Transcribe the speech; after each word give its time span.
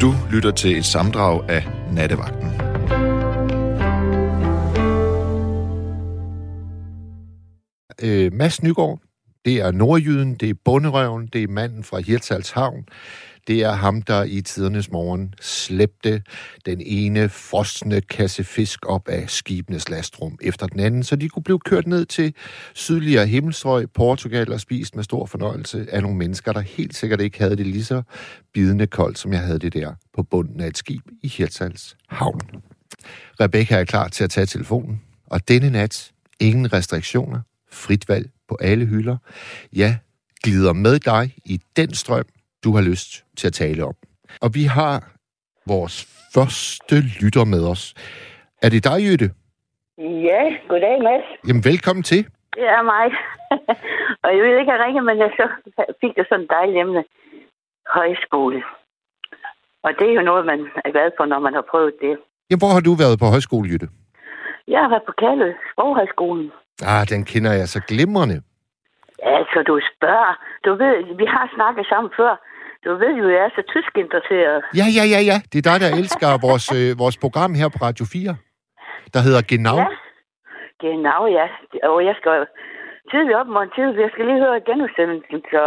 Du 0.00 0.14
lytter 0.30 0.50
til 0.50 0.76
et 0.78 0.84
samdrag 0.84 1.50
af 1.50 1.66
Nattevagten. 1.92 2.48
Øh, 8.02 8.32
Mads 8.32 8.62
Nygaard, 8.62 9.00
det 9.44 9.60
er 9.60 9.70
nordjyden, 9.70 10.34
det 10.34 10.50
er 10.50 10.54
bunderøven, 10.64 11.26
det 11.26 11.42
er 11.42 11.48
manden 11.48 11.84
fra 11.84 12.00
Hirtshals 12.00 12.50
Havn. 12.50 12.84
Det 13.46 13.62
er 13.62 13.72
ham, 13.72 14.02
der 14.02 14.24
i 14.24 14.40
tidernes 14.40 14.90
morgen 14.90 15.34
slæbte 15.40 16.22
den 16.66 16.80
ene 16.80 17.28
frosne 17.28 18.00
kasse 18.00 18.44
fisk 18.44 18.86
op 18.86 19.08
af 19.08 19.30
skibenes 19.30 19.88
lastrum 19.88 20.38
efter 20.42 20.66
den 20.66 20.80
anden, 20.80 21.02
så 21.02 21.16
de 21.16 21.28
kunne 21.28 21.42
blive 21.42 21.58
kørt 21.58 21.86
ned 21.86 22.06
til 22.06 22.34
sydligere 22.74 23.26
himmelstrøg, 23.26 23.90
Portugal 23.90 24.52
og 24.52 24.60
spist 24.60 24.96
med 24.96 25.04
stor 25.04 25.26
fornøjelse 25.26 25.86
af 25.90 26.02
nogle 26.02 26.16
mennesker, 26.16 26.52
der 26.52 26.60
helt 26.60 26.96
sikkert 26.96 27.20
ikke 27.20 27.38
havde 27.38 27.56
det 27.56 27.66
lige 27.66 27.84
så 27.84 28.02
bidende 28.54 28.86
koldt, 28.86 29.18
som 29.18 29.32
jeg 29.32 29.40
havde 29.40 29.58
det 29.58 29.74
der 29.74 29.94
på 30.14 30.22
bunden 30.22 30.60
af 30.60 30.66
et 30.66 30.78
skib 30.78 31.02
i 31.22 31.28
Hirtshals 31.28 31.96
Havn. 32.08 32.40
Rebecca 33.40 33.76
er 33.76 33.84
klar 33.84 34.08
til 34.08 34.24
at 34.24 34.30
tage 34.30 34.46
telefonen, 34.46 35.00
og 35.26 35.48
denne 35.48 35.70
nat 35.70 36.12
ingen 36.40 36.72
restriktioner, 36.72 37.40
frit 37.72 38.08
valg 38.08 38.30
på 38.48 38.58
alle 38.60 38.86
hylder. 38.86 39.16
Ja, 39.72 39.96
glider 40.42 40.72
med 40.72 40.98
dig 40.98 41.34
i 41.44 41.60
den 41.76 41.94
strøm, 41.94 42.24
du 42.64 42.74
har 42.76 42.82
lyst 42.90 43.24
til 43.36 43.46
at 43.46 43.52
tale 43.52 43.84
om. 43.84 43.94
Og 44.40 44.50
vi 44.54 44.64
har 44.64 44.94
vores 45.66 45.96
første 46.34 46.96
lytter 47.20 47.44
med 47.44 47.62
os. 47.72 47.94
Er 48.62 48.68
det 48.68 48.84
dig, 48.84 48.98
Jytte? 49.06 49.28
Ja, 50.28 50.42
goddag 50.68 50.96
Mads. 51.06 51.26
Jamen, 51.48 51.64
velkommen 51.64 52.02
til. 52.02 52.22
Det 52.56 52.66
er 52.76 52.82
mig. 52.94 53.06
og 54.24 54.28
jeg 54.34 54.40
vil 54.44 54.60
ikke 54.60 54.72
have 54.72 54.84
ringet, 54.86 55.04
men 55.04 55.18
jeg 55.18 55.30
så 55.38 55.44
fik 56.00 56.12
det 56.16 56.26
sådan 56.28 56.44
en 56.44 56.48
dejligt 56.56 56.78
emne. 56.84 57.04
Højskole. 57.98 58.62
Og 59.86 59.90
det 59.98 60.06
er 60.10 60.14
jo 60.14 60.22
noget, 60.30 60.46
man 60.46 60.60
er 60.84 60.90
glad 60.90 61.10
for, 61.16 61.24
når 61.32 61.38
man 61.46 61.54
har 61.54 61.64
prøvet 61.70 61.94
det. 62.00 62.14
Jamen, 62.48 62.60
hvor 62.62 62.72
har 62.76 62.80
du 62.88 62.92
været 63.02 63.18
på 63.18 63.26
højskole, 63.34 63.66
Jytte? 63.70 63.88
Jeg 64.68 64.80
har 64.82 64.88
været 64.88 65.06
på 65.06 65.14
Kaldet, 65.22 65.52
Sproghøjskolen. 65.72 66.50
Ah, 66.82 67.08
den 67.12 67.24
kender 67.24 67.52
jeg 67.52 67.68
så 67.68 67.80
glimrende. 67.88 68.42
Altså, 69.22 69.58
du 69.70 69.74
spørger. 69.92 70.32
Du 70.66 70.70
ved, 70.82 70.94
vi 71.20 71.26
har 71.34 71.44
snakket 71.56 71.86
sammen 71.92 72.10
før. 72.16 72.32
Du 72.84 72.90
ved 73.02 73.12
jo, 73.20 73.26
jeg 73.34 73.42
er 73.48 73.52
så 73.58 73.62
tysk 73.74 73.92
interesseret. 74.04 74.58
Ja, 74.80 74.86
ja, 74.98 75.04
ja, 75.14 75.20
ja. 75.30 75.36
Det 75.50 75.56
er 75.58 75.66
dig, 75.70 75.78
der 75.84 75.90
elsker 76.00 76.28
vores, 76.46 76.66
øh, 76.78 76.88
vores 77.02 77.16
program 77.24 77.54
her 77.60 77.68
på 77.74 77.78
Radio 77.86 78.04
4, 78.12 78.36
der 79.14 79.20
hedder 79.26 79.42
Genau. 79.52 79.76
Ja, 79.82 79.88
genau, 80.86 81.20
ja. 81.38 81.46
Og 81.92 81.98
jeg 82.08 82.14
skal 82.20 82.46
tidligt 83.10 83.36
op 83.40 83.46
morgen 83.54 83.70
tidligt. 83.76 84.00
Jeg 84.06 84.10
skal 84.14 84.24
lige 84.30 84.40
høre 84.46 84.60
genudsendelsen, 84.68 85.40
så... 85.54 85.62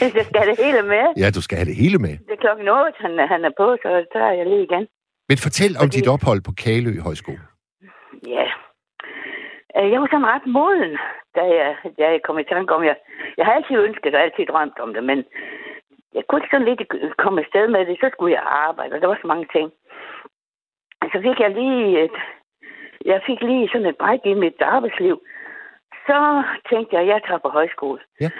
jeg 0.18 0.24
skal 0.28 0.38
have 0.42 0.50
det 0.52 0.58
hele 0.64 0.82
med. 0.94 1.04
Ja, 1.22 1.28
du 1.36 1.42
skal 1.46 1.56
have 1.60 1.68
det 1.72 1.76
hele 1.82 1.98
med. 2.06 2.14
Det 2.28 2.32
er 2.36 2.42
klokken 2.46 2.68
8, 2.68 2.92
han, 3.04 3.12
han 3.32 3.40
er 3.48 3.54
på, 3.60 3.66
så 3.82 3.90
tager 4.14 4.32
jeg 4.38 4.46
lige 4.52 4.64
igen. 4.68 4.84
Men 5.28 5.38
fortæl 5.46 5.72
om 5.76 5.86
Fordi- 5.86 5.96
dit 5.98 6.08
ophold 6.14 6.40
på 6.48 6.52
Kalø 6.64 6.92
Højskole. 7.08 7.42
Ja. 8.36 8.46
Øh, 9.76 9.90
Jeg 9.92 10.00
var 10.00 10.08
sådan 10.10 10.26
ret 10.34 10.46
moden, 10.46 10.98
da 11.36 11.42
jeg, 11.58 11.76
da 11.98 12.10
jeg 12.10 12.22
kom 12.22 12.38
i 12.38 12.44
tanke 12.44 12.74
om, 12.74 12.84
jeg, 12.84 12.96
jeg 13.36 13.46
har 13.46 13.52
altid 13.52 13.76
ønsket 13.76 14.14
og 14.14 14.20
altid 14.20 14.46
drømt 14.46 14.78
om 14.78 14.94
det, 14.94 15.04
men 15.04 15.24
jeg 16.14 16.22
kunne 16.26 16.38
ikke 16.40 16.50
sådan 16.50 16.68
lidt 16.68 17.16
komme 17.16 17.40
afsted 17.40 17.68
med 17.68 17.86
det, 17.86 17.96
så 18.00 18.10
skulle 18.12 18.34
jeg 18.34 18.42
arbejde, 18.46 18.94
og 18.94 19.00
der 19.00 19.06
var 19.06 19.18
så 19.20 19.26
mange 19.26 19.48
ting. 19.52 19.72
Så 21.12 21.18
fik 21.22 21.40
jeg 21.40 21.50
lige 21.50 22.04
et, 22.04 22.16
jeg 23.04 23.22
fik 23.26 23.40
lige 23.40 23.68
sådan 23.68 23.86
et 23.86 23.96
bræk 23.96 24.20
i 24.24 24.34
mit 24.34 24.62
arbejdsliv. 24.62 25.22
Så 26.06 26.42
tænkte 26.70 26.94
jeg, 26.94 27.02
at 27.02 27.08
jeg 27.08 27.20
tager 27.26 27.38
på 27.38 27.48
højskole. 27.48 28.00
Ja. 28.20 28.30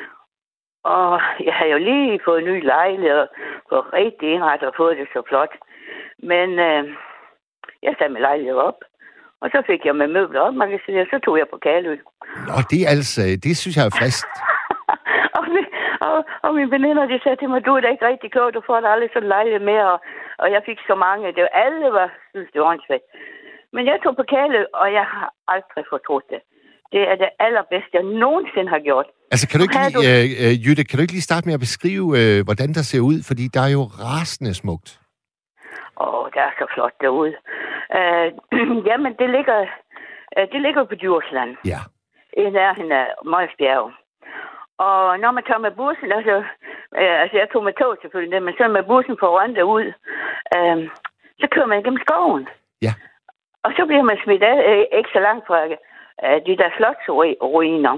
Og 0.84 1.20
jeg 1.41 1.55
har 1.55 1.66
jo 1.66 1.78
lige 1.78 2.20
fået 2.25 2.38
en 2.38 2.48
ny 2.55 2.64
lejlighed 2.64 3.19
og 3.19 3.28
fået 3.69 3.92
rigtig 3.92 4.33
indrettet 4.33 4.69
og 4.69 4.75
fået 4.77 4.97
det 4.97 5.08
så 5.12 5.22
flot. 5.28 5.55
Men 6.19 6.58
øh, 6.58 6.84
jeg 7.83 7.94
satte 7.98 8.12
min 8.12 8.22
lejlighed 8.22 8.56
op. 8.56 8.78
Og 9.42 9.48
så 9.54 9.58
fik 9.70 9.80
jeg 9.88 9.97
med 10.00 10.08
møbler 10.16 10.41
op, 10.47 10.54
man 10.62 10.70
kan 10.72 10.80
sige, 10.84 11.00
og 11.04 11.08
så 11.12 11.19
tog 11.25 11.34
jeg 11.41 11.48
på 11.53 11.58
Kalø. 11.66 11.94
Nå, 12.48 12.56
det 12.70 12.80
er 12.84 12.91
altså, 12.97 13.22
det 13.44 13.54
synes 13.62 13.76
jeg 13.76 13.86
er 13.86 13.97
frist. 14.00 14.32
og, 15.38 15.42
min, 15.54 15.66
og, 16.08 16.16
og 16.44 16.50
mine 16.56 16.70
veninder, 16.76 17.04
de 17.12 17.19
sagde 17.22 17.38
til 17.41 17.48
mig, 17.52 17.60
du 17.66 17.72
er 17.76 17.81
da 17.82 17.88
ikke 17.94 18.08
rigtig 18.10 18.31
klog, 18.34 18.48
du 18.58 18.62
får 18.69 18.78
da 18.81 18.88
aldrig 18.94 19.10
sådan 19.12 19.32
lejlighed 19.34 19.62
mere. 19.72 19.86
Og, 19.94 19.98
og 20.42 20.48
jeg 20.54 20.62
fik 20.69 20.78
så 20.91 20.94
mange, 21.06 21.34
det 21.36 21.42
var, 21.47 21.52
alle 21.66 21.86
var, 21.98 22.08
synes 22.31 22.50
det 22.52 22.60
var 22.60 22.69
åndssvagt. 22.72 23.06
Men 23.75 23.82
jeg 23.91 23.97
tog 24.04 24.14
på 24.20 24.25
Kalø, 24.34 24.62
og 24.81 24.86
jeg 24.98 25.06
har 25.14 25.28
aldrig 25.54 25.84
fortrudt 25.94 26.26
det. 26.32 26.41
Det 26.94 27.02
er 27.10 27.16
det 27.22 27.31
allerbedste, 27.47 27.92
jeg 27.98 28.06
nogensinde 28.25 28.70
har 28.75 28.82
gjort. 28.88 29.08
Altså, 29.32 29.44
kan 29.48 29.56
du 29.58 29.64
ikke 29.66 29.78
lige, 29.84 30.00
øh, 30.12 30.26
øh, 30.44 30.54
Jytte, 30.64 30.82
kan 30.84 30.97
du 30.97 31.02
ikke 31.02 31.16
lige 31.19 31.28
starte 31.31 31.44
med 31.48 31.54
at 31.58 31.64
beskrive, 31.66 32.06
øh, 32.20 32.38
hvordan 32.48 32.70
der 32.76 32.82
ser 32.91 33.02
ud? 33.10 33.19
Fordi 33.28 33.44
der 33.54 33.62
er 33.69 33.72
jo 33.78 33.84
rasende 34.06 34.54
smukt. 34.62 34.88
Oh, 35.97 36.27
det 36.33 36.41
er 36.41 36.50
så 36.59 36.66
flot 36.75 36.93
derude. 37.00 37.34
Uh, 37.99 38.28
jamen, 38.88 39.12
det 39.19 39.31
ligger, 39.31 39.60
uh, 40.37 40.47
det 40.53 40.60
ligger 40.62 40.84
på 40.84 40.94
Djursland. 40.94 41.56
Ja. 41.65 41.81
i 42.37 42.50
nærheden 42.50 42.93
af 42.93 43.06
Møgsbjerg. 43.25 43.93
Og 44.78 45.19
når 45.22 45.31
man 45.31 45.44
tager 45.44 45.66
med 45.66 45.71
bussen, 45.71 46.12
altså, 46.12 46.37
øh, 47.00 47.15
altså 47.22 47.37
jeg 47.37 47.49
tog 47.53 47.65
med 47.65 47.75
tog 47.81 47.97
selvfølgelig, 48.00 48.43
men 48.43 48.55
så 48.59 48.69
med 48.69 48.82
bussen 48.91 49.16
på 49.16 49.27
Rønde 49.37 49.65
ud, 49.65 49.87
øh, 50.56 50.78
så 51.41 51.47
kører 51.53 51.66
man 51.66 51.82
gennem 51.82 52.05
skoven. 52.05 52.49
Ja. 52.87 52.93
Og 53.65 53.71
så 53.77 53.82
bliver 53.87 54.03
man 54.03 54.19
smidt 54.25 54.43
af, 54.43 54.56
øh, 54.71 54.99
ikke 54.99 55.11
så 55.12 55.21
langt 55.21 55.47
fra 55.47 55.59
øh, 56.25 56.38
de 56.47 56.56
der 56.61 56.71
slotsruiner. 56.77 57.94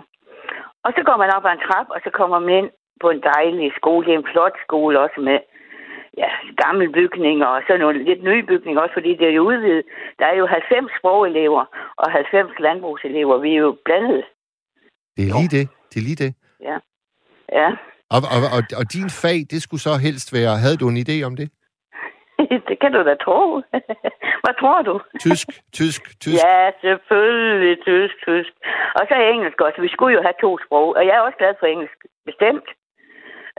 Og 0.84 0.90
så 0.96 1.02
går 1.08 1.16
man 1.16 1.34
op 1.36 1.44
ad 1.44 1.52
en 1.52 1.64
trap, 1.66 1.88
og 1.94 2.00
så 2.04 2.10
kommer 2.10 2.38
man 2.38 2.54
ind 2.60 2.70
på 3.00 3.10
en 3.10 3.22
dejlig 3.34 3.72
skole. 3.76 4.06
Det 4.06 4.14
er 4.14 4.18
en 4.18 4.32
flot 4.32 4.56
skole 4.66 5.00
også 5.00 5.20
med 5.20 5.38
ja, 6.22 6.30
gamle 6.62 6.92
bygninger, 6.92 7.46
og 7.46 7.62
så 7.66 7.76
nogle 7.76 8.04
lidt 8.04 8.22
nye 8.22 8.42
bygninger 8.42 8.80
også, 8.82 8.92
fordi 8.98 9.10
det 9.20 9.26
er 9.28 9.34
jo 9.38 9.42
udvidet. 9.50 9.84
Der 10.18 10.26
er 10.26 10.36
jo 10.36 10.46
90 10.46 10.90
sprogelever 10.98 11.64
og 11.96 12.10
90 12.12 12.50
landbrugselever. 12.58 13.38
Vi 13.38 13.50
er 13.54 13.62
jo 13.68 13.76
blandet. 13.84 14.24
Det 15.16 15.22
er 15.28 15.32
lige 15.38 15.52
det. 15.56 15.68
Det 15.90 15.96
er 16.00 16.06
lige 16.08 16.20
det. 16.24 16.34
Ja. 16.60 16.76
Ja. 17.52 17.68
Og, 18.14 18.20
og, 18.34 18.40
og, 18.56 18.62
og 18.80 18.84
din 18.92 19.10
fag, 19.22 19.38
det 19.50 19.62
skulle 19.62 19.80
så 19.80 19.94
helst 20.06 20.28
være... 20.32 20.52
Havde 20.64 20.76
du 20.76 20.88
en 20.88 21.02
idé 21.04 21.16
om 21.28 21.36
det? 21.40 21.48
det 22.68 22.76
kan 22.82 22.92
du 22.92 23.00
da 23.08 23.14
tro. 23.24 23.38
Hvad 24.44 24.54
tror 24.60 24.82
du? 24.82 24.94
Tysk, 25.20 25.48
tysk, 25.78 26.02
tysk. 26.22 26.36
Ja, 26.44 26.70
selvfølgelig 26.80 27.76
tysk, 27.88 28.16
tysk. 28.26 28.52
Og 28.98 29.02
så 29.08 29.14
engelsk 29.34 29.60
også. 29.60 29.80
Vi 29.86 29.94
skulle 29.94 30.14
jo 30.16 30.22
have 30.22 30.38
to 30.40 30.50
sprog, 30.64 30.88
og 30.96 31.02
jeg 31.06 31.14
er 31.16 31.20
også 31.26 31.38
glad 31.38 31.54
for 31.60 31.66
engelsk, 31.66 31.98
bestemt. 32.30 32.68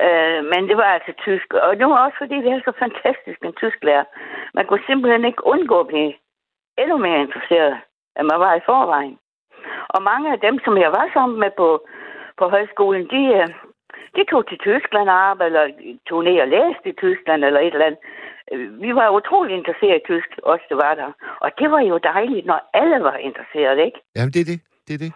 Øh, 0.04 0.40
men 0.52 0.62
det 0.70 0.78
var 0.78 0.90
altså 0.98 1.14
tysk. 1.26 1.54
Og 1.54 1.78
det 1.80 1.86
var 1.88 2.06
også 2.06 2.18
fordi, 2.18 2.36
vi 2.36 2.50
er 2.50 2.62
så 2.66 2.74
fantastisk 2.84 3.40
en 3.44 3.54
tysklærer. 3.54 4.06
Man 4.54 4.66
kunne 4.66 4.88
simpelthen 4.88 5.26
ikke 5.26 5.48
undgå 5.54 5.80
at 5.80 5.88
blive 5.88 6.14
endnu 6.78 6.98
mere 6.98 7.20
interesseret, 7.22 7.76
end 8.18 8.26
man 8.32 8.40
var 8.40 8.56
i 8.56 8.66
forvejen. 8.66 9.18
Og 9.90 10.02
mange 10.12 10.32
af 10.32 10.40
dem, 10.40 10.56
som 10.66 10.78
jeg 10.78 10.92
var 10.92 11.10
sammen 11.14 11.40
med 11.40 11.52
på, 11.58 11.88
på 12.40 12.46
højskolen, 12.50 13.04
de, 13.14 13.22
øh, 13.40 13.48
de 14.16 14.24
tog 14.32 14.48
til 14.48 14.58
Tyskland 14.58 15.10
og 15.10 15.20
arbejdede, 15.30 15.60
eller 15.60 15.98
tog 16.10 16.24
ned 16.24 16.42
og 16.42 16.48
læste 16.48 16.90
i 16.90 17.00
Tyskland, 17.04 17.46
eller 17.46 17.60
et 17.60 17.74
eller 17.74 17.86
andet. 17.86 18.02
Øh, 18.52 18.82
vi 18.82 18.96
var 18.96 19.10
utrolig 19.10 19.56
interesseret 19.56 20.02
i 20.02 20.08
tysk, 20.10 20.30
også 20.44 20.66
det 20.70 20.78
var 20.78 20.94
der. 20.96 21.12
Og 21.44 21.50
det 21.60 21.72
var 21.72 21.82
jo 21.82 21.98
dejligt, 21.98 22.46
når 22.46 22.60
alle 22.74 23.04
var 23.04 23.16
interesseret, 23.16 23.78
ikke? 23.86 24.00
Jamen, 24.16 24.34
det 24.34 24.42
er 24.42 24.50
det. 24.52 24.60
Det 24.88 24.94
er 24.94 25.02
det. 25.06 25.14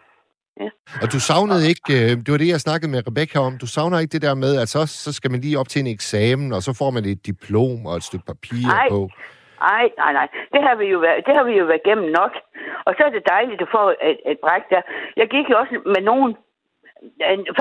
Ja. 0.64 0.70
Og 1.04 1.08
du 1.14 1.20
savnede 1.30 1.64
ikke, 1.72 1.90
øh, 1.98 2.12
det 2.24 2.32
var 2.32 2.38
det, 2.38 2.54
jeg 2.56 2.66
snakkede 2.68 2.92
med 2.92 3.08
Rebecca 3.08 3.40
om, 3.40 3.54
du 3.64 3.68
savner 3.68 4.00
ikke 4.00 4.14
det 4.16 4.22
der 4.28 4.36
med, 4.36 4.52
at 4.62 4.68
så, 4.76 4.82
så 5.06 5.14
skal 5.18 5.32
man 5.32 5.42
lige 5.42 5.60
op 5.60 5.70
til 5.70 5.80
en 5.82 5.94
eksamen, 5.98 6.54
og 6.54 6.62
så 6.62 6.72
får 6.80 6.90
man 6.96 7.04
et 7.06 7.26
diplom 7.26 7.86
og 7.90 7.96
et 8.00 8.04
stykke 8.04 8.26
papir 8.26 8.68
Nej. 8.68 8.90
på. 8.90 9.00
Nej, 9.72 9.86
nej, 10.02 10.12
nej. 10.20 10.28
Det 10.54 10.62
har 10.68 10.76
vi 10.82 10.86
jo 10.94 11.00
været, 11.06 11.20
det 11.28 11.34
har 11.38 11.44
vi 11.50 11.54
jo 11.60 11.66
været 11.66 11.82
igennem 11.86 12.10
nok. 12.20 12.34
Og 12.88 12.92
så 12.98 13.02
er 13.08 13.12
det 13.14 13.32
dejligt 13.36 13.62
at 13.62 13.74
få 13.78 13.84
et, 14.10 14.20
et 14.32 14.40
bræk 14.44 14.64
der. 14.74 14.82
Jeg 15.20 15.28
gik 15.34 15.46
jo 15.52 15.56
også 15.62 15.76
med 15.96 16.02
nogen, 16.12 16.32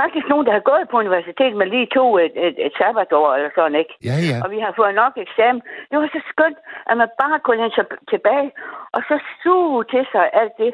faktisk 0.00 0.26
nogen, 0.28 0.46
der 0.46 0.54
har 0.58 0.64
gået 0.70 0.86
på 0.90 0.96
universitetet, 1.04 1.56
men 1.60 1.68
lige 1.74 1.88
tog 1.96 2.10
et, 2.24 2.34
et, 2.46 2.56
et 2.66 2.74
sabbatår 2.78 3.28
eller 3.36 3.50
sådan, 3.54 3.78
ikke? 3.82 3.94
Ja, 4.08 4.16
ja. 4.30 4.36
Og 4.44 4.48
vi 4.54 4.58
har 4.64 4.72
fået 4.80 4.94
nok 5.02 5.12
eksamen. 5.24 5.62
Det 5.88 5.96
var 5.98 6.08
så 6.12 6.20
skønt, 6.32 6.58
at 6.90 6.96
man 7.00 7.08
bare 7.22 7.38
kunne 7.40 7.58
læne 7.60 7.76
sig 7.78 7.86
tilbage, 8.12 8.50
og 8.94 9.00
så 9.08 9.16
suge 9.42 9.84
til 9.92 10.04
sig 10.12 10.24
alt 10.40 10.56
det, 10.62 10.72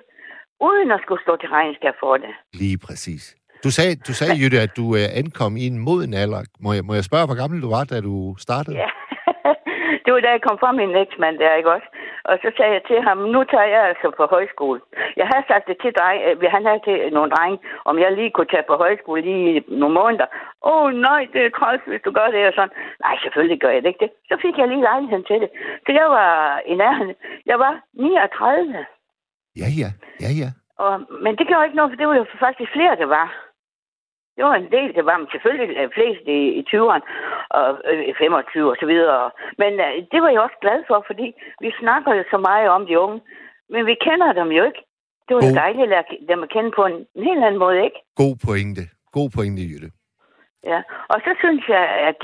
uden 0.60 0.90
at 0.90 1.00
skulle 1.04 1.22
stå 1.22 1.36
til 1.36 1.48
regnskab 1.48 1.94
for 2.00 2.16
det. 2.16 2.32
Lige 2.52 2.78
præcis. 2.86 3.36
Du 3.64 3.70
sagde, 3.70 3.96
du 4.08 4.12
sagde 4.12 4.34
Jytte, 4.40 4.58
at 4.66 4.76
du 4.76 4.84
øh, 4.98 5.06
ankom 5.20 5.56
i 5.56 5.66
en 5.66 5.78
moden 5.86 6.14
alder. 6.22 6.42
Må 6.64 6.72
jeg, 6.72 6.84
må 6.88 6.92
jeg 6.94 7.04
spørge, 7.04 7.26
hvor 7.26 7.38
gammel 7.42 7.62
du 7.62 7.68
var, 7.76 7.84
da 7.84 8.00
du 8.00 8.14
startede? 8.46 8.76
Ja. 8.82 8.90
det 10.04 10.10
var 10.12 10.20
da 10.20 10.30
jeg 10.36 10.42
kom 10.46 10.58
fra 10.62 10.72
min 10.72 10.96
eksmand 11.04 11.38
der, 11.38 11.54
ikke 11.60 11.72
også? 11.76 11.88
Og 12.30 12.34
så 12.42 12.48
sagde 12.56 12.72
jeg 12.76 12.84
til 12.90 12.98
ham, 13.08 13.18
nu 13.34 13.40
tager 13.52 13.68
jeg 13.74 13.82
altså 13.90 14.08
på 14.18 14.24
højskole. 14.34 14.80
Jeg 15.20 15.26
havde 15.32 15.44
sagt 15.50 15.68
det 15.68 15.76
til 15.82 15.92
dreng, 15.98 16.18
øh, 16.28 16.52
han 16.54 16.66
havde 16.68 16.82
til 16.88 16.96
nogle 17.16 17.30
drenge, 17.34 17.58
om 17.84 17.94
jeg 18.02 18.10
lige 18.12 18.30
kunne 18.34 18.52
tage 18.52 18.68
på 18.70 18.76
højskole 18.84 19.22
lige 19.22 19.64
nogle 19.80 19.94
måneder. 20.00 20.28
Åh 20.70 20.84
oh, 20.84 20.86
nej, 21.08 21.22
det 21.32 21.40
er 21.44 21.56
træls, 21.58 21.82
hvis 21.86 22.04
du 22.06 22.10
gør 22.18 22.28
det 22.34 22.46
og 22.48 22.54
sådan. 22.56 22.74
Nej, 23.04 23.14
selvfølgelig 23.22 23.60
gør 23.60 23.72
jeg 23.74 23.82
det 23.82 23.88
ikke 23.88 24.04
det. 24.04 24.12
Så 24.30 24.34
fik 24.44 24.58
jeg 24.58 24.68
lige 24.68 24.88
lejligheden 24.90 25.24
til 25.30 25.38
det. 25.42 25.50
Så 25.86 25.90
jeg 26.00 26.06
var 26.18 26.32
i 26.72 26.74
nærheden. 26.82 27.16
Jeg 27.46 27.58
var 27.64 27.74
39. 27.92 28.86
Ja, 29.60 29.68
ja. 29.82 29.90
Ja, 30.24 30.30
ja. 30.42 30.48
Og, 30.84 30.94
men 31.24 31.32
det 31.38 31.46
gjorde 31.48 31.64
ikke 31.66 31.76
noget, 31.76 31.90
for 31.92 31.98
det 32.00 32.08
var 32.08 32.16
jo 32.16 32.26
faktisk 32.46 32.70
flere, 32.76 32.96
der 33.02 33.08
var. 33.18 33.28
Det 34.36 34.44
var 34.44 34.54
en 34.54 34.70
del, 34.76 34.88
det 34.96 35.04
var 35.08 35.16
men 35.18 35.28
selvfølgelig 35.32 35.76
øh, 35.80 35.88
flest 35.96 36.24
i, 36.36 36.40
i 36.60 36.62
20'erne 36.70 37.04
og 37.58 37.66
øh, 37.90 38.14
25 38.18 38.70
og 38.72 38.76
så 38.80 38.86
videre. 38.92 39.30
Men 39.62 39.72
øh, 39.86 39.94
det 40.12 40.18
var 40.22 40.30
jeg 40.30 40.40
også 40.46 40.58
glad 40.64 40.78
for, 40.88 40.98
fordi 41.10 41.26
vi 41.64 41.70
snakker 41.80 42.10
jo 42.18 42.24
så 42.32 42.38
meget 42.48 42.68
om 42.76 42.82
de 42.86 42.98
unge, 43.04 43.20
men 43.72 43.82
vi 43.90 43.94
kender 44.06 44.32
dem 44.40 44.48
jo 44.58 44.62
ikke. 44.70 44.82
Det 45.26 45.32
var 45.36 45.42
jo 45.46 45.54
dejligt 45.64 45.82
at 45.82 45.92
lære 45.94 46.04
dem 46.32 46.42
at 46.42 46.50
kende 46.54 46.70
på 46.78 46.82
en, 46.90 46.96
en 47.16 47.24
helt 47.28 47.44
anden 47.44 47.62
måde, 47.64 47.78
ikke? 47.88 47.98
God 48.22 48.36
pointe. 48.46 48.82
God 49.16 49.28
pointe, 49.36 49.62
Jytte. 49.70 49.88
Ja, 50.70 50.82
og 51.08 51.18
så 51.24 51.34
synes 51.38 51.68
jeg, 51.68 51.84
at 52.10 52.20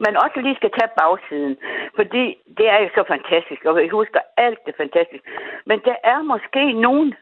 man 0.00 0.16
også 0.24 0.40
lige 0.40 0.56
skal 0.56 0.70
tage 0.78 0.96
bagsiden, 1.00 1.56
fordi 1.96 2.24
det 2.58 2.66
er 2.68 2.78
jo 2.82 2.88
så 2.94 3.04
fantastisk, 3.08 3.64
og 3.64 3.76
vi 3.76 3.88
husker 3.88 4.20
alt 4.36 4.58
det 4.66 4.74
fantastisk. 4.76 5.24
Men 5.66 5.78
der 5.84 5.96
er 6.04 6.22
måske 6.22 6.72
nogen, 6.72 7.14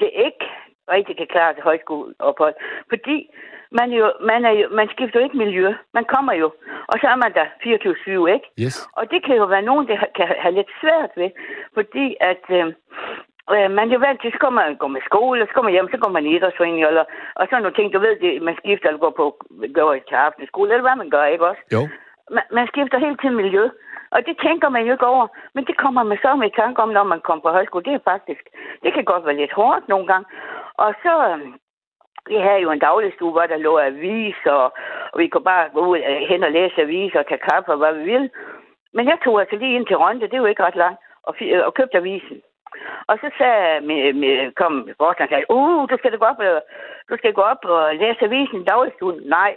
det 0.00 0.10
ikke 0.26 0.46
rigtig 0.94 1.16
kan 1.16 1.26
klare 1.26 1.54
til 1.54 1.62
højskoleophold, 1.62 2.54
fordi 2.88 3.16
man, 3.78 3.88
jo, 3.92 4.12
man, 4.20 4.44
er 4.44 4.50
jo, 4.50 4.68
man 4.68 4.88
skifter 4.88 5.20
jo 5.20 5.24
ikke 5.24 5.36
miljø. 5.36 5.74
Man 5.94 6.04
kommer 6.04 6.32
jo, 6.32 6.46
og 6.90 6.96
så 7.00 7.06
er 7.06 7.16
man 7.24 7.32
der 7.38 7.46
24-7, 8.28 8.34
ikke? 8.34 8.48
Yes. 8.64 8.88
Og 8.98 9.10
det 9.10 9.24
kan 9.24 9.36
jo 9.36 9.44
være 9.44 9.68
nogen, 9.70 9.88
der 9.88 9.96
kan 10.16 10.26
have 10.38 10.54
lidt 10.54 10.70
svært 10.80 11.10
ved, 11.16 11.30
fordi 11.74 12.16
at 12.20 12.44
øh, 12.50 12.72
øh, 13.52 13.70
man 13.76 13.88
er 13.88 13.94
jo 13.94 13.98
vant 14.06 14.20
til, 14.20 14.32
så 14.32 14.38
kommer 14.38 14.60
man 14.62 14.76
gå 14.82 14.86
med 14.86 15.02
skole, 15.10 15.42
og 15.42 15.48
så 15.48 15.54
kommer 15.54 15.70
man 15.70 15.76
hjem, 15.76 15.90
så 15.90 15.98
går 16.02 16.10
man 16.16 16.26
i 16.26 16.36
idrætsforening, 16.36 16.84
eller, 16.86 17.04
og 17.38 17.42
sådan 17.46 17.62
nogle 17.62 17.76
ting, 17.76 17.92
du 17.92 17.98
ved, 17.98 18.14
det, 18.22 18.42
man 18.42 18.56
skifter 18.60 18.88
eller 18.88 19.04
går 19.04 19.14
på 19.20 19.26
går 19.74 19.94
til 20.08 20.16
aftenskole, 20.26 20.70
eller 20.70 20.86
hvad 20.88 20.96
man 21.02 21.10
gør, 21.10 21.24
ikke 21.24 21.46
også? 21.50 21.62
Jo. 21.76 21.82
Man, 22.36 22.44
man 22.56 22.66
skifter 22.72 22.98
hele 22.98 23.16
tiden 23.16 23.36
miljø, 23.42 23.64
og 24.14 24.26
det 24.26 24.36
tænker 24.46 24.68
man 24.68 24.84
jo 24.86 24.92
ikke 24.92 25.06
over, 25.06 25.26
men 25.54 25.64
det 25.68 25.76
kommer 25.76 26.02
man 26.02 26.18
så 26.22 26.30
med 26.36 26.50
tanke 26.50 26.82
om, 26.82 26.88
når 26.88 27.04
man 27.12 27.20
kommer 27.20 27.42
på 27.42 27.50
højskole. 27.56 27.84
Det 27.84 27.94
er 27.94 28.10
faktisk, 28.12 28.44
det 28.82 28.92
kan 28.94 29.04
godt 29.04 29.26
være 29.26 29.40
lidt 29.40 29.52
hårdt 29.52 29.88
nogle 29.88 30.06
gange. 30.06 30.26
Og 30.74 30.94
så, 31.02 31.12
øh, 31.28 31.40
vi 32.28 32.36
havde 32.36 32.60
jo 32.66 32.70
en 32.70 32.78
dagligstue, 32.78 33.32
hvor 33.32 33.46
der 33.46 33.56
lå 33.56 33.78
aviser, 33.78 34.52
og, 34.52 34.72
vi 35.18 35.28
kunne 35.28 35.44
bare 35.44 35.68
gå 35.74 35.80
ud 35.86 35.98
øh, 35.98 36.28
hen 36.30 36.44
og 36.44 36.50
læse 36.50 36.82
aviser 36.82 37.18
og 37.18 37.28
tage 37.28 37.46
kaffe 37.50 37.72
og 37.72 37.78
hvad 37.78 37.94
vi 37.94 38.04
ville. 38.12 38.30
Men 38.94 39.06
jeg 39.06 39.18
tog 39.24 39.40
altså 39.40 39.56
lige 39.56 39.74
ind 39.74 39.86
til 39.86 39.96
Rønde, 39.96 40.20
det 40.20 40.34
er 40.34 40.44
jo 40.44 40.52
ikke 40.52 40.64
ret 40.64 40.76
langt, 40.76 41.00
og, 41.22 41.34
fi- 41.36 41.64
og 41.66 41.74
købte 41.74 41.96
avisen. 41.96 42.40
Og 43.10 43.14
så 43.22 43.28
sagde, 43.38 43.80
med, 43.88 44.00
med, 44.20 44.52
kom 44.60 44.74
vores 45.02 45.18
og 45.24 45.28
sagde, 45.28 45.50
uh, 45.58 45.82
du 45.90 45.94
skal 45.98 46.12
da 46.12 46.16
gå 46.16 46.26
op, 46.32 46.38
og, 46.38 46.62
du 47.10 47.14
skal 47.16 47.32
gå 47.38 47.42
op 47.52 47.62
og 47.64 47.94
læse 48.02 48.24
avisen 48.28 48.60
i. 48.60 49.28
Nej, 49.36 49.52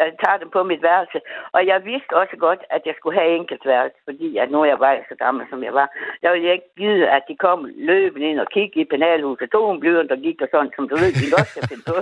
jeg 0.00 0.08
tager 0.22 0.38
dem 0.42 0.50
på 0.56 0.60
mit 0.70 0.82
værelse. 0.88 1.18
Og 1.56 1.60
jeg 1.70 1.78
vidste 1.90 2.12
også 2.22 2.36
godt, 2.46 2.62
at 2.76 2.82
jeg 2.88 2.94
skulle 2.96 3.18
have 3.18 3.36
enkeltværelse, 3.40 3.98
fordi 4.08 4.28
at 4.42 4.48
nu 4.50 4.58
jeg 4.72 4.78
var 4.84 4.92
så 5.10 5.16
gammel, 5.24 5.42
som 5.50 5.60
jeg 5.68 5.74
var, 5.80 5.88
der 6.22 6.32
ville 6.32 6.46
jeg 6.46 6.54
ikke 6.58 6.72
give, 6.80 7.08
at 7.16 7.22
de 7.28 7.36
kom 7.46 7.60
løbende 7.90 8.26
ind 8.30 8.40
og 8.44 8.48
kiggede 8.56 8.84
i 8.84 8.90
penalhuset, 8.92 9.50
tog 9.50 9.64
en 9.72 9.80
blyant 9.80 10.12
og 10.14 10.18
gik 10.24 10.38
og 10.44 10.48
sådan, 10.50 10.72
som 10.76 10.88
du 10.88 10.94
ved, 11.02 11.10
de 11.20 11.34
godt 11.36 11.50
kan 11.54 11.62
finde 11.70 11.84
på. 11.90 11.96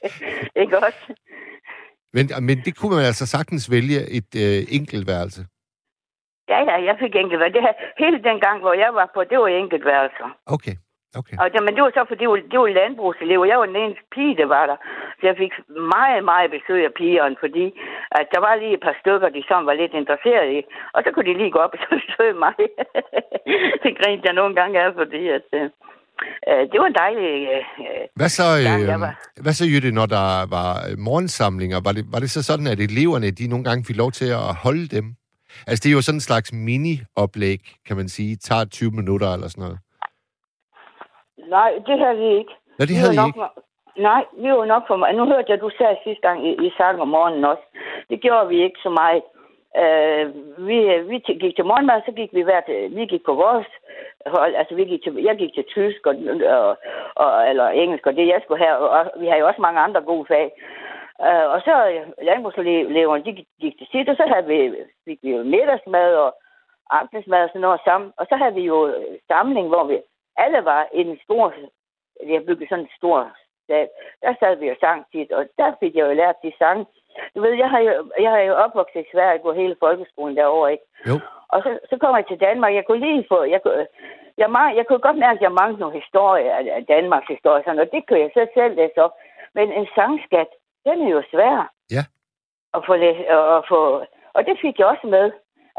ikke 0.62 0.76
også? 0.86 1.04
Men, 2.16 2.24
men 2.48 2.56
det 2.66 2.72
kunne 2.78 2.94
man 2.96 3.04
altså 3.10 3.26
sagtens 3.26 3.70
vælge 3.70 4.00
et 4.18 4.30
øh, 4.44 4.60
enkeltværelse. 4.78 5.40
Ja, 6.52 6.58
ja, 6.70 6.76
jeg 6.88 6.96
fik 7.02 7.14
enkeltværelse. 7.14 7.56
Det 7.56 7.66
her, 7.66 7.74
hele 8.02 8.18
den 8.28 8.38
gang, 8.46 8.56
hvor 8.60 8.74
jeg 8.84 8.90
var 8.98 9.06
på, 9.14 9.20
det 9.30 9.38
var 9.38 9.46
enkeltværelser. 9.46 10.28
Okay. 10.56 10.76
Okay. 11.20 11.36
Og 11.42 11.46
det, 11.52 11.58
men 11.66 11.72
det 11.76 11.82
var 11.84 11.92
så, 11.94 12.02
fordi 12.08 12.22
det 12.24 12.30
var, 12.32 12.38
det 12.52 12.58
var 12.62 12.76
landbrugselever. 12.80 13.44
Jeg 13.50 13.58
var 13.60 13.68
den 13.72 13.82
eneste 13.82 14.04
pige, 14.14 14.38
der 14.40 14.48
var 14.56 14.64
der. 14.70 14.78
Så 15.18 15.22
jeg 15.30 15.36
fik 15.42 15.52
meget, 15.96 16.20
meget 16.32 16.48
besøg 16.56 16.80
af 16.88 16.92
pigerne, 17.00 17.36
fordi 17.44 17.66
at 18.18 18.26
der 18.34 18.40
var 18.46 18.54
lige 18.62 18.74
et 18.78 18.84
par 18.86 18.96
stykker, 19.00 19.28
de 19.36 19.42
som 19.50 19.66
var 19.68 19.74
lidt 19.82 19.94
interesserede 20.02 20.50
i. 20.58 20.60
Og 20.94 21.00
så 21.04 21.08
kunne 21.10 21.28
de 21.30 21.38
lige 21.40 21.54
gå 21.56 21.60
op 21.64 21.74
og 21.74 21.78
så 21.82 21.88
besøge 22.00 22.36
mig. 22.44 22.54
det 23.84 23.92
grinte 24.00 24.26
jeg 24.28 24.34
nogle 24.40 24.54
gange 24.60 24.74
af, 24.84 24.90
fordi 25.00 25.22
at, 25.36 25.46
øh, 25.58 25.66
øh, 26.50 26.62
det 26.70 26.76
var 26.80 26.88
en 26.92 27.00
dejlig... 27.04 27.28
Øh, 27.54 27.62
Hvad 28.20 28.30
så, 28.38 28.46
gang, 28.68 28.82
øh, 28.82 29.00
var. 29.06 29.12
hvad 29.44 29.54
så 29.58 29.64
Jytte, 29.72 29.90
når 29.98 30.06
der 30.16 30.26
var 30.56 30.70
øh, 30.88 30.94
morgensamlinger? 31.08 31.78
Var 31.86 31.92
det, 31.96 32.04
var 32.14 32.20
det 32.24 32.30
så 32.36 32.40
sådan, 32.50 32.68
at 32.74 32.80
eleverne 32.88 33.28
de 33.38 33.44
nogle 33.52 33.64
gange 33.68 33.84
fik 33.88 33.98
lov 34.02 34.10
til 34.18 34.28
at 34.40 34.46
holde 34.64 34.86
dem? 34.96 35.06
Altså, 35.68 35.80
det 35.82 35.88
er 35.90 35.96
jo 35.98 36.02
sådan 36.02 36.16
en 36.16 36.28
slags 36.30 36.48
mini-oplæg, 36.52 37.60
kan 37.86 37.96
man 37.96 38.08
sige. 38.08 38.36
Tager 38.36 38.64
20 38.64 38.90
minutter 38.90 39.28
eller 39.34 39.48
sådan 39.48 39.64
noget. 39.66 39.78
Nej, 41.56 41.70
det 41.86 41.96
havde 42.02 42.18
vi 42.24 42.28
ikke. 42.40 42.52
Nå, 42.78 42.82
det 42.84 42.96
Vi 42.96 43.00
havde 43.02 43.16
var 43.16 43.24
I 43.24 43.28
ikke. 43.28 43.40
Nej, 44.08 44.22
vi 44.42 44.48
var 44.58 44.64
nok 44.64 44.84
for 44.86 44.96
meget. 44.96 45.16
Nu 45.16 45.24
hørte 45.32 45.50
jeg, 45.52 45.60
du 45.60 45.70
sagde 45.78 45.96
sidste 46.04 46.22
gang 46.28 46.38
i, 46.48 46.52
i 46.66 46.68
sang 46.78 47.00
om 47.00 47.08
morgenen 47.08 47.44
også. 47.44 47.66
Det 48.10 48.20
gjorde 48.20 48.48
vi 48.48 48.58
ikke 48.66 48.80
så 48.82 48.90
meget. 49.00 49.22
Uh, 49.82 50.24
vi, 50.68 50.78
vi 51.10 51.16
gik 51.42 51.54
til 51.56 51.68
morgenmad, 51.70 52.00
så 52.06 52.12
gik 52.12 52.30
vi 52.32 52.42
hver 52.42 52.60
til, 52.60 52.96
vi 52.96 53.04
gik 53.12 53.24
på 53.26 53.34
vores 53.34 53.66
hold, 54.26 54.54
altså 54.54 54.74
vi 54.74 54.84
gik 54.84 55.02
til, 55.02 55.12
jeg 55.28 55.36
gik 55.36 55.54
til 55.54 55.64
tysk 55.76 56.06
og, 56.06 56.14
og, 56.56 56.78
og, 57.22 57.50
eller 57.50 57.66
engelsk, 57.68 58.06
og 58.06 58.16
det 58.16 58.26
jeg 58.26 58.40
skulle 58.44 58.64
have, 58.64 58.76
og, 58.76 58.88
og 58.88 59.20
vi 59.20 59.26
har 59.26 59.36
jo 59.36 59.46
også 59.46 59.60
mange 59.60 59.80
andre 59.80 60.00
gode 60.00 60.26
fag. 60.28 60.46
Uh, 61.18 61.46
og 61.54 61.60
så 61.60 61.74
landbrugseleverne, 62.22 63.24
de 63.24 63.46
gik, 63.60 63.78
til 63.78 63.86
sit, 63.90 64.08
og 64.08 64.16
så 64.16 64.26
havde 64.32 64.46
vi, 64.46 64.74
fik 65.04 65.18
vi 65.22 65.30
jo 65.36 65.42
middagsmad 65.42 66.14
og 66.14 66.36
aftensmad 66.90 67.42
og 67.42 67.48
sådan 67.48 67.60
noget 67.60 67.80
sammen. 67.84 68.12
Og 68.16 68.26
så 68.28 68.36
havde 68.36 68.54
vi 68.54 68.62
jo 68.62 68.94
samling, 69.28 69.68
hvor 69.68 69.84
vi 69.84 70.00
alle 70.36 70.64
var 70.64 70.88
i 70.92 71.00
en 71.00 71.18
stor, 71.24 71.54
vi 72.26 72.32
har 72.32 72.44
bygget 72.46 72.68
sådan 72.68 72.84
en 72.84 72.90
stor 72.96 73.30
sal. 73.66 73.88
Der 74.22 74.34
sad 74.40 74.56
vi 74.56 74.68
og 74.68 74.76
sang 74.80 75.06
tit, 75.12 75.32
og 75.32 75.46
der 75.58 75.72
fik 75.80 75.94
jeg 75.96 76.06
jo 76.06 76.12
lært 76.12 76.42
de 76.42 76.52
sange. 76.58 76.86
Du 77.34 77.40
ved, 77.40 77.52
jeg 77.52 77.70
har 77.70 77.80
jo, 77.80 78.10
jeg 78.18 78.30
har 78.30 78.40
jo 78.40 78.54
opvokset 78.54 79.00
i 79.00 79.10
Sverige, 79.12 79.38
gået 79.38 79.56
hele 79.56 79.76
folkeskolen 79.80 80.36
derovre, 80.36 80.72
ikke? 80.72 80.84
Jo. 81.08 81.14
Og 81.48 81.62
så, 81.62 81.78
så 81.90 81.98
kom 81.98 82.16
jeg 82.16 82.26
til 82.26 82.40
Danmark. 82.40 82.74
Jeg 82.74 82.84
kunne 82.86 83.06
lige 83.06 83.26
få... 83.28 83.44
Jeg 83.44 83.62
kunne, 83.62 83.86
jeg, 84.38 84.48
jeg 84.76 84.86
kunne 84.86 84.98
godt 84.98 85.18
mærke, 85.18 85.38
at 85.38 85.42
jeg 85.42 85.52
manglede 85.52 85.80
nogle 85.80 86.00
historier 86.00 86.52
af 86.76 86.86
Danmarks 86.86 87.28
historie, 87.34 87.62
sådan, 87.64 87.78
og 87.84 87.92
det 87.92 88.06
kunne 88.06 88.20
jeg 88.20 88.30
så 88.34 88.46
selv 88.54 88.74
læse 88.76 88.98
op. 89.04 89.14
Men 89.54 89.72
en 89.72 89.86
sangskat, 89.94 90.50
den 90.86 90.96
er 91.06 91.10
jo 91.16 91.22
svær. 91.32 91.58
Ja. 91.96 92.04
At 92.76 92.82
få, 92.86 92.92
at 93.58 93.64
få, 93.70 93.80
og 94.36 94.40
det 94.48 94.56
fik 94.64 94.74
jeg 94.78 94.86
også 94.86 95.06
med. 95.16 95.26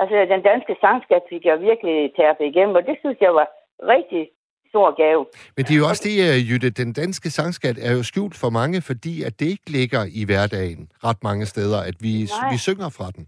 Altså, 0.02 0.16
den 0.34 0.42
danske 0.52 0.74
sangskat 0.84 1.24
fik 1.32 1.44
jeg 1.46 1.58
virkelig 1.70 1.98
tærpet 2.20 2.46
igennem, 2.52 2.76
og 2.80 2.84
det 2.90 2.96
synes 3.02 3.18
jeg 3.22 3.34
var 3.40 3.48
rigtig 3.96 4.24
stor 4.72 4.88
gave. 5.04 5.22
Men 5.56 5.62
det 5.66 5.74
er 5.74 5.82
jo 5.84 5.88
også 5.92 6.04
det, 6.10 6.16
øh, 6.28 6.38
Jytte, 6.50 6.70
den 6.82 6.94
danske 6.94 7.30
sangskat 7.38 7.78
er 7.88 7.92
jo 7.98 8.04
skjult 8.04 8.36
for 8.44 8.50
mange, 8.60 8.78
fordi 8.90 9.14
at 9.28 9.34
det 9.40 9.48
ikke 9.56 9.70
ligger 9.80 10.02
i 10.20 10.22
hverdagen 10.30 10.84
ret 11.08 11.22
mange 11.30 11.46
steder, 11.54 11.80
at 11.90 11.98
vi, 12.06 12.14
Nej. 12.24 12.52
vi 12.52 12.58
synger 12.68 12.90
fra 12.98 13.08
den. 13.16 13.24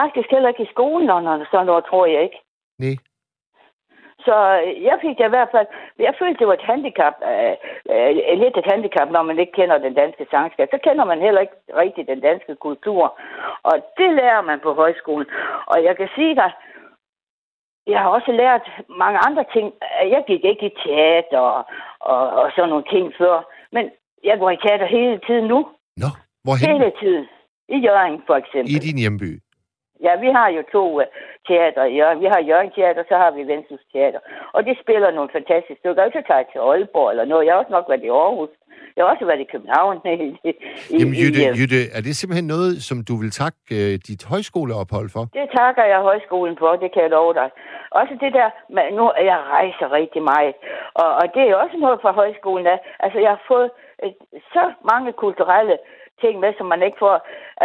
Faktisk 0.00 0.28
heller 0.34 0.48
ikke 0.52 0.66
i 0.68 0.72
skolen, 0.74 1.10
og 1.10 1.20
sådan 1.52 1.66
noget, 1.66 1.84
tror 1.90 2.06
jeg 2.06 2.22
ikke. 2.28 2.40
Nej. 2.84 2.96
Så 4.26 4.36
øh, 4.64 4.84
jeg 4.88 4.96
fik 5.04 5.18
det 5.18 5.26
i 5.26 5.34
hvert 5.34 5.52
fald, 5.54 5.66
jeg 6.06 6.14
følte, 6.18 6.38
det 6.38 6.46
var 6.46 6.56
et 6.58 6.70
handicap, 6.72 7.14
øh, 7.32 7.54
øh, 7.92 8.10
lidt 8.42 8.56
et 8.56 8.70
handicap, 8.72 9.08
når 9.10 9.22
man 9.22 9.38
ikke 9.38 9.56
kender 9.58 9.78
den 9.78 9.94
danske 9.94 10.26
sangskat. 10.30 10.68
Så 10.70 10.78
kender 10.86 11.04
man 11.04 11.20
heller 11.26 11.40
ikke 11.40 11.58
rigtig 11.82 12.02
den 12.06 12.20
danske 12.20 12.54
kultur. 12.66 13.02
Og 13.62 13.74
det 13.98 14.10
lærer 14.20 14.42
man 14.50 14.58
på 14.66 14.70
højskolen. 14.74 15.26
Og 15.66 15.84
jeg 15.84 15.96
kan 15.96 16.08
sige 16.16 16.34
dig, 16.34 16.50
jeg 17.86 18.00
har 18.00 18.10
også 18.16 18.32
lært 18.32 18.64
mange 18.88 19.18
andre 19.26 19.44
ting. 19.54 19.66
Jeg 20.14 20.22
gik 20.26 20.44
ikke 20.44 20.66
i 20.66 20.76
teater 20.84 21.38
og, 21.38 21.64
og, 22.00 22.30
og 22.40 22.50
sådan 22.56 22.68
nogle 22.68 22.84
ting 22.94 23.12
før. 23.18 23.34
Men 23.72 23.90
jeg 24.24 24.38
går 24.38 24.50
i 24.50 24.56
teater 24.64 24.86
hele 24.86 25.20
tiden 25.26 25.44
nu. 25.44 25.58
Nå, 25.96 26.10
hvorhen? 26.44 26.66
Hele 26.72 26.92
tiden. 27.00 27.26
I 27.68 27.78
Jørgen 27.86 28.22
for 28.26 28.36
eksempel. 28.42 28.70
I 28.74 28.78
din 28.78 28.98
hjemby. 28.98 29.30
Ja, 30.06 30.12
vi 30.24 30.28
har 30.38 30.48
jo 30.56 30.62
to 30.72 30.84
uh, 31.00 31.06
teater 31.48 31.84
i 31.84 31.94
Jørgen. 31.98 32.20
Vi 32.24 32.28
har 32.32 32.40
Jørgen 32.50 32.70
Teater, 32.76 33.04
så 33.08 33.16
har 33.22 33.30
vi 33.36 33.42
Vendsyssel 33.50 33.90
Teater. 33.92 34.20
Og 34.52 34.60
de 34.66 34.72
spiller 34.82 35.10
nogle 35.10 35.30
fantastiske 35.36 35.80
stykker. 35.80 36.10
Så 36.16 36.22
tager 36.26 36.42
jeg 36.42 36.48
til 36.52 36.60
Aalborg 36.68 37.10
eller 37.10 37.24
noget. 37.24 37.46
Jeg 37.46 37.52
har 37.52 37.60
også 37.62 37.76
nok 37.76 37.88
været 37.88 38.04
i 38.08 38.14
Aarhus. 38.22 38.52
Jeg 38.96 39.00
har 39.02 39.10
også 39.12 39.26
været 39.30 39.44
i 39.46 39.52
København. 39.54 39.96
I, 40.24 40.28
i, 40.48 40.52
Jamen, 41.00 41.14
Jytte, 41.22 41.40
i, 41.42 41.48
øh, 41.48 41.58
Jytte, 41.58 41.80
er 41.96 42.00
det 42.06 42.14
simpelthen 42.16 42.48
noget, 42.56 42.72
som 42.88 42.98
du 43.08 43.14
vil 43.22 43.32
takke 43.42 43.60
øh, 43.78 43.92
dit 44.08 44.22
højskoleophold 44.32 45.08
for? 45.16 45.24
Det 45.38 45.46
takker 45.58 45.84
jeg 45.92 46.00
højskolen 46.10 46.56
for, 46.62 46.70
det 46.82 46.90
kan 46.92 47.02
jeg 47.02 47.10
love 47.18 47.34
dig. 47.40 47.48
Også 48.00 48.14
det 48.24 48.32
der, 48.38 48.48
med, 48.74 48.84
nu 48.98 49.04
jeg 49.30 49.38
rejser 49.56 49.86
rigtig 50.00 50.22
meget, 50.32 50.54
og, 51.02 51.10
og 51.20 51.26
det 51.34 51.42
er 51.42 51.54
også 51.64 51.76
noget 51.84 51.98
fra 52.02 52.12
højskolen. 52.20 52.66
Af. 52.66 52.78
Altså, 53.04 53.18
jeg 53.24 53.30
har 53.36 53.42
fået 53.52 53.70
øh, 54.04 54.12
så 54.54 54.64
mange 54.90 55.12
kulturelle 55.12 55.76
ting 56.22 56.34
med, 56.40 56.52
som 56.58 56.66
man 56.66 56.82
ikke 56.86 56.98
får 57.04 57.16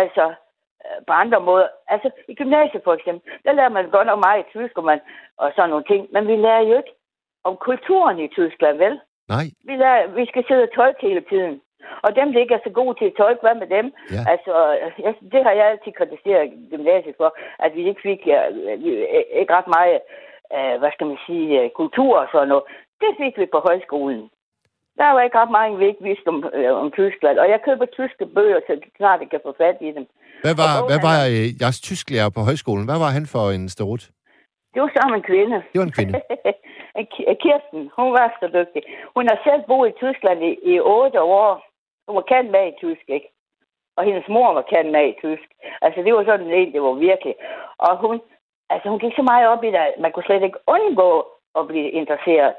altså, 0.04 0.26
øh, 0.30 0.45
på 1.08 1.14
andre 1.14 1.40
måder. 1.40 1.68
Altså, 1.88 2.10
i 2.28 2.34
gymnasiet 2.36 2.82
for 2.84 2.94
eksempel, 2.94 3.32
der 3.46 3.52
lærer 3.54 3.70
man 3.70 3.90
godt 3.90 4.08
nok 4.08 4.20
meget 4.26 4.40
i 4.44 4.50
tysk, 4.52 4.78
og, 4.78 4.84
man, 4.84 5.00
og 5.38 5.52
sådan 5.56 5.70
nogle 5.70 5.86
ting, 5.92 6.08
men 6.14 6.28
vi 6.28 6.36
lærer 6.36 6.62
jo 6.70 6.78
ikke 6.78 6.94
om 7.44 7.56
kulturen 7.58 8.20
i 8.20 8.28
Tyskland, 8.28 8.78
vel? 8.78 9.00
Nej. 9.30 9.46
Vi, 9.64 9.76
lærer, 9.76 10.08
vi 10.08 10.26
skal 10.26 10.44
sidde 10.48 10.64
og 10.64 10.72
tolke 10.76 11.08
hele 11.08 11.22
tiden. 11.32 11.62
Og 12.06 12.16
dem, 12.16 12.34
der 12.34 12.40
ikke 12.40 12.54
er 12.54 12.64
så 12.64 12.70
gode 12.70 12.96
til 13.00 13.06
at 13.06 13.14
tolke, 13.18 13.42
hvad 13.42 13.56
med 13.56 13.68
dem? 13.78 13.94
Ja. 14.16 14.22
Altså, 14.34 14.54
jeg, 15.06 15.14
det 15.32 15.44
har 15.44 15.52
jeg 15.52 15.66
altid 15.68 15.92
kritiseret 15.92 16.54
gymnasiet 16.72 17.16
for, 17.18 17.30
at 17.60 17.76
vi 17.76 17.88
ikke 17.90 18.02
fik 18.02 18.28
ja, 18.28 18.40
vi- 18.84 19.08
ikke 19.40 19.54
ret 19.54 19.70
meget, 19.78 20.00
uh, 20.56 20.80
hvad 20.80 20.92
skal 20.94 21.08
man 21.08 21.18
sige, 21.26 21.62
øh, 21.62 21.70
kultur 21.70 22.18
og 22.20 22.28
sådan 22.32 22.48
noget. 22.48 22.64
Det 23.02 23.12
fik 23.22 23.38
vi 23.38 23.46
på 23.46 23.60
højskolen. 23.68 24.30
Der 25.00 25.12
var 25.16 25.22
ikke 25.22 25.38
ret 25.42 25.52
meget, 25.58 25.80
vi 25.80 25.86
ikke 25.92 26.04
vidste 26.10 26.28
om, 26.28 26.38
øh, 26.54 26.72
om 26.84 26.92
Tyskland. 26.92 27.38
Og 27.44 27.48
jeg 27.50 27.60
køber 27.68 27.86
tyske 27.86 28.26
bøger, 28.36 28.60
så 28.68 28.74
snart 28.98 29.20
jeg 29.22 29.30
kan 29.30 29.40
få 29.46 29.54
fat 29.58 29.78
i 29.82 29.92
dem. 29.98 30.06
Hvad 30.46 30.56
var, 30.62 30.72
hvad 30.90 31.00
var 31.08 31.16
bogen 31.18 31.32
øh, 31.42 31.62
jeres 31.62 31.80
tysklærer 31.90 32.30
på 32.36 32.42
højskolen? 32.50 32.86
Hvad 32.90 33.00
var 33.04 33.12
han 33.18 33.26
for 33.34 33.46
en 33.58 33.70
starut? 33.76 34.04
Det 34.74 34.80
var 34.82 34.92
sammen 34.98 35.16
en 35.20 35.26
kvinde. 35.32 35.56
Det 35.72 35.78
var 35.82 35.88
en 35.92 35.98
kvinde. 35.98 36.14
En 37.00 37.08
Ki- 37.14 37.28
Kirsten, 37.44 37.82
hun 37.98 38.10
var 38.18 38.28
så 38.42 38.48
dygtig. 38.58 38.82
Hun 39.16 39.24
har 39.30 39.38
selv 39.48 39.62
boet 39.70 39.90
i 39.90 39.98
Tyskland 40.04 40.40
i, 40.50 40.52
i 40.72 40.74
otte 40.80 41.22
år. 41.22 41.50
Hun 42.08 42.16
var 42.20 42.26
kendt 42.34 42.50
med 42.52 42.64
i 42.68 42.78
tysk, 42.84 43.06
ikke? 43.18 43.30
Og 43.98 44.04
hendes 44.08 44.28
mor 44.36 44.54
var 44.54 44.66
kendt 44.74 44.92
med 44.92 45.06
i 45.10 45.16
tysk. 45.24 45.48
Altså, 45.86 46.00
det 46.06 46.14
var 46.14 46.24
sådan 46.24 46.52
en, 46.60 46.74
det 46.74 46.82
var 46.82 46.94
virkelig. 47.10 47.36
Og 47.78 47.92
hun, 48.04 48.16
altså, 48.74 48.90
hun 48.90 49.00
gik 49.00 49.16
så 49.16 49.24
meget 49.32 49.48
op 49.54 49.64
i 49.64 49.68
det, 49.74 49.82
at 49.90 49.94
man 50.04 50.12
kunne 50.12 50.28
slet 50.28 50.44
ikke 50.44 50.64
undgå 50.76 51.12
at 51.60 51.68
blive 51.68 51.90
interesseret. 52.00 52.56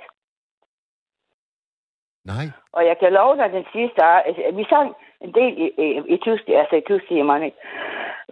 Nej. 2.33 2.47
Og 2.73 2.87
jeg 2.87 2.97
kan 2.99 3.13
love 3.13 3.37
dig, 3.37 3.53
den 3.53 3.67
sidste, 3.73 4.05
altså, 4.05 4.43
vi 4.53 4.65
sang 4.69 4.89
en 5.21 5.33
del 5.33 5.53
i, 5.65 5.67
i, 5.85 5.89
i 6.15 6.17
tysk, 6.17 6.45
altså 6.49 6.77
i 6.77 6.87
tysk 6.89 7.09
timerne, 7.09 7.51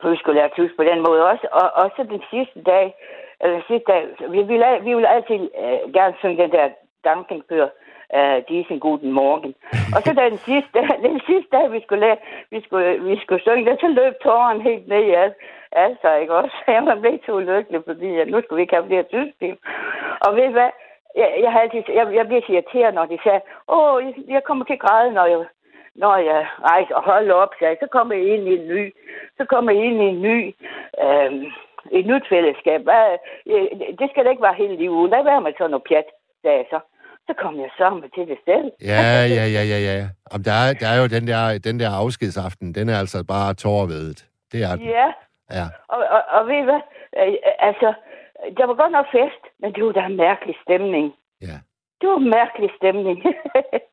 for 0.01 0.11
vi 0.11 0.17
skulle 0.17 0.41
lære 0.41 0.57
tysk 0.57 0.77
på 0.77 0.85
den 0.85 1.01
måde 1.09 1.27
også. 1.33 1.47
Og, 1.61 1.69
og 1.81 1.91
så 1.97 2.03
den 2.03 2.23
sidste 2.31 2.63
dag, 2.63 2.95
eller 3.41 3.55
den 3.57 3.67
sidste 3.69 3.93
dag, 3.93 4.03
vi 4.35 4.43
ville, 4.43 4.71
vi 4.87 4.95
ville 4.95 5.15
altid 5.17 5.41
øh, 5.65 5.93
gerne 5.97 6.15
synge 6.19 6.43
den 6.43 6.53
der 6.53 6.69
Dankenbør, 7.05 7.69
uh, 8.15 8.21
øh, 8.21 8.43
Diesen 8.49 8.81
Guten 8.81 9.13
Morgen. 9.13 9.55
og 9.95 10.01
så 10.05 10.11
den 10.13 10.39
sidste, 10.49 10.79
den 11.09 11.21
sidste 11.29 11.51
dag, 11.57 11.73
vi 11.73 11.81
skulle, 11.85 12.01
lære, 12.07 12.17
vi 12.51 12.59
skulle, 12.65 13.05
vi 13.09 13.21
skulle 13.23 13.43
synge 13.43 13.71
det, 13.71 13.81
så 13.81 13.89
løb 13.89 14.15
tåren 14.23 14.61
helt 14.61 14.89
ned 14.89 15.03
i 15.03 15.11
alt. 15.23 15.37
Altså, 15.73 16.15
ikke 16.15 16.35
også? 16.35 16.57
Jeg 16.67 16.99
blev 17.01 17.19
så 17.27 17.33
ulykkelig, 17.33 17.81
fordi 17.87 18.19
at 18.19 18.29
nu 18.29 18.41
skulle 18.41 18.57
vi 18.57 18.63
ikke 18.63 18.75
have 18.75 18.87
flere 18.87 19.03
tysk 19.15 19.35
Og 20.27 20.37
ved 20.37 20.49
hvad? 20.49 20.71
Jeg, 21.21 21.29
jeg, 21.43 21.51
har 21.53 21.61
altid, 21.61 21.83
jeg, 21.99 22.15
jeg 22.19 22.27
bliver 22.27 22.43
så 22.47 22.53
irriteret, 22.53 22.95
når 22.95 23.07
de 23.07 23.19
siger, 23.23 23.41
åh, 23.69 24.05
jeg, 24.05 24.13
jeg 24.29 24.43
kommer 24.45 24.65
til 24.65 24.79
at 24.79 24.85
græde, 24.87 25.11
når 25.19 25.27
jeg, 25.27 25.41
når 25.95 26.17
jeg 26.17 26.47
rejser 26.71 26.95
og 26.95 27.03
holder 27.03 27.35
op, 27.35 27.53
så, 27.59 27.77
så 27.83 27.87
kommer 27.97 28.15
jeg 28.15 28.27
ind 28.35 28.49
i 28.49 28.55
en 28.61 28.69
ny, 28.69 28.95
så 29.39 29.45
kommer 29.53 29.73
jeg 29.73 29.85
ind 29.85 29.99
i 30.03 30.09
en 30.15 30.23
ny, 30.23 30.39
øh, 31.05 31.33
et 31.99 32.07
nyt 32.07 32.27
fællesskab. 32.29 32.81
Hvad, 32.89 33.05
det 33.99 34.07
skal 34.11 34.25
da 34.25 34.31
ikke 34.31 34.47
være 34.49 34.63
hele 34.63 34.77
livet. 34.77 35.11
Lad 35.11 35.25
være 35.25 35.41
med 35.41 35.53
sådan 35.59 35.71
noget 35.71 35.89
pjat, 35.89 36.09
sagde 36.43 36.57
jeg 36.57 36.67
så. 36.71 36.81
Så 37.27 37.33
kom 37.43 37.61
jeg 37.61 37.71
sammen 37.79 38.11
til 38.15 38.25
det 38.31 38.39
selv. 38.45 38.69
Ja, 38.93 39.03
ja, 39.39 39.45
ja, 39.57 39.63
ja, 39.73 39.79
ja. 39.89 40.07
Om 40.35 40.41
der, 40.43 40.57
er, 40.65 40.73
der 40.81 40.89
er 40.95 40.99
jo 41.03 41.07
den 41.17 41.27
der, 41.27 41.43
den 41.69 41.81
der 41.81 41.91
afskedsaften, 42.03 42.75
den 42.75 42.89
er 42.89 42.99
altså 42.99 43.25
bare 43.29 43.55
tårvedet. 43.55 44.25
Det 44.53 44.61
er 44.65 44.77
den. 44.77 44.87
Ja. 44.87 45.09
Ja. 45.59 45.67
Og, 45.89 45.99
og, 46.15 46.23
og 46.29 46.47
ved 46.49 46.59
I 46.63 46.65
hvad? 46.65 46.81
Øh, 47.19 47.35
altså, 47.59 47.93
der 48.57 48.65
var 48.67 48.75
godt 48.75 48.93
nok 48.93 49.07
fest, 49.17 49.43
men 49.61 49.73
det 49.75 49.85
var 49.85 49.93
da 49.93 50.03
en 50.07 50.17
mærkelig 50.17 50.57
stemning. 50.65 51.15
Ja. 51.49 51.57
Det 52.01 52.09
var 52.09 52.17
en 52.17 52.31
mærkelig 52.39 52.71
stemning. 52.79 53.19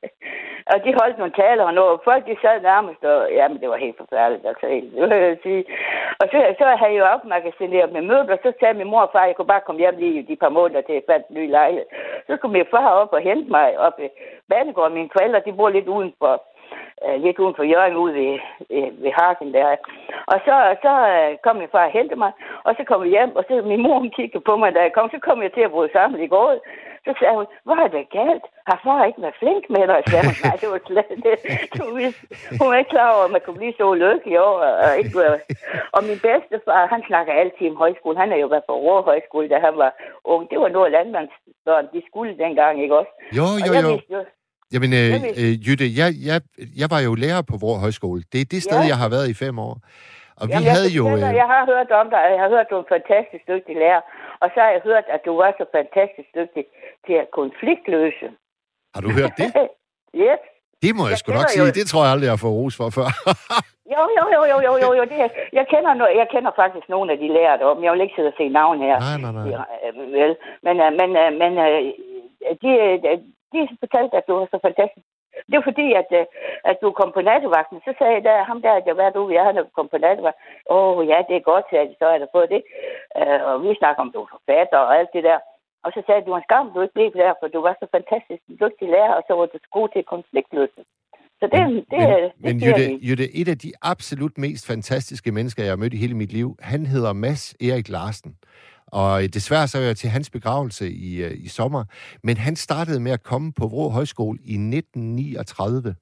og 0.72 0.76
de 0.84 0.90
holdt 1.00 1.18
nogle 1.18 1.38
taler 1.42 1.64
og 1.64 1.74
noget. 1.74 2.00
Folk, 2.04 2.22
de 2.26 2.36
sad 2.42 2.60
nærmest, 2.60 3.02
og 3.04 3.32
jamen, 3.38 3.60
det 3.60 3.68
var 3.68 3.76
helt 3.76 3.98
forfærdeligt, 4.02 4.46
altså, 4.46 4.66
det 4.66 5.02
vil 5.02 5.28
jeg 5.30 5.38
sige. 5.42 5.64
Og 6.20 6.26
så, 6.32 6.38
så 6.58 6.64
havde 6.80 6.94
jeg 6.94 7.00
jo 7.00 7.12
opmagasineret 7.14 7.92
med 7.92 8.02
møbler, 8.10 8.36
så 8.42 8.52
sagde 8.60 8.78
min 8.78 8.90
mor 8.92 9.02
og 9.06 9.12
far, 9.12 9.24
jeg 9.26 9.36
kunne 9.36 9.52
bare 9.54 9.66
komme 9.66 9.80
hjem 9.80 9.96
lige 9.98 10.28
de 10.30 10.36
par 10.36 10.52
måneder 10.58 10.82
til 10.84 10.92
at 10.92 11.08
fandt 11.10 11.26
en 11.28 11.36
ny 11.38 11.50
lejlighed. 11.50 11.86
Så 12.26 12.32
skulle 12.36 12.56
min 12.56 12.72
far 12.74 12.90
op 13.00 13.12
og 13.12 13.20
hente 13.28 13.50
mig 13.50 13.78
op 13.86 13.96
i 14.00 14.08
Banegården. 14.48 14.94
Mine 14.94 15.14
forældre, 15.16 15.46
de 15.46 15.52
bor 15.58 15.68
lidt 15.68 15.88
udenfor 15.96 16.34
øh, 17.06 17.22
lidt 17.24 17.38
uden 17.38 17.54
for 17.58 17.66
Jørgen, 17.72 17.96
ude 18.02 18.14
ved, 18.14 18.32
øh, 18.76 18.90
ved 19.02 19.12
Hagen 19.18 19.54
der. 19.54 19.76
Og 20.32 20.38
så, 20.46 20.54
så 20.84 20.92
øh, 21.12 21.30
kom 21.44 21.56
min 21.56 21.72
far 21.72 21.86
og 21.86 21.96
hentede 21.98 22.22
mig, 22.24 22.32
og 22.66 22.72
så 22.76 22.82
kom 22.88 23.02
jeg 23.04 23.10
hjem, 23.16 23.36
og 23.38 23.44
så 23.48 23.52
min 23.70 23.82
mor 23.82 23.98
hun 23.98 24.10
kiggede 24.18 24.44
på 24.48 24.56
mig, 24.56 24.74
da 24.74 24.80
jeg 24.82 24.92
kom, 24.92 25.10
så 25.10 25.18
kom 25.26 25.42
jeg 25.42 25.52
til 25.52 25.64
at 25.66 25.74
bryde 25.74 25.92
sammen 25.92 26.20
i 26.20 26.28
går. 26.34 26.48
Så 27.06 27.10
sagde 27.18 27.34
hun, 27.38 27.46
hvor 27.64 27.76
er 27.84 27.88
det 27.88 28.10
galt? 28.18 28.46
Har 28.68 28.78
far 28.84 29.04
ikke 29.04 29.22
været 29.22 29.40
flink 29.40 29.64
med 29.74 29.84
dig? 29.90 30.00
Så 30.06 30.16
hun, 30.26 30.36
nej, 30.44 30.56
det 30.60 30.68
var 30.74 30.80
slet 30.86 31.10
det. 31.26 31.36
Du, 31.76 31.84
hun 32.58 32.66
var 32.70 32.76
ikke 32.80 32.94
klar 32.96 33.14
over, 33.14 33.24
at 33.24 33.34
man 33.34 33.42
kunne 33.44 33.60
blive 33.60 33.74
så 33.78 33.84
ulykkelig 33.94 34.40
over. 34.48 34.66
Og, 34.84 34.90
ikke, 35.00 35.12
og 35.96 36.00
min 36.08 36.18
bedstefar, 36.26 36.92
han 36.94 37.02
snakker 37.08 37.32
altid 37.32 37.70
om 37.70 37.76
højskole. 37.76 38.18
Han 38.22 38.32
er 38.32 38.36
jo 38.44 38.46
været 38.46 38.68
på 38.68 38.74
Rå 38.84 38.94
Højskole, 39.10 39.48
da 39.48 39.58
han 39.66 39.74
var 39.82 39.90
ung. 40.24 40.50
Det 40.50 40.58
var 40.60 40.68
noget 40.68 40.92
landmandsbørn, 40.92 41.86
de 41.94 42.02
skulle 42.08 42.38
dengang, 42.44 42.82
ikke 42.82 42.98
også? 43.00 43.12
Jo, 43.38 43.46
jo, 43.64 43.70
og 43.70 43.74
jeg 43.76 43.84
jo. 43.84 43.90
vidste 43.92 44.12
jo 44.16 44.20
Jamen, 44.72 44.90
øh, 45.00 45.14
øh, 45.42 45.52
Jytte, 45.66 45.86
jeg, 46.00 46.08
jeg, 46.28 46.38
jeg 46.80 46.88
var 46.94 47.00
jo 47.06 47.12
lærer 47.24 47.42
på 47.50 47.54
Vrå 47.62 47.72
Højskole. 47.84 48.20
Det 48.32 48.38
er 48.44 48.48
det 48.54 48.60
sted, 48.68 48.80
Ja. 48.82 48.86
jeg 48.92 48.98
har 49.02 49.08
været 49.14 49.26
i 49.32 49.36
fem 49.44 49.54
år. 49.68 49.74
Og 50.40 50.44
vi 50.48 50.52
Jamen, 50.52 50.68
havde 50.74 50.88
jeg, 50.90 50.96
jo... 51.00 51.04
Øh, 51.16 51.20
jeg 51.42 51.48
har 51.54 51.62
hørt 51.72 51.90
om 52.00 52.06
dig, 52.14 52.20
og 52.26 52.30
jeg 52.34 52.40
har 52.44 52.50
hørt, 52.54 52.64
at 52.66 52.70
du 52.70 52.76
er 52.80 52.84
en 52.86 52.92
fantastisk 52.96 53.44
dygtig 53.52 53.74
lærer. 53.82 54.02
Og 54.42 54.46
så 54.52 54.58
har 54.64 54.70
jeg 54.74 54.80
hørt, 54.90 55.06
at 55.14 55.20
du 55.26 55.32
var 55.42 55.50
så 55.60 55.64
fantastisk 55.78 56.28
dygtig 56.38 56.64
til 57.06 57.14
at 57.22 57.28
konfliktløse. 57.40 58.26
har 58.94 59.00
du 59.06 59.10
hørt 59.20 59.32
det? 59.42 59.48
yes. 60.24 60.40
Det 60.84 60.90
må 60.96 61.02
jeg, 61.04 61.10
Jeg 61.14 61.18
sgu 61.20 61.28
nok 61.40 61.48
sige. 61.54 61.64
jo- 61.66 61.76
Det 61.78 61.84
tror 61.90 62.02
jeg 62.04 62.12
aldrig, 62.12 62.26
jeg 62.30 62.36
har 62.36 62.42
fået 62.46 62.56
ros 62.60 62.74
for 62.80 62.88
før. 62.98 63.08
Jo, 63.96 64.02
jo, 64.18 64.24
jo, 64.36 64.40
jo, 64.52 64.56
jo, 64.68 64.72
jo, 64.84 64.88
jo. 64.98 65.02
Det, 65.12 65.18
jeg, 65.58 65.64
kender 65.72 65.92
no, 66.00 66.04
jeg 66.20 66.26
kender 66.34 66.52
faktisk 66.62 66.86
nogle 66.94 67.08
af 67.12 67.18
de 67.22 67.28
lærere 67.36 67.58
deroppe, 67.60 67.82
jeg 67.84 67.92
vil 67.92 68.00
ikke 68.06 68.16
sidde 68.18 68.28
og 68.34 68.38
se 68.40 68.46
navn 68.60 68.76
her. 68.86 68.96
nej, 69.06 69.16
nej, 69.24 69.32
nej. 69.38 69.46
Ja, 69.54 69.62
øh, 69.86 70.12
vel. 70.20 70.32
Men, 70.66 70.74
øh, 70.84 70.90
men, 71.00 71.10
øh, 71.22 71.30
men 71.42 71.52
de, 72.62 72.70
de 73.52 73.80
fortalte, 73.84 74.16
at 74.16 74.26
du 74.28 74.32
var 74.38 74.48
så 74.50 74.58
fantastisk. 74.68 75.06
Det 75.48 75.56
var 75.58 75.66
fordi, 75.70 75.86
at, 76.00 76.10
øh, 76.18 76.24
at 76.70 76.76
du 76.82 76.88
kom 76.98 77.10
på 77.14 77.22
nattevagten. 77.30 77.78
Så 77.86 77.90
sagde 77.98 78.14
jeg, 78.16 78.24
der, 78.28 78.48
ham 78.50 78.60
der, 78.66 78.74
der 78.88 78.94
var 79.00 79.10
du, 79.10 79.22
jeg 79.36 79.44
han 79.48 79.56
kom 79.76 79.88
på 79.90 79.98
nattevagten. 80.04 80.42
Åh, 80.74 80.98
oh, 80.98 81.08
ja, 81.10 81.18
det 81.28 81.34
er 81.36 81.48
godt, 81.50 81.64
sagde 81.70 81.88
de, 81.90 81.94
så 81.98 82.06
er 82.14 82.18
der 82.18 82.34
fået 82.36 82.50
det. 82.54 82.62
Øh, 83.18 83.40
og 83.48 83.54
vi 83.62 83.80
snakker 83.80 84.00
om, 84.02 84.12
du 84.12 84.20
er 84.22 84.34
forfatter 84.34 84.80
og 84.86 84.92
alt 84.98 85.12
det 85.16 85.24
der. 85.28 85.38
Og 85.84 85.90
så 85.94 86.00
sagde 86.02 86.18
jeg, 86.18 86.26
du 86.26 86.32
var 86.34 86.42
en 86.42 86.48
skam, 86.48 86.72
du 86.74 86.80
ikke 86.80 86.96
blev 86.98 87.10
der, 87.22 87.32
for 87.40 87.46
du 87.54 87.60
var 87.66 87.74
så 87.82 87.86
fantastisk 87.96 88.42
dygtig 88.62 88.86
lærer, 88.94 89.14
og 89.18 89.22
så 89.26 89.32
var 89.38 89.46
du 89.46 89.56
så 89.64 89.70
god 89.78 89.88
til 89.88 90.02
konfliktløsning. 90.14 90.86
Så 91.40 91.44
det, 91.52 91.60
det, 91.60 91.84
det, 91.90 92.00
men, 92.00 92.22
det 92.22 92.32
men 92.46 92.54
Jytte, 92.64 92.84
vi. 92.88 93.08
Jytte, 93.08 93.26
et 93.40 93.48
af 93.48 93.58
de 93.64 93.70
absolut 93.82 94.38
mest 94.38 94.66
fantastiske 94.66 95.32
mennesker, 95.32 95.62
jeg 95.62 95.72
har 95.72 95.82
mødt 95.82 95.94
i 95.94 96.02
hele 96.04 96.16
mit 96.22 96.32
liv, 96.32 96.48
han 96.60 96.86
hedder 96.86 97.12
Mads 97.12 97.44
Erik 97.68 97.88
Larsen. 97.88 98.36
Og 98.92 99.20
desværre 99.36 99.68
så 99.68 99.78
var 99.78 99.86
jeg 99.86 99.96
til 99.96 100.10
hans 100.10 100.30
begravelse 100.30 100.84
i, 101.08 101.10
øh, 101.24 101.32
i 101.46 101.48
sommer. 101.48 101.84
Men 102.22 102.36
han 102.36 102.56
startede 102.56 103.00
med 103.00 103.12
at 103.12 103.22
komme 103.22 103.52
på 103.58 103.64
Vrå 103.72 103.88
Højskole 103.88 104.38
i 104.54 104.56
1939. 104.56 105.94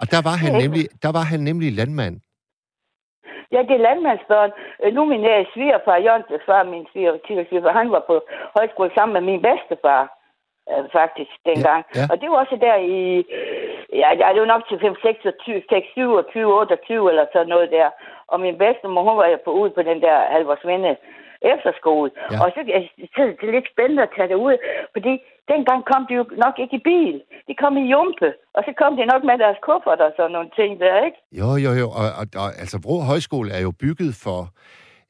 Og 0.00 0.06
der 0.14 0.22
var 0.28 0.36
han 0.44 0.52
nemlig, 0.62 0.84
der 1.04 1.12
var 1.18 1.24
han 1.32 1.40
nemlig 1.40 1.68
landmand. 1.80 2.16
Ja, 3.54 3.60
det 3.68 3.74
er 3.76 3.86
landmandsbørn. 3.88 4.52
Øh, 4.82 4.94
Nu 4.94 5.00
min 5.12 5.24
øh, 5.34 5.42
svigerfar, 5.54 5.96
Jørgens 6.06 6.44
far, 6.48 6.62
min 6.74 6.86
svigerfar, 6.92 7.78
han 7.80 7.90
var 7.96 8.02
på 8.10 8.16
højskole 8.56 8.90
sammen 8.96 9.14
med 9.16 9.24
min 9.30 9.42
bedstefar, 9.46 10.02
faktisk, 10.98 11.34
dengang. 11.50 11.82
Ja, 11.94 12.00
ja. 12.00 12.06
Og 12.10 12.16
det 12.20 12.26
var 12.30 12.36
også 12.44 12.56
der 12.66 12.76
i, 12.98 13.00
ja, 14.02 14.08
ja 14.20 14.26
det 14.32 14.40
var 14.40 14.52
nok 14.54 14.68
til 14.68 14.78
5, 14.80 14.94
26, 15.02 15.62
6, 15.68 15.86
27, 15.94 16.60
28 16.60 17.10
eller 17.10 17.24
sådan 17.32 17.52
noget 17.54 17.70
der. 17.70 17.88
Og 18.32 18.40
min 18.40 18.58
bedstemor, 18.58 19.02
hun 19.08 19.16
var 19.20 19.26
jo 19.26 19.38
på, 19.44 19.50
ude 19.60 19.70
på 19.70 19.82
den 19.82 20.00
der 20.06 20.16
Halvorsvinde 20.32 20.96
efterskole. 21.52 22.10
Ja. 22.32 22.38
Og 22.42 22.46
så, 22.54 22.60
synes, 23.14 23.36
det 23.40 23.48
er 23.48 23.56
lidt 23.56 23.68
spændende 23.72 24.02
at 24.02 24.14
tage 24.16 24.28
det 24.32 24.38
ud, 24.48 24.56
fordi 24.94 25.12
dengang 25.52 25.80
kom 25.90 26.02
de 26.08 26.14
jo 26.20 26.24
nok 26.44 26.54
ikke 26.62 26.76
i 26.80 26.86
bil. 26.90 27.16
De 27.48 27.54
kom 27.62 27.76
i 27.82 27.84
jumpe, 27.92 28.28
og 28.56 28.60
så 28.66 28.70
kom 28.80 28.92
de 28.96 29.04
nok 29.12 29.22
med 29.24 29.36
deres 29.44 29.58
kuffert 29.66 30.00
og 30.06 30.12
sådan 30.16 30.34
nogle 30.36 30.50
ting 30.58 30.70
der, 30.80 31.04
ikke? 31.06 31.18
Jo, 31.40 31.48
jo, 31.64 31.70
jo. 31.82 31.86
Og, 32.00 32.08
og, 32.20 32.24
og 32.42 32.48
altså, 32.62 32.76
Vrå 32.84 32.96
Højskole 33.10 33.50
er 33.56 33.62
jo 33.66 33.72
bygget 33.84 34.12
for... 34.24 34.40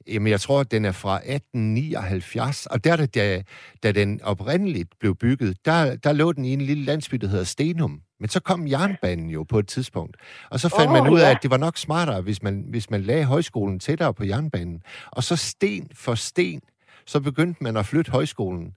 Jamen, 0.09 0.31
jeg 0.31 0.41
tror, 0.41 0.63
den 0.63 0.85
er 0.85 0.93
fra 0.93 1.17
1879, 1.17 2.67
og 2.67 2.85
der, 2.85 3.07
da, 3.07 3.43
da 3.83 3.93
den 3.93 4.23
oprindeligt 4.23 4.89
blev 5.01 5.17
bygget, 5.17 5.65
der, 5.65 5.97
der 5.97 6.13
lå 6.13 6.33
den 6.33 6.45
i 6.45 6.53
en 6.53 6.61
lille 6.61 6.85
landsby, 6.85 7.17
der 7.17 7.27
hedder 7.27 7.45
Stenum. 7.45 8.01
Men 8.21 8.29
så 8.29 8.41
kom 8.41 8.69
jernbanen 8.69 9.31
jo 9.31 9.43
på 9.43 9.59
et 9.59 9.69
tidspunkt. 9.69 10.17
Og 10.51 10.61
så 10.61 10.69
fandt 10.69 10.87
Åh, 10.87 10.93
man 10.93 11.13
ud 11.13 11.21
af, 11.21 11.25
ja. 11.25 11.31
at 11.31 11.39
det 11.43 11.51
var 11.51 11.57
nok 11.57 11.77
smartere, 11.77 12.21
hvis 12.21 12.43
man, 12.43 12.65
hvis 12.69 12.91
man 12.91 13.03
lagde 13.03 13.25
højskolen 13.25 13.79
tættere 13.79 14.15
på 14.15 14.25
jernbanen. 14.25 14.83
Og 15.11 15.25
så 15.25 15.37
sten 15.37 15.91
for 15.95 16.15
sten, 16.15 16.61
så 17.07 17.21
begyndte 17.21 17.65
man 17.65 17.77
at 17.77 17.87
flytte 17.87 18.11
højskolen. 18.11 18.73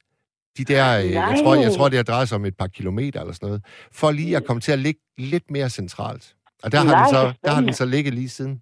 De 0.58 0.64
der, 0.66 1.00
øh, 1.00 1.12
jeg 1.12 1.40
tror, 1.44 1.56
jeg 1.56 1.66
Nej. 1.66 1.76
tror, 1.76 1.90
det 1.90 1.98
har 1.98 2.04
drejet 2.04 2.30
sig 2.30 2.36
om 2.36 2.46
et 2.46 2.58
par 2.58 2.68
kilometer 2.68 3.20
eller 3.20 3.34
sådan 3.34 3.48
noget, 3.48 3.66
for 3.92 4.12
lige 4.12 4.38
at 4.38 4.46
komme 4.46 4.62
til 4.62 4.72
at 4.72 4.80
ligge 4.80 5.00
lidt 5.18 5.52
mere 5.52 5.70
centralt. 5.70 6.36
Og 6.64 6.72
der 6.72 6.78
har, 6.78 6.86
Nej, 6.86 7.04
den 7.04 7.14
så, 7.14 7.34
der 7.44 7.52
har 7.52 7.62
den 7.62 7.74
så 7.74 7.86
ligget 7.86 8.14
lige 8.14 8.30
siden. 8.30 8.62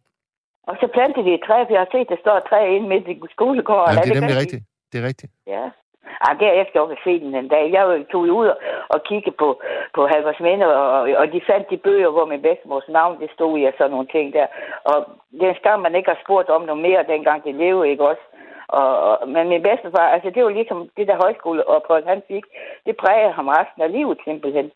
Og 0.69 0.75
så 0.81 0.85
plantede 0.95 1.25
de 1.27 1.33
et 1.33 1.43
træ, 1.47 1.57
for 1.65 1.73
jeg 1.75 1.83
har 1.85 1.91
set, 1.95 2.09
der 2.13 2.19
står 2.23 2.35
et 2.37 2.47
træ 2.49 2.59
inde 2.75 2.87
midt 2.93 3.07
i 3.13 3.15
skolegården. 3.35 3.93
Jamen, 3.95 4.03
det 4.09 4.17
er 4.17 4.21
nemlig 4.21 4.41
rigtigt. 4.43 4.63
Det 4.91 4.97
er 5.01 5.05
rigtigt. 5.11 5.31
Ja. 5.55 5.65
Ah, 6.27 6.33
derefter 6.45 6.79
var 6.79 6.89
jeg 6.95 7.01
set 7.07 7.21
den 7.25 7.35
en 7.35 7.47
dag. 7.55 7.63
Jeg 7.75 7.83
tog 8.11 8.21
ud 8.41 8.47
og, 8.93 8.99
kiggede 9.09 9.35
på, 9.41 9.49
på 9.95 10.01
Halvorsminde, 10.11 10.65
og, 10.83 10.91
og 11.21 11.25
de 11.33 11.41
fandt 11.49 11.69
de 11.71 11.77
bøger, 11.87 12.09
hvor 12.15 12.25
min 12.31 12.41
bedstemors 12.45 12.87
navn 12.97 13.19
det 13.21 13.29
stod 13.35 13.53
i, 13.59 13.63
og 13.69 13.73
sådan 13.77 13.91
nogle 13.95 14.07
ting 14.15 14.25
der. 14.37 14.47
Og 14.91 14.97
det 15.37 15.43
er 15.45 15.49
en 15.53 15.61
skam, 15.61 15.79
man 15.79 15.95
ikke 15.95 16.11
har 16.13 16.19
spurgt 16.23 16.49
om 16.55 16.61
noget 16.69 16.81
mere, 16.87 17.09
dengang 17.13 17.39
det 17.43 17.55
levede, 17.55 17.89
ikke 17.91 18.07
også? 18.11 18.25
Og, 18.79 18.89
og, 19.09 19.15
men 19.35 19.43
min 19.53 19.61
bedstefar, 19.67 20.07
altså 20.15 20.29
det 20.35 20.41
var 20.43 20.49
ligesom 20.59 20.79
det 20.97 21.07
der 21.07 21.17
højskoleophold, 21.23 22.03
han 22.13 22.21
fik, 22.31 22.45
det 22.85 22.95
præger 23.03 23.31
ham 23.37 23.47
resten 23.47 23.81
af 23.85 23.91
livet 23.97 24.17
simpelthen. 24.27 24.65
Han 24.65 24.73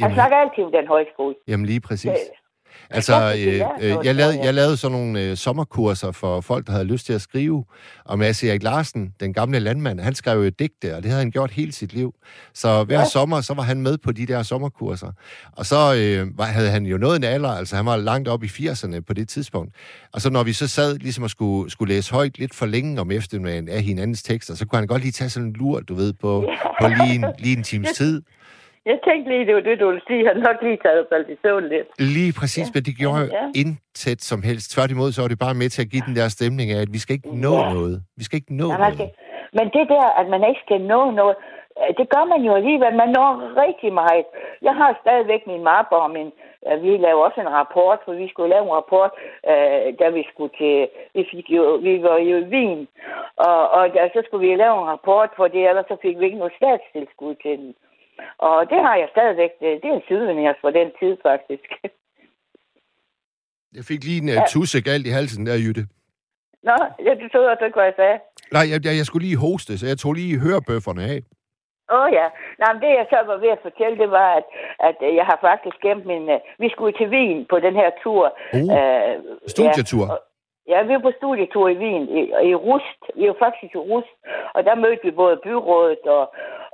Jamen, 0.00 0.14
snakker 0.14 0.36
altid 0.36 0.64
om 0.64 0.72
den 0.72 0.86
højskole. 0.86 1.34
jamen 1.48 1.66
lige 1.66 1.80
præcis. 1.88 2.10
Det- 2.20 2.43
Altså, 2.94 3.34
øh, 3.38 3.54
øh, 3.80 3.90
noget, 3.90 4.06
jeg, 4.06 4.14
lavede, 4.14 4.38
jeg. 4.44 4.54
lavede 4.54 4.76
sådan 4.76 4.98
nogle 4.98 5.20
øh, 5.22 5.36
sommerkurser 5.36 6.12
for 6.12 6.40
folk, 6.40 6.66
der 6.66 6.72
havde 6.72 6.84
lyst 6.84 7.06
til 7.06 7.12
at 7.12 7.20
skrive. 7.20 7.64
Og 8.04 8.18
Mads 8.18 8.44
Erik 8.44 8.62
Larsen, 8.62 9.12
den 9.20 9.32
gamle 9.32 9.58
landmand, 9.58 10.00
han 10.00 10.14
skrev 10.14 10.42
jo 10.44 10.48
digte, 10.58 10.96
og 10.96 11.02
det 11.02 11.10
havde 11.10 11.22
han 11.22 11.30
gjort 11.30 11.50
hele 11.50 11.72
sit 11.72 11.92
liv. 11.92 12.14
Så 12.54 12.84
hver 12.84 12.98
Ja. 12.98 13.04
sommer, 13.08 13.40
så 13.40 13.54
var 13.54 13.62
han 13.62 13.80
med 13.80 13.98
på 13.98 14.12
de 14.12 14.26
der 14.26 14.42
sommerkurser. 14.42 15.12
Og 15.52 15.66
så 15.66 15.94
øh, 15.94 16.38
var, 16.38 16.44
havde 16.44 16.70
han 16.70 16.86
jo 16.86 16.96
nået 16.98 17.16
en 17.16 17.24
alder, 17.24 17.48
altså 17.50 17.76
han 17.76 17.86
var 17.86 17.96
langt 17.96 18.28
op 18.28 18.44
i 18.44 18.46
80'erne 18.46 19.00
på 19.00 19.12
det 19.14 19.28
tidspunkt. 19.28 19.74
Og 20.12 20.20
så 20.20 20.30
når 20.30 20.42
vi 20.42 20.52
så 20.52 20.68
sad 20.68 20.98
ligesom 20.98 21.24
og 21.24 21.30
skulle, 21.30 21.70
skulle 21.70 21.94
læse 21.94 22.12
højt 22.12 22.38
lidt 22.38 22.54
for 22.54 22.66
længe 22.66 23.00
om 23.00 23.10
eftermiddagen 23.10 23.68
af 23.68 23.82
hinandens 23.82 24.22
tekster, 24.22 24.54
så 24.54 24.66
kunne 24.66 24.78
han 24.78 24.86
godt 24.88 25.02
lige 25.02 25.12
tage 25.12 25.30
sådan 25.30 25.46
en 25.48 25.52
lur, 25.52 25.80
du 25.80 25.94
ved, 25.94 26.12
på, 26.12 26.44
på 26.82 26.88
lige, 26.88 27.14
en, 27.14 27.24
lige 27.38 27.56
en 27.56 27.62
times 27.62 27.88
tid. 27.98 28.22
Jeg 28.90 28.98
tænkte 29.08 29.26
lige, 29.32 29.46
det 29.48 29.54
var 29.54 29.60
det, 29.68 29.80
du 29.80 29.86
ville 29.90 30.06
sige. 30.08 30.26
Han 30.28 30.36
har 30.36 30.46
nok 30.52 30.62
lige 30.66 30.78
taget 30.84 31.06
faldt 31.12 31.28
i 31.34 31.36
søvn 31.42 31.64
lidt. 31.74 31.88
Lige 32.16 32.32
præcis, 32.40 32.66
ja. 32.68 32.72
men 32.74 32.82
det 32.88 32.94
gjorde 33.02 33.24
Ja, 33.38 33.44
intet 33.62 34.20
som 34.30 34.40
helst. 34.48 34.66
Tværtimod, 34.74 35.08
så 35.12 35.20
var 35.22 35.28
det 35.32 35.38
bare 35.46 35.54
med 35.62 35.68
til 35.74 35.82
at 35.84 35.90
give 35.92 36.04
den 36.08 36.16
der 36.20 36.28
stemning 36.36 36.68
af, 36.74 36.80
at 36.86 36.90
vi 36.96 37.00
skal 37.04 37.14
ikke 37.18 37.32
nå 37.46 37.54
Ja. 37.62 37.72
noget. 37.76 37.96
Vi 38.18 38.22
skal 38.26 38.36
ikke 38.40 38.54
nå 38.62 38.68
Ja, 38.72 38.76
noget. 38.78 38.94
skal, 38.96 39.08
men 39.58 39.66
det 39.76 39.84
der, 39.94 40.06
at 40.20 40.26
man 40.34 40.42
ikke 40.50 40.62
skal 40.66 40.80
nå 40.94 41.00
noget, 41.20 41.36
øh, 41.80 41.90
det 41.98 42.06
gør 42.14 42.24
man 42.32 42.40
jo 42.48 42.52
alligevel. 42.60 42.92
Man 43.02 43.10
når 43.18 43.30
rigtig 43.64 43.90
meget. 44.00 44.26
Jeg 44.66 44.74
har 44.80 44.90
stadigvæk 45.04 45.42
min 45.52 45.62
mapper 45.70 45.98
og 46.06 46.10
min... 46.16 46.28
øh, 46.68 46.76
Vi 46.84 46.90
laver 47.06 47.22
også 47.28 47.40
en 47.46 47.52
rapport, 47.60 47.98
for 48.04 48.12
vi 48.22 48.26
skulle 48.32 48.50
lave 48.54 48.64
en 48.68 48.76
rapport, 48.80 49.10
øh, 49.50 49.84
da 50.00 50.06
vi 50.16 50.22
skulle 50.32 50.52
til... 50.60 50.76
Vi, 51.16 51.22
fik 51.30 51.46
jo, 51.56 51.64
vi 51.86 51.92
var 52.06 52.16
jo 52.30 52.36
i 52.42 52.44
Wien, 52.52 52.80
og, 53.48 53.60
og 53.76 53.82
der, 53.94 54.02
så 54.14 54.20
skulle 54.24 54.44
vi 54.48 54.62
lave 54.64 54.76
en 54.82 54.88
rapport 54.94 55.30
for 55.38 55.46
det, 55.54 55.62
ellers 55.70 55.88
så 55.92 55.96
fik 56.04 56.14
vi 56.18 56.24
ikke 56.28 56.42
noget 56.42 56.58
statstilskud 56.60 57.34
til 57.44 57.56
den. 57.62 57.70
Og 58.38 58.70
det 58.70 58.80
har 58.86 58.96
jeg 58.96 59.08
stadigvæk. 59.10 59.50
Det, 59.60 59.84
er 59.90 59.94
en 59.94 60.02
sydvenærs 60.06 60.56
fra 60.60 60.70
den 60.70 60.88
tid, 61.00 61.16
faktisk. 61.22 61.68
Jeg 63.76 63.84
fik 63.90 64.00
lige 64.04 64.20
en 64.22 64.28
uh, 64.28 64.34
Ja. 64.34 64.44
tusse 64.48 64.78
galt 64.88 65.06
i 65.06 65.10
halsen 65.18 65.46
der, 65.46 65.56
Jytte. 65.66 65.84
Nå, 66.68 66.76
jeg 67.06 67.14
troede 67.32 67.48
også 67.52 67.64
ikke, 67.64 67.78
hvad 67.78 67.84
jeg 67.90 67.98
sagde. 68.02 68.18
Nej, 68.56 68.64
jeg, 68.72 68.78
jeg, 68.86 68.94
jeg 69.00 69.06
skulle 69.06 69.26
lige 69.26 69.42
hoste, 69.46 69.72
så 69.78 69.84
jeg 69.86 69.98
tog 69.98 70.12
lige 70.14 70.40
hørebøfferne 70.44 71.02
af. 71.14 71.18
Åh 71.94 72.00
oh, 72.00 72.08
ja. 72.18 72.26
Nej, 72.60 72.70
men 72.72 72.80
det 72.82 72.90
jeg 73.00 73.06
så 73.10 73.18
var 73.30 73.36
ved 73.44 73.50
at 73.56 73.64
fortælle, 73.68 73.96
det 74.02 74.10
var, 74.18 74.28
at, 74.38 74.46
at 74.88 74.96
øh, 75.06 75.14
jeg 75.20 75.26
har 75.30 75.38
faktisk 75.48 75.76
gemt 75.86 76.06
min... 76.12 76.22
Uh, 76.34 76.40
vi 76.62 76.68
skulle 76.74 76.94
til 76.98 77.08
Wien 77.14 77.46
på 77.52 77.56
den 77.66 77.74
her 77.80 77.90
tur. 78.02 78.24
Oh, 78.58 78.68
Øh, 78.76 79.14
studietur. 79.54 80.04
Ja, 80.06 80.12
og- 80.12 80.22
ja, 80.70 80.78
vi 80.82 80.92
var 80.94 81.04
på 81.04 81.12
studietur 81.18 81.66
i 81.68 81.78
Wien, 81.82 82.04
i, 82.18 82.20
i 82.50 82.54
Rust. 82.66 83.00
Vi 83.18 83.24
var 83.30 83.36
faktisk 83.44 83.72
i 83.74 83.84
Rust, 83.90 84.14
og 84.54 84.60
der 84.66 84.82
mødte 84.84 85.04
vi 85.06 85.20
både 85.22 85.36
byrådet 85.44 86.04
og, 86.16 86.24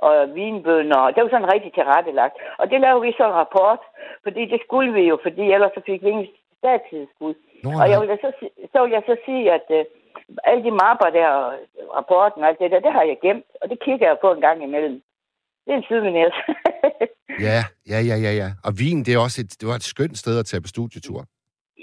og 0.07 0.13
vinbønder, 0.35 0.99
og 1.05 1.09
det 1.13 1.23
var 1.23 1.29
sådan 1.29 1.53
rigtig 1.53 1.71
tilrettelagt. 1.73 2.35
Og 2.59 2.65
det 2.71 2.81
lavede 2.81 3.01
vi 3.05 3.11
så 3.17 3.25
en 3.27 3.39
rapport, 3.43 3.81
fordi 4.25 4.41
det 4.53 4.59
skulle 4.65 4.93
vi 4.97 5.03
jo, 5.11 5.15
fordi 5.25 5.43
ellers 5.55 5.71
så 5.75 5.81
fik 5.85 6.01
vi 6.03 6.09
ingen 6.09 6.27
statstilskud. 6.59 7.33
Og 7.81 7.85
jeg 7.91 7.97
vil 8.01 8.19
så, 8.25 8.31
så 8.73 8.77
vil 8.83 8.91
jeg 8.97 9.03
så 9.05 9.15
sige, 9.25 9.45
at 9.57 9.65
uh, 9.77 9.83
alle 10.49 10.63
de 10.67 10.71
mapper 10.81 11.09
der, 11.19 11.27
og 11.27 11.53
rapporten 11.97 12.43
og 12.43 12.47
alt 12.49 12.59
det 12.59 12.71
der, 12.71 12.85
det 12.87 12.93
har 12.97 13.03
jeg 13.11 13.17
gemt, 13.25 13.45
og 13.61 13.69
det 13.69 13.77
kigger 13.85 14.07
jeg 14.07 14.17
på 14.21 14.29
en 14.31 14.41
gang 14.41 14.63
imellem. 14.63 15.01
Det 15.65 15.71
er 15.73 15.77
en 15.77 15.89
sydvenæs. 15.89 16.35
Ja, 17.47 17.63
ja, 17.91 17.99
ja, 18.09 18.15
ja, 18.25 18.31
ja. 18.41 18.49
Og 18.65 18.71
Wien, 18.79 18.99
det, 19.05 19.13
er 19.13 19.19
også 19.19 19.41
et, 19.41 19.51
det 19.59 19.67
var 19.67 19.75
et 19.75 19.83
skønt 19.83 20.17
sted 20.17 20.39
at 20.39 20.45
tage 20.45 20.61
på 20.61 20.67
studietur 20.67 21.25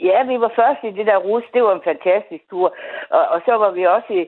ja, 0.03 0.23
vi 0.23 0.41
var 0.41 0.53
først 0.57 0.81
i 0.85 0.91
det 0.91 1.07
der 1.07 1.17
rus, 1.17 1.43
det 1.55 1.63
var 1.63 1.75
en 1.75 1.83
fantastisk 1.91 2.45
tur. 2.51 2.75
Og, 3.11 3.21
og 3.29 3.41
så 3.47 3.53
var 3.55 3.71
vi 3.71 3.85
også 3.87 4.13
i, 4.13 4.27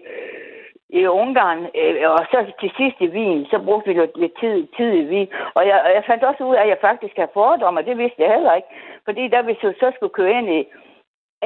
i 0.89 1.07
Ungarn, 1.07 1.67
øh, 1.75 2.11
og 2.11 2.19
så 2.31 2.53
til 2.61 2.71
sidst 2.77 2.97
i 3.00 3.09
Wien, 3.09 3.47
så 3.50 3.59
brugte 3.65 3.89
vi 3.89 4.00
lidt, 4.00 4.17
lidt 4.17 4.39
tid, 4.41 4.67
tid 4.77 4.93
i 4.93 5.09
Wien. 5.11 5.29
Og 5.55 5.67
jeg, 5.67 5.83
og 5.85 5.91
jeg 5.95 6.05
fandt 6.07 6.25
også 6.25 6.45
ud 6.45 6.55
af, 6.57 6.62
at 6.62 6.69
jeg 6.69 6.79
faktisk 6.81 7.17
har 7.17 7.29
fordomme, 7.33 7.81
og 7.81 7.87
det 7.87 7.99
vidste 7.99 8.23
jeg 8.23 8.33
heller 8.35 8.55
ikke. 8.55 8.69
Fordi 9.05 9.29
da 9.29 9.41
vi 9.41 9.55
så, 9.61 9.73
så 9.81 9.93
skulle 9.95 10.15
køre 10.15 10.33
ind 10.39 10.49
i, 10.50 10.61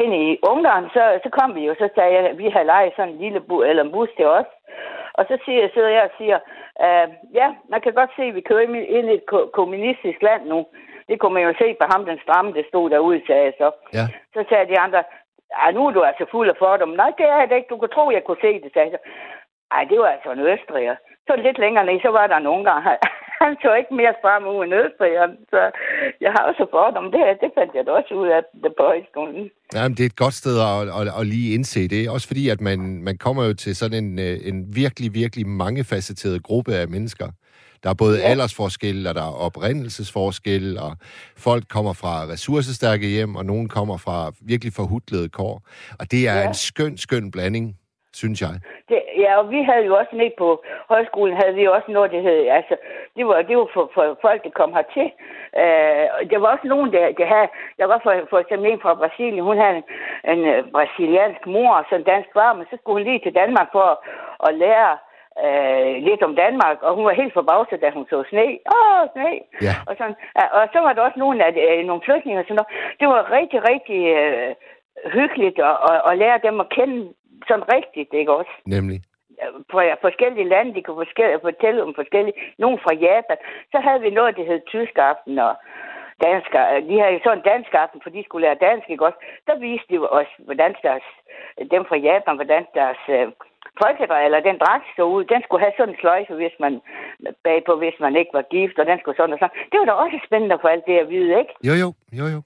ind 0.03 0.15
i 0.15 0.39
Ungarn, 0.51 0.85
så, 0.93 1.21
så 1.23 1.29
kom 1.31 1.55
vi 1.55 1.67
jo, 1.67 1.75
så 1.75 1.89
sagde 1.95 2.13
jeg, 2.15 2.25
at 2.31 2.39
vi 2.39 2.49
havde 2.49 2.67
lejet 2.67 2.93
sådan 2.97 3.13
en 3.13 3.19
lille 3.19 3.41
bu, 3.41 3.63
eller 3.63 3.83
en 3.85 3.93
bus 3.93 4.09
til 4.17 4.27
os. 4.27 4.47
Og 5.15 5.25
så 5.29 5.39
siger, 5.45 5.69
sidder 5.75 5.89
jeg 5.89 6.03
og 6.03 6.11
siger, 6.19 6.39
øh, 6.85 7.09
ja, 7.35 7.55
man 7.69 7.81
kan 7.81 7.93
godt 7.93 8.11
se, 8.17 8.23
at 8.23 8.35
vi 8.35 8.41
kører 8.41 8.61
ind 8.61 8.77
i- 8.77 8.85
ind 8.99 9.11
i 9.11 9.15
et 9.15 9.27
ko- 9.27 9.51
kommunistisk 9.53 10.23
land 10.23 10.43
nu. 10.47 10.67
Det 11.09 11.17
kunne 11.19 11.35
man 11.35 11.47
jo 11.49 11.55
se 11.63 11.69
på 11.81 11.87
ham, 11.93 12.03
den 12.11 12.19
stramme, 12.25 12.51
der 12.57 12.63
stod 12.69 12.87
derude, 12.91 13.21
sagde 13.27 13.45
jeg 13.49 13.55
så. 13.63 13.69
Ja. 13.99 14.07
Så 14.35 14.41
sagde 14.49 14.71
de 14.73 14.79
andre, 14.87 15.01
ej, 15.65 15.71
nu 15.77 15.81
er 15.87 15.93
du 15.93 16.03
altså 16.03 16.25
fuld 16.31 16.49
af 16.53 16.57
fordomme. 16.59 16.97
Nej, 16.97 17.11
det 17.19 17.27
er 17.27 17.47
da 17.47 17.55
ikke. 17.55 17.73
Du 17.73 17.79
kunne 17.79 17.97
tro, 17.97 18.05
jeg 18.11 18.25
kunne 18.25 18.45
se 18.47 18.53
det, 18.63 18.71
sagde 18.73 18.91
jeg. 18.91 18.99
så. 19.05 19.11
Ej, 19.77 19.83
det 19.91 19.99
var 19.99 20.09
altså 20.17 20.31
en 20.33 20.47
østriger. 20.53 20.97
Så 21.27 21.33
lidt 21.37 21.59
længere 21.65 21.87
ned, 21.87 22.01
så 22.03 22.11
var 22.19 22.27
der 22.27 22.37
en 22.37 22.53
ungar. 22.57 22.79
Han 23.43 23.57
så 23.63 23.75
ikke 23.81 23.95
mere 24.01 24.15
frem 24.23 24.43
ud 24.53 24.65
end 24.65 24.75
østrigeren. 24.83 25.33
Så 25.53 25.61
jeg 26.25 26.31
har 26.35 26.43
også 26.51 26.67
fordomme. 26.71 27.11
Det, 27.15 27.21
det 27.43 27.51
fandt 27.59 27.73
jeg 27.75 27.87
da 27.87 27.91
også 27.91 28.15
ud 28.15 28.29
af 28.37 28.41
det 28.63 28.73
på 28.79 28.83
højskolen. 28.91 29.51
Jamen, 29.75 29.95
det 29.97 30.03
er 30.03 30.11
et 30.13 30.23
godt 30.25 30.37
sted 30.43 30.57
at, 30.69 30.81
at, 30.99 31.07
at 31.21 31.27
lige 31.27 31.55
indse 31.55 31.89
det. 31.89 32.11
Også 32.15 32.27
fordi, 32.27 32.49
at 32.55 32.61
man, 32.61 32.79
man 33.09 33.17
kommer 33.19 33.43
jo 33.49 33.55
til 33.55 33.77
sådan 33.77 34.05
en, 34.05 34.19
øh, 34.19 34.37
en 34.51 34.59
virkelig, 34.83 35.15
virkelig 35.15 35.47
mangefacetteret 35.47 36.43
gruppe 36.43 36.73
af 36.75 36.89
mennesker. 36.89 37.29
Der 37.85 37.91
er 37.91 37.95
både 38.05 38.17
Ja. 38.19 38.25
ja. 38.25 38.31
aldersforskel, 38.31 39.07
og 39.09 39.15
der 39.15 39.25
er 39.31 39.35
oprindelsesforskel, 39.47 40.79
og 40.87 40.93
folk 41.47 41.65
kommer 41.69 41.93
fra 42.03 42.15
ressourcestærke 42.33 43.07
hjem, 43.17 43.37
og 43.37 43.45
nogen 43.45 43.69
kommer 43.69 43.97
fra 44.07 44.17
virkelig 44.53 44.73
forhudlede 44.81 45.29
kår. 45.29 45.55
Og 46.01 46.05
det 46.13 46.23
er 46.29 46.39
Ja. 46.41 46.47
en 46.49 46.55
skøn, 46.55 46.95
skøn 46.99 47.31
blanding, 47.31 47.67
synes 48.21 48.39
jeg. 48.45 48.55
Det, 48.89 48.99
ja, 49.25 49.31
og 49.41 49.45
vi 49.55 49.61
havde 49.71 49.85
jo 49.89 49.93
også 50.01 50.13
ned 50.23 50.31
på 50.43 50.49
højskolen, 50.93 51.35
havde 51.43 51.55
vi 51.61 51.65
også 51.77 51.89
noget, 51.97 52.11
det 52.15 52.23
hed, 52.29 52.41
altså, 52.59 52.75
det 53.17 53.25
var, 53.29 53.37
det 53.49 53.55
var 53.61 53.69
for, 53.75 53.85
for 53.95 54.05
folk, 54.27 54.41
der 54.45 54.53
kom 54.61 54.71
hertil. 54.79 55.09
Øh, 55.63 56.05
der 56.31 56.39
var 56.43 56.49
også 56.55 56.67
nogen, 56.75 56.89
der, 56.97 57.05
der 57.21 57.27
havde, 57.35 57.49
der 57.81 57.87
var 57.93 58.01
for, 58.05 58.13
for 58.33 58.39
eksempel 58.43 58.67
en 58.71 58.81
fra 58.85 58.95
Brasilien, 59.03 59.45
hun 59.51 59.59
havde 59.63 59.77
en, 59.81 59.85
en 60.33 60.41
øh, 60.53 60.59
brasiliansk 60.75 61.43
mor 61.55 61.71
og 61.79 61.85
så 61.89 61.95
en 61.97 62.09
dansk 62.13 62.31
far, 62.37 62.53
men 62.59 62.65
så 62.71 62.75
skulle 62.77 62.97
hun 62.99 63.07
lige 63.09 63.23
til 63.25 63.35
Danmark 63.41 63.69
for 63.77 63.87
at, 63.93 63.99
at 64.47 64.53
lære 64.65 64.93
øh, 65.43 65.95
lidt 66.09 66.23
om 66.23 66.35
Danmark, 66.37 66.79
og 66.83 66.95
hun 66.95 67.05
var 67.05 67.21
helt 67.21 67.35
forbavset, 67.35 67.81
da 67.81 67.91
hun 67.91 68.07
så 68.11 68.25
sne. 68.31 68.47
Åh, 68.77 69.03
sne! 69.13 69.33
Ja. 69.67 69.75
Og, 69.89 69.95
sådan, 69.99 70.17
og 70.59 70.65
så 70.73 70.79
var 70.85 70.93
der 70.93 71.03
også 71.03 71.19
nogle, 71.19 71.45
af, 71.45 71.53
øh, 71.67 71.85
nogle 71.87 72.03
flygtninge 72.05 72.41
og 72.41 72.45
sådan 72.45 72.59
noget. 72.61 72.73
Det 73.01 73.07
var 73.09 73.31
rigtig, 73.39 73.59
rigtig 73.73 74.01
øh, 74.19 74.55
hyggeligt 75.17 75.59
at, 75.59 75.77
at, 75.91 76.01
at 76.09 76.19
lære 76.19 76.39
dem 76.47 76.61
at 76.61 76.69
kende 76.69 76.99
sådan 77.49 77.69
rigtigt, 77.77 78.11
ikke 78.21 78.33
også? 78.33 78.55
Nemlig. 78.67 79.01
fra 79.71 79.83
forskellige 80.07 80.49
lande, 80.49 80.75
de 80.75 80.83
kunne 80.83 81.05
forskellige, 81.05 81.41
fortælle 81.43 81.83
om 81.83 81.95
forskellige, 81.95 82.37
nogle 82.59 82.79
fra 82.85 82.95
Japan. 82.95 83.37
Så 83.73 83.79
havde 83.87 84.01
vi 84.01 84.11
noget, 84.11 84.37
der 84.37 84.45
hed 84.45 84.61
tysk 84.67 84.99
aften 84.99 85.39
og 85.39 85.55
dansk. 86.25 86.51
De 86.89 87.01
havde 87.01 87.21
sådan 87.25 87.39
en 87.39 87.49
dansk 87.53 87.75
aften, 87.75 88.01
for 88.03 88.11
de 88.11 88.25
skulle 88.25 88.47
lære 88.47 88.65
dansk, 88.69 88.91
ikke 88.91 89.07
også? 89.07 89.19
Så 89.47 89.53
viste 89.59 89.89
de 89.91 89.99
os, 90.19 90.31
hvordan 90.39 90.75
deres, 90.83 91.07
dem 91.71 91.85
fra 91.85 91.97
Japan, 91.97 92.35
hvordan 92.35 92.65
deres 92.75 93.03
øh, 93.09 93.27
folkedrej, 93.83 94.25
eller 94.25 94.41
den 94.49 94.59
dragt 94.65 94.87
så 94.97 95.03
ud, 95.15 95.25
den 95.25 95.43
skulle 95.43 95.65
have 95.65 95.77
sådan 95.77 95.95
en 95.95 96.01
sløjfe, 96.01 96.35
hvis 96.35 96.57
man 96.65 96.73
bagpå, 97.45 97.73
hvis 97.83 97.99
man 98.01 98.17
ikke 98.17 98.35
var 98.39 98.51
gift, 98.55 98.79
og 98.79 98.87
den 98.87 98.99
skulle 98.99 99.17
sådan 99.17 99.33
og 99.35 99.39
sådan. 99.39 99.59
Det 99.71 99.79
var 99.79 99.87
da 99.87 99.93
også 99.93 100.19
spændende 100.27 100.59
for 100.61 100.69
alt 100.69 100.87
det 100.87 100.99
at 100.99 101.11
vide, 101.15 101.39
ikke? 101.43 101.53
Jo, 101.69 101.75
jo, 101.83 101.89
jo, 102.21 102.27
jo. 102.35 102.41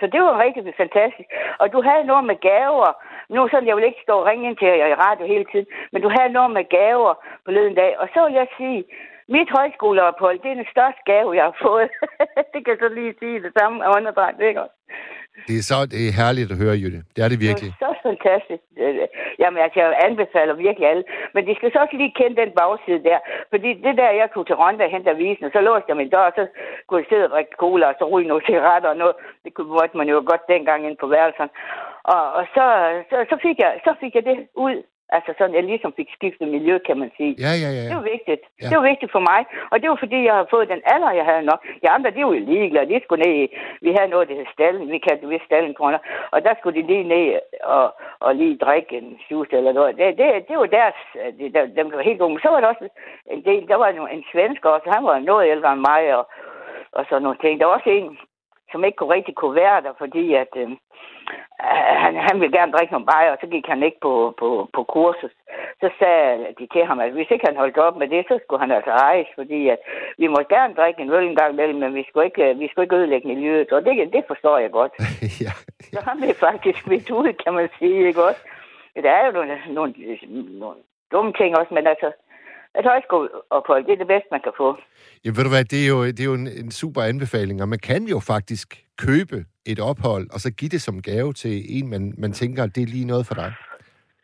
Så 0.00 0.06
det 0.12 0.20
var 0.22 0.42
rigtig 0.44 0.74
fantastisk. 0.76 1.28
Og 1.62 1.72
du 1.72 1.78
havde 1.88 2.04
noget 2.10 2.24
med 2.30 2.36
gaver. 2.50 2.90
Nu 3.28 3.48
sådan, 3.48 3.68
jeg 3.68 3.76
vil 3.76 3.88
ikke 3.90 4.04
stå 4.06 4.14
og 4.18 4.26
ringe 4.26 4.46
ind 4.48 4.56
til 4.56 4.68
jer 4.68 4.90
i 4.92 5.00
radio 5.06 5.26
hele 5.26 5.46
tiden, 5.52 5.66
men 5.92 6.02
du 6.02 6.08
havde 6.16 6.32
noget 6.32 6.50
med 6.50 6.64
gaver 6.78 7.14
på 7.44 7.50
løden 7.50 7.74
dag. 7.74 7.98
Og 7.98 8.08
så 8.14 8.18
vil 8.24 8.34
jeg 8.34 8.48
sige, 8.56 8.84
mit 9.36 9.50
højskoleophold, 9.56 10.38
det 10.42 10.50
er 10.50 10.60
den 10.62 10.72
største 10.74 11.02
gave, 11.10 11.36
jeg 11.38 11.44
har 11.44 11.56
fået. 11.62 11.90
det 12.52 12.58
kan 12.60 12.72
jeg 12.72 12.82
så 12.82 12.88
lige 12.88 13.14
sige 13.18 13.42
det 13.42 13.52
samme 13.58 13.84
af 13.84 13.88
åndedræt, 13.96 14.40
ikke 14.40 14.62
også? 14.62 14.76
Det 15.48 15.54
er, 15.60 15.64
så, 15.70 15.76
det 15.92 16.00
er 16.08 16.12
herligt 16.20 16.50
at 16.54 16.58
høre, 16.62 16.76
Jytte. 16.82 17.00
Det 17.14 17.20
er 17.24 17.28
det 17.32 17.40
virkelig. 17.48 17.70
Det 17.72 17.86
var 17.88 17.94
så 17.94 18.08
fantastisk. 18.10 18.62
Jamen, 19.42 19.58
altså, 19.64 19.76
jeg 19.80 19.88
anbefaler 20.06 20.54
virkelig 20.66 20.86
alle. 20.92 21.04
Men 21.34 21.42
de 21.48 21.52
skal 21.54 21.68
så 21.72 21.78
også 21.84 21.96
lige 22.02 22.18
kende 22.20 22.36
den 22.42 22.50
bagside 22.60 23.02
der. 23.08 23.18
Fordi 23.52 23.70
det 23.84 23.94
der, 24.00 24.10
jeg 24.20 24.28
kunne 24.30 24.48
til 24.48 24.60
Rønda 24.60 24.84
og 24.84 24.94
hente 24.94 25.10
avisen, 25.10 25.44
og 25.48 25.52
så 25.54 25.60
låste 25.60 25.88
jeg 25.88 25.96
min 25.96 26.12
dør, 26.14 26.30
og 26.30 26.34
så 26.38 26.44
kunne 26.86 27.00
jeg 27.00 27.08
sidde 27.10 27.26
og 27.28 27.32
drikke 27.34 27.54
cola, 27.62 27.84
og 27.90 27.94
så 27.98 28.04
ryge 28.12 28.28
nogle 28.28 28.46
cigaretter 28.48 28.90
og 28.92 28.98
noget. 29.02 29.14
Det 29.44 29.50
kunne 29.54 29.72
måtte 29.78 29.96
man 29.96 30.08
jo 30.12 30.16
godt 30.30 30.50
dengang 30.54 30.80
ind 30.88 30.96
på 31.00 31.06
værelserne. 31.14 31.52
Og, 32.14 32.24
og 32.38 32.44
så, 32.54 32.64
så, 33.10 33.16
så, 33.30 33.36
fik 33.44 33.56
jeg, 33.64 33.72
så 33.86 33.92
fik 34.02 34.14
jeg 34.14 34.24
det 34.30 34.38
ud. 34.66 34.76
Altså 35.16 35.30
sådan, 35.38 35.54
jeg 35.54 35.64
ligesom 35.64 35.92
fik 35.96 36.08
skiftet 36.16 36.48
miljø, 36.48 36.78
kan 36.88 36.96
man 37.02 37.10
sige. 37.16 37.32
Ja, 37.44 37.52
ja, 37.64 37.70
ja. 37.78 37.82
Det 37.90 37.96
var 38.00 38.08
vigtigt. 38.14 38.42
Ja. 38.62 38.66
Det 38.68 38.76
var 38.78 38.86
vigtigt 38.92 39.12
for 39.12 39.22
mig. 39.30 39.40
Og 39.70 39.76
det 39.80 39.90
var 39.90 39.98
fordi, 40.04 40.18
jeg 40.28 40.34
har 40.40 40.46
fået 40.54 40.68
den 40.68 40.82
alder, 40.94 41.10
jeg 41.20 41.26
havde 41.30 41.44
nok. 41.50 41.60
De 41.82 41.88
andre, 41.96 42.10
de 42.10 42.24
var 42.24 42.32
jo 42.32 42.44
ligeglade. 42.52 42.90
De 42.94 43.00
skulle 43.04 43.24
ned 43.24 43.34
i, 43.42 43.44
vi 43.84 43.90
havde 43.96 44.10
noget, 44.14 44.28
der 44.28 44.34
hed 44.34 44.48
stallen. 44.54 44.92
Vi 44.94 44.98
kaldte 44.98 45.30
det 45.30 45.42
stallen 45.48 45.74
kroner. 45.74 45.98
Og 46.34 46.38
der 46.46 46.54
skulle 46.54 46.76
de 46.82 46.86
lige 46.86 47.04
ned 47.14 47.26
og, 47.76 47.86
og 48.20 48.30
lige 48.40 48.56
drikke 48.64 48.98
en 48.98 49.08
juice 49.30 49.56
eller 49.56 49.72
noget. 49.72 49.96
Det, 49.96 50.18
det, 50.18 50.26
det 50.48 50.56
var 50.58 50.66
deres, 50.78 50.98
det, 51.38 51.54
der, 51.54 51.62
dem 51.78 51.90
der 51.90 51.96
var 51.96 52.10
helt 52.10 52.20
unge. 52.20 52.40
Så 52.42 52.48
var 52.50 52.60
der 52.60 52.68
også 52.68 52.88
del, 53.48 53.68
der 53.68 53.76
var 53.76 53.88
en, 53.88 54.16
en 54.16 54.24
svensker 54.32 54.68
også. 54.70 54.90
Han 54.96 55.04
var 55.04 55.18
noget 55.18 55.50
ældre 55.50 55.72
end 55.72 55.84
mig 55.90 56.02
og, 56.16 56.24
og 56.92 57.02
sådan 57.08 57.22
nogle 57.22 57.38
ting. 57.38 57.60
Der 57.60 57.66
var 57.66 57.74
også 57.74 57.90
en, 57.90 58.18
som 58.72 58.84
ikke 58.84 58.96
kunne 58.96 59.14
rigtig 59.14 59.34
kunne 59.34 59.54
være 59.54 59.80
der, 59.82 59.92
fordi 59.98 60.34
at, 60.34 60.52
øh, 60.56 60.70
han, 62.02 62.16
han 62.28 62.40
ville 62.40 62.56
gerne 62.58 62.72
drikke 62.72 62.92
nogle 62.92 63.06
bajer, 63.06 63.30
og 63.32 63.38
så 63.40 63.46
gik 63.46 63.66
han 63.66 63.82
ikke 63.82 64.00
på, 64.00 64.34
på, 64.38 64.68
på 64.74 64.84
kursus. 64.84 65.34
Så 65.80 65.90
sagde 65.98 66.46
de 66.58 66.66
til 66.72 66.84
ham, 66.84 67.00
at 67.00 67.12
hvis 67.12 67.30
ikke 67.30 67.46
han 67.46 67.56
holdt 67.56 67.78
op 67.78 67.96
med 67.96 68.08
det, 68.08 68.24
så 68.28 68.38
skulle 68.42 68.60
han 68.60 68.70
altså 68.70 68.90
rejse, 68.90 69.30
fordi 69.34 69.68
at 69.68 69.78
vi 70.18 70.26
må 70.26 70.38
gerne 70.48 70.74
drikke 70.74 71.02
en 71.02 71.10
øl 71.10 71.26
en 71.26 71.36
gang 71.36 71.52
imellem, 71.52 71.78
men 71.80 71.94
vi 71.94 72.04
skulle 72.08 72.26
ikke, 72.26 72.54
vi 72.58 72.68
skulle 72.68 72.84
ikke 72.84 72.96
ødelægge 72.96 73.28
miljøet, 73.28 73.72
og 73.72 73.84
det, 73.84 74.12
det 74.12 74.24
forstår 74.26 74.58
jeg 74.58 74.70
godt. 74.70 74.92
ja. 75.44 75.52
Så 75.92 76.00
han 76.08 76.16
blev 76.20 76.34
faktisk 76.34 76.78
smidt 76.82 77.10
ud, 77.10 77.32
kan 77.44 77.52
man 77.54 77.68
sige, 77.78 78.06
ikke 78.06 78.24
også? 78.24 78.42
Der 79.02 79.10
er 79.10 79.26
jo 79.26 79.32
nogle, 79.32 79.58
nogle, 79.68 79.94
nogle 80.62 80.76
dumme 81.12 81.32
ting 81.32 81.56
også, 81.58 81.74
men 81.74 81.86
altså, 81.86 82.12
et 82.78 82.84
højskoleophold, 82.84 83.84
det 83.86 83.92
er 83.92 83.96
det 83.96 84.06
bedste, 84.06 84.28
man 84.30 84.42
kan 84.46 84.52
få. 84.56 84.68
Jamen, 85.24 85.36
ved 85.36 85.44
du 85.44 85.50
hvad, 85.50 85.64
det 85.64 85.80
er 85.84 85.88
jo, 85.88 85.98
det 86.06 86.20
er 86.20 86.24
jo 86.24 86.34
en, 86.34 86.48
en 86.62 86.70
super 86.70 87.02
anbefaling, 87.02 87.62
og 87.62 87.68
man 87.68 87.78
kan 87.78 88.02
jo 88.04 88.18
faktisk 88.34 88.68
købe 88.98 89.38
et 89.66 89.80
ophold, 89.90 90.26
og 90.34 90.40
så 90.40 90.48
give 90.58 90.68
det 90.68 90.82
som 90.82 91.02
gave 91.02 91.32
til 91.32 91.54
en, 91.76 91.90
man, 91.90 92.14
man 92.18 92.32
tænker, 92.32 92.62
at 92.62 92.74
det 92.74 92.82
er 92.82 92.86
lige 92.86 93.06
noget 93.12 93.26
for 93.26 93.34
dig. 93.34 93.52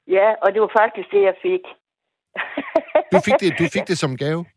Ja, 0.09 0.29
og 0.43 0.49
det 0.53 0.61
var 0.61 0.73
faktisk 0.81 1.09
det, 1.11 1.23
jeg 1.23 1.37
fik. 1.43 1.65
Du 3.13 3.19
fik 3.27 3.35
det, 3.41 3.59
du 3.59 3.65
fik 3.75 3.89
det 3.89 3.99
som 3.99 4.17
gave? 4.17 4.45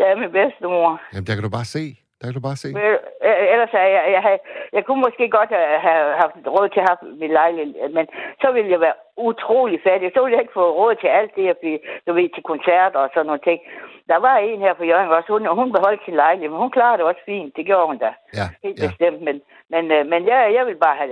Ja, 0.00 0.14
min 0.20 0.32
bedstemor. 0.32 1.00
Jamen, 1.12 1.26
der 1.26 1.34
kan 1.34 1.42
du 1.42 1.50
bare 1.50 1.64
se. 1.64 1.84
Der 2.22 2.28
kan 2.28 2.38
du 2.40 2.48
bare 2.48 2.60
se. 2.62 2.68
Men, 2.76 2.82
øh, 3.28 3.52
ellers 3.54 3.72
er 3.82 3.88
jeg, 3.96 4.04
jeg, 4.14 4.22
jeg, 4.30 4.38
jeg 4.76 4.82
kunne 4.84 5.02
måske 5.06 5.24
godt 5.38 5.50
have, 5.86 6.04
haft 6.22 6.34
råd 6.54 6.68
til 6.68 6.80
at 6.82 6.88
have 6.90 7.00
min 7.22 7.32
lejlighed, 7.40 7.88
men 7.96 8.06
så 8.42 8.48
ville 8.56 8.70
jeg 8.74 8.80
være 8.86 8.96
utrolig 9.28 9.80
fattig. 9.86 10.10
Så 10.14 10.20
ville 10.22 10.34
jeg 10.36 10.42
ikke 10.44 10.58
få 10.60 10.66
råd 10.80 10.94
til 10.94 11.10
alt 11.18 11.32
det, 11.36 11.46
at 11.48 11.58
blive, 11.62 11.78
du 12.06 12.12
ved, 12.12 12.28
til 12.34 12.42
koncerter 12.52 12.98
og 13.04 13.10
sådan 13.14 13.26
nogle 13.26 13.46
ting. 13.48 13.60
Der 14.10 14.18
var 14.26 14.36
en 14.36 14.60
her 14.64 14.74
for 14.74 14.84
Jørgen 14.84 15.10
også, 15.18 15.30
hun, 15.32 15.46
hun 15.60 15.72
beholdt 15.76 16.02
sin 16.04 16.20
lejlighed, 16.22 16.50
men 16.50 16.62
hun 16.64 16.76
klarede 16.76 16.98
det 16.98 17.06
også 17.10 17.22
fint. 17.30 17.56
Det 17.56 17.66
gjorde 17.66 17.86
hun 17.90 17.98
da. 18.04 18.10
Ja, 18.38 18.46
Helt 18.64 18.78
ja. 18.82 18.86
bestemt. 18.86 19.20
Men, 19.26 19.36
men, 19.72 19.84
øh, 19.96 20.02
men 20.12 20.20
jeg, 20.30 20.38
jeg 20.56 20.64
vil 20.66 20.78
bare 20.86 20.96
have... 21.00 21.10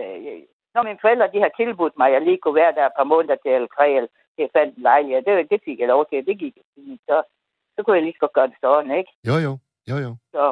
Når 0.74 0.82
mine 0.82 1.02
forældre 1.04 1.32
de 1.34 1.40
har 1.44 1.52
tilbudt 1.56 1.94
mig, 1.98 2.06
at 2.06 2.12
jeg 2.12 2.22
lige 2.22 2.38
kunne 2.42 2.60
være 2.62 2.72
der 2.76 2.86
et 2.86 2.96
par 2.98 3.08
måneder 3.12 3.36
til, 3.44 3.68
tre, 3.76 3.86
eller 3.96 4.10
til 4.34 4.42
jeg 4.44 4.50
fandt 4.56 4.76
en 4.76 4.82
lejlighed, 4.82 5.22
det, 5.22 5.50
det 5.50 5.60
fik 5.64 5.78
jeg 5.80 5.88
lov 5.88 6.02
til. 6.06 6.26
Det 6.26 6.38
gik 6.38 6.54
fint. 6.74 7.00
Så, 7.08 7.16
så 7.74 7.78
kunne 7.82 7.96
jeg 7.96 8.04
lige 8.04 8.16
så 8.16 8.20
godt 8.20 8.32
gøre 8.32 8.50
det 8.52 8.58
sådan, 8.60 8.92
ikke? 9.00 9.12
Jo, 9.28 9.36
jo. 9.46 9.52
Jo, 9.90 9.96
jo. 10.06 10.12
Så, 10.34 10.42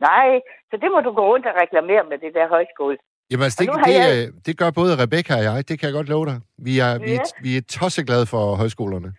nej, 0.00 0.28
så 0.70 0.74
det 0.82 0.88
må 0.94 0.98
du 1.06 1.10
gå 1.18 1.22
rundt 1.32 1.46
og 1.46 1.54
reklamere 1.62 2.02
med 2.10 2.18
det 2.24 2.32
der 2.38 2.48
højskole. 2.48 2.96
Jamen, 3.30 3.44
altså, 3.44 3.58
det, 3.64 3.70
det, 3.86 3.94
jeg- 3.94 4.28
det 4.46 4.58
gør 4.58 4.70
både 4.70 5.02
Rebecca 5.02 5.34
og 5.36 5.42
jeg. 5.44 5.68
Det 5.68 5.78
kan 5.78 5.86
jeg 5.86 5.94
godt 5.94 6.08
love 6.08 6.26
dig. 6.26 6.40
Vi 6.58 6.78
er, 6.78 6.98
vi 6.98 7.04
er, 7.04 7.10
Ja. 7.12 7.42
vi 7.42 7.56
er 7.56 7.60
tosseglade 7.68 8.26
for 8.26 8.54
højskolerne. 8.54 9.12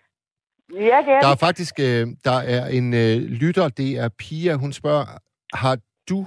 Ja, 0.74 0.98
det 1.06 1.14
er 1.14 1.20
Der 1.20 1.28
er 1.28 1.36
faktisk 1.48 1.80
øh, 1.80 2.08
der 2.26 2.38
er 2.56 2.66
en 2.68 2.94
øh, 2.94 3.18
lytter, 3.44 3.70
det 3.70 3.92
er 4.04 4.10
Pia, 4.20 4.54
hun 4.56 4.74
spørger, 4.74 5.06
har 5.54 5.78
du 6.10 6.26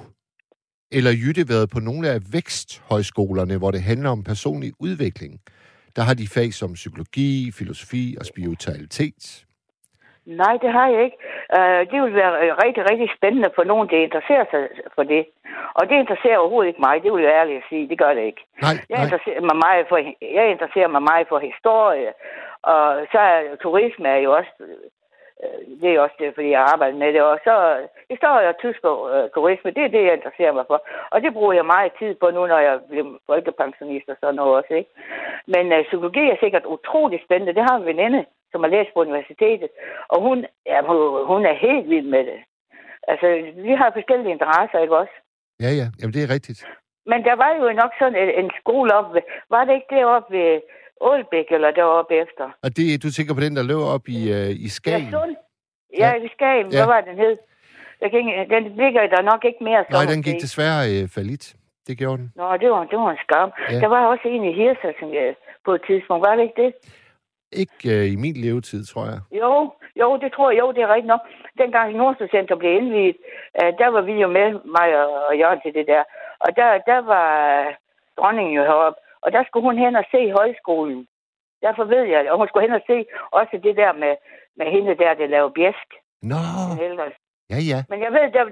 eller 0.93 1.11
Jytte 1.13 1.49
været 1.49 1.71
på 1.71 1.81
nogle 1.81 2.09
af 2.09 2.19
væksthøjskolerne, 2.33 3.57
hvor 3.59 3.71
det 3.71 3.83
handler 3.83 4.11
om 4.11 4.25
personlig 4.25 4.73
udvikling? 4.79 5.41
Der 5.97 6.03
har 6.03 6.15
de 6.15 6.29
fag 6.29 6.53
som 6.55 6.73
psykologi, 6.73 7.53
filosofi 7.53 8.17
og 8.21 8.27
spiritualitet. 8.27 9.45
Nej, 10.27 10.55
det 10.63 10.73
har 10.73 10.89
jeg 10.95 11.05
ikke. 11.05 11.17
Uh, 11.59 11.81
det 11.91 11.99
vil 12.03 12.15
være 12.15 12.33
øh, 12.43 12.53
rigtig, 12.65 12.83
rigtig 12.91 13.09
spændende 13.17 13.51
for 13.55 13.65
nogen, 13.65 13.89
der 13.89 13.97
interesserer 13.97 14.45
sig 14.51 14.63
for 14.95 15.03
det. 15.03 15.23
Og 15.79 15.89
det 15.89 15.97
interesserer 15.97 16.39
overhovedet 16.39 16.69
ikke 16.69 16.85
mig, 16.87 17.03
det 17.03 17.13
vil 17.13 17.23
jeg 17.23 17.33
ærligt 17.41 17.69
sige. 17.69 17.89
Det 17.89 17.99
gør 17.99 18.15
det 18.15 18.25
ikke. 18.31 18.43
Nej, 18.63 18.75
Jeg 18.91 18.99
nej. 18.99 19.05
interesserer 19.05 19.41
mig 19.41 19.57
meget 19.67 19.87
for, 19.89 19.97
jeg 20.39 20.51
interesserer 20.51 20.89
mig 20.89 21.03
meget 21.03 21.27
for 21.29 21.39
historie, 21.39 22.13
og 22.63 22.85
så 23.13 23.19
er 23.19 23.57
turisme 23.63 24.09
er 24.09 24.21
jo 24.27 24.31
også, 24.39 24.53
øh, 24.63 25.81
det 25.81 25.89
er 25.91 26.01
også 26.01 26.17
det, 26.19 26.35
fordi 26.35 26.51
jeg 26.51 26.63
arbejder 26.73 26.97
med 26.99 27.13
det, 27.13 27.23
og 27.23 27.39
så 27.45 27.55
historie 28.11 28.49
og 28.49 28.59
tysk 28.59 28.85
og 28.85 28.99
øh, 29.15 29.31
turisme, 29.35 29.71
det 29.71 29.83
er 29.85 29.95
det, 29.97 30.05
jeg 30.05 30.15
interesserer 30.15 30.53
mig 30.53 30.65
for. 30.67 30.79
Og 31.11 31.23
det 31.23 31.33
bruger 31.33 31.53
jeg 31.53 31.67
meget 31.67 31.93
tid 31.99 32.15
på 32.15 32.31
nu, 32.31 32.47
når 32.47 32.59
jeg 32.59 32.81
bliver 32.91 33.07
folkepensionist 33.27 34.09
og 34.09 34.17
sådan 34.21 34.35
noget 34.35 34.57
også, 34.59 34.75
ikke? 34.75 34.91
Men 35.47 35.73
øh, 35.73 35.85
psykologi 35.85 36.25
er 36.31 36.37
sikkert 36.41 36.65
utrolig 36.75 37.21
spændende. 37.25 37.55
Det 37.55 37.65
har 37.71 37.77
en 37.77 37.87
veninde, 37.87 38.25
som 38.55 38.63
har 38.65 38.71
læst 38.77 38.91
på 38.95 39.01
universitetet, 39.07 39.71
og 40.13 40.19
hun, 40.27 40.39
ja, 40.71 40.79
hun, 41.31 41.41
er 41.51 41.57
helt 41.67 41.87
vild 41.93 42.09
med 42.15 42.23
det. 42.31 42.41
Altså, 43.11 43.27
vi 43.67 43.73
har 43.81 43.91
forskellige 43.99 44.35
interesser, 44.37 44.79
ikke 44.85 44.97
også? 45.03 45.15
Ja, 45.65 45.71
ja. 45.81 45.87
Jamen, 45.99 46.15
det 46.17 46.23
er 46.23 46.31
rigtigt. 46.37 46.61
Men 47.11 47.19
der 47.29 47.37
var 47.43 47.51
jo 47.61 47.67
nok 47.83 47.93
sådan 48.01 48.19
en, 48.23 48.31
en 48.41 48.51
skole 48.61 48.91
op 48.99 49.09
ved, 49.15 49.23
var 49.55 49.63
det 49.65 49.75
ikke 49.79 49.95
deroppe 49.97 50.29
ved 50.37 50.51
Ålbæk, 51.11 51.49
eller 51.57 51.71
deroppe 51.81 52.15
efter? 52.25 52.45
Og 52.65 52.71
det, 52.77 53.03
du 53.05 53.09
tænker 53.11 53.35
på 53.35 53.45
den, 53.47 53.57
der 53.57 53.65
løber 53.71 53.89
op 53.97 54.05
i, 54.17 54.21
øh, 54.37 54.51
i 54.67 54.69
Skagen? 54.69 55.09
Ja, 55.09 55.11
Sund. 55.17 55.35
Ja, 56.03 56.11
i 56.27 56.29
Skagen. 56.37 56.67
Ja. 56.73 56.77
Hvad 56.79 56.89
var 56.95 57.01
den 57.11 57.19
hed? 57.25 57.37
Kan 58.11 58.19
ikke, 58.21 58.55
den 58.55 58.63
ligger 58.83 59.03
der 59.15 59.23
nok 59.33 59.43
ikke 59.45 59.65
mere. 59.69 59.85
Nej, 59.91 60.07
den 60.13 60.23
gik 60.23 60.39
desværre 60.47 60.81
øh, 60.93 61.09
falit. 61.17 61.45
Det 61.87 61.99
gjorde 61.99 62.19
den. 62.23 62.33
Nå, 62.37 62.57
det 62.63 62.69
var, 62.71 62.85
det 62.91 62.99
var 62.99 63.11
en 63.11 63.23
skam. 63.27 63.51
Ja. 63.59 63.75
Ja. 63.75 63.81
Der 63.81 63.89
var 63.95 64.01
også 64.13 64.27
en 64.29 64.45
i 64.51 64.53
Hirsa, 64.59 64.89
som 65.01 65.09
jeg, 65.15 65.35
på 65.65 65.71
et 65.75 65.83
tidspunkt. 65.89 66.27
Var 66.27 66.37
det 66.37 66.43
ikke 66.43 66.63
det? 66.65 66.73
Ikke 67.63 67.79
øh, 67.95 68.13
i 68.15 68.17
min 68.17 68.37
levetid, 68.45 68.85
tror 68.85 69.05
jeg. 69.13 69.21
Jo, 69.43 69.53
jo, 70.01 70.09
det 70.23 70.33
tror 70.33 70.51
jeg. 70.51 70.59
Jo, 70.61 70.73
det 70.73 70.83
er 70.83 70.95
rigtigt 70.95 71.13
nok. 71.15 71.21
Dengang 71.59 71.97
Nordstedcenter 71.97 72.57
blev 72.57 72.73
indvidet, 72.81 73.17
øh, 73.59 73.71
der 73.81 73.89
var 73.95 74.03
vi 74.09 74.13
jo 74.13 74.29
med, 74.39 74.49
mig 74.77 74.89
og, 75.03 75.39
Jørgen 75.41 75.61
til 75.65 75.75
det 75.75 75.87
der. 75.87 76.03
Og 76.45 76.57
der, 76.57 76.69
der 76.91 77.01
var 77.13 77.29
dronningen 78.19 78.55
jo 78.55 78.63
heroppe. 78.63 78.99
Og 79.25 79.33
der 79.33 79.43
skulle 79.45 79.67
hun 79.69 79.79
hen 79.79 79.97
og 79.97 80.05
se 80.11 80.33
højskolen. 80.39 81.07
Derfor 81.63 81.85
ved 81.85 82.05
jeg, 82.15 82.31
og 82.31 82.39
hun 82.39 82.49
skulle 82.49 82.67
hen 82.67 82.79
og 82.81 82.85
se 82.87 83.05
også 83.39 83.61
det 83.67 83.77
der 83.77 83.93
med, 83.93 84.15
med 84.59 84.67
hende 84.75 84.95
der, 85.03 85.15
der 85.15 85.27
lavede 85.27 85.53
bjæsk. 85.57 85.89
Nå, 86.23 86.43
ældre. 86.83 87.05
Ja, 87.55 87.61
ja. 87.73 87.79
Men 87.91 87.99
jeg 88.05 88.13
ved, 88.17 88.27
der, 88.37 88.45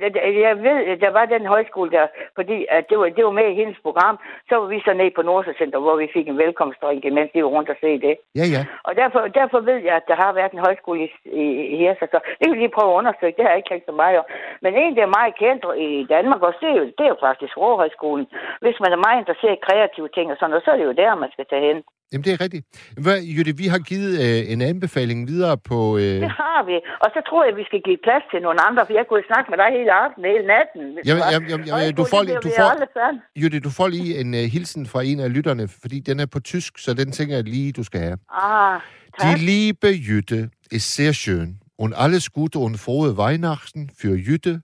jeg 0.48 0.56
ved, 0.66 0.96
der 1.04 1.10
var 1.18 1.24
den 1.34 1.46
højskole 1.54 1.90
der, 1.96 2.06
fordi 2.34 2.66
at 2.76 2.82
det, 2.90 2.96
var, 2.98 3.08
det 3.16 3.24
var 3.24 3.34
med 3.40 3.48
i 3.50 3.58
hendes 3.60 3.78
program. 3.86 4.16
Så 4.48 4.54
var 4.60 4.66
vi 4.74 4.78
så 4.86 4.92
ned 4.92 5.10
på 5.16 5.22
Nordsjælland, 5.22 5.70
hvor 5.86 5.96
vi 6.02 6.08
fik 6.16 6.26
en 6.28 6.38
velkomstdrink, 6.44 7.04
mens 7.18 7.30
vi 7.34 7.42
var 7.44 7.52
rundt 7.56 7.70
og 7.74 7.76
se 7.80 7.90
det. 8.06 8.14
Ja, 8.40 8.46
ja. 8.54 8.62
Og 8.88 8.92
derfor, 9.00 9.20
derfor 9.40 9.60
ved 9.70 9.78
jeg, 9.88 9.94
at 10.00 10.08
der 10.10 10.16
har 10.24 10.32
været 10.32 10.52
en 10.52 10.64
højskole 10.66 11.00
i, 11.04 11.08
i, 11.42 11.44
i 11.72 11.76
Hirsa. 11.80 12.06
Så 12.12 12.18
det 12.38 12.44
vil 12.46 12.52
vi 12.54 12.58
lige 12.62 12.76
prøve 12.76 12.90
at 12.92 12.98
undersøge. 13.00 13.34
Det 13.36 13.44
har 13.44 13.50
jeg 13.50 13.60
ikke 13.60 13.72
tænkt 13.72 13.86
så 13.86 13.94
meget 14.02 14.18
om. 14.18 14.24
Men 14.64 14.72
en, 14.74 14.96
der 14.96 15.02
er 15.02 15.18
meget 15.18 15.34
kendt 15.42 15.62
i 15.86 16.06
Danmark 16.14 16.42
også, 16.42 16.58
det 16.62 16.70
er 16.70 16.78
jo, 16.80 16.84
det 16.98 17.04
er 17.04 17.12
jo 17.14 17.26
faktisk 17.28 17.54
Råhøjskolen. 17.62 18.26
Hvis 18.64 18.80
man 18.82 18.92
er 18.92 19.04
meget 19.06 19.18
interesseret 19.20 19.56
i 19.56 19.64
kreative 19.66 20.08
ting 20.16 20.26
og 20.30 20.36
sådan 20.36 20.50
noget, 20.50 20.64
så 20.64 20.70
er 20.70 20.78
det 20.78 20.90
jo 20.90 21.00
der, 21.02 21.14
man 21.14 21.30
skal 21.32 21.46
tage 21.50 21.66
hen. 21.68 21.78
Jamen, 22.12 22.24
det 22.24 22.32
er 22.36 22.40
rigtigt. 22.40 22.64
Hvad, 23.04 23.18
Jytte, 23.34 23.52
vi 23.62 23.66
har 23.74 23.78
givet 23.90 24.12
øh, 24.24 24.52
en 24.52 24.60
anbefaling 24.62 25.18
videre 25.28 25.56
på... 25.70 25.78
Øh, 25.96 26.02
Det 26.24 26.30
har 26.42 26.60
vi. 26.70 26.76
Og 27.04 27.08
så 27.14 27.20
tror 27.28 27.44
jeg, 27.44 27.54
vi 27.56 27.64
skal 27.70 27.80
give 27.88 27.98
plads 28.06 28.24
til 28.32 28.40
nogle 28.46 28.60
andre, 28.68 28.80
for 28.86 28.92
jeg 28.92 29.04
kunne 29.08 29.22
snakke 29.30 29.46
med 29.52 29.58
dig 29.62 29.68
hele 29.78 29.92
aftenen, 30.02 30.24
hele 30.34 30.46
natten. 30.54 30.82
Jamen, 31.08 31.22
jamen, 31.32 31.48
jamen, 31.50 31.66
jamen, 31.66 31.94
du 32.00 32.04
får 32.12 32.22
lige- 32.22 32.40
du 32.46 32.50
får-. 32.60 33.40
Jytte, 33.40 33.60
du 33.60 33.70
får 33.78 33.88
lige 33.88 34.12
en 34.20 34.28
uh, 34.34 34.40
hilsen 34.54 34.86
fra 34.92 35.00
en 35.10 35.20
af 35.20 35.32
lytterne, 35.36 35.64
fordi 35.82 36.00
den 36.08 36.20
er 36.20 36.26
på 36.34 36.40
tysk, 36.40 36.72
så 36.78 36.94
den 36.94 37.12
tænker 37.12 37.34
jeg 37.34 37.44
lige, 37.44 37.72
du 37.72 37.84
skal 37.84 38.00
have. 38.00 38.18
Ah, 38.30 38.80
tak. 39.18 39.26
Die 39.28 39.36
liebe 39.52 39.88
Jütte 40.08 40.40
ist 40.76 40.88
sehr 40.98 41.12
schön 41.12 41.48
und 41.78 41.92
alles 42.04 42.24
Gute 42.38 42.58
und 42.66 42.74
frohe 42.86 43.10
Weihnachten 43.24 43.82
für 44.00 44.14
Jütte 44.28 44.54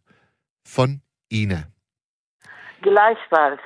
von 0.77 0.91
Ina. 1.31 1.61
Gleichfalls. 2.83 3.61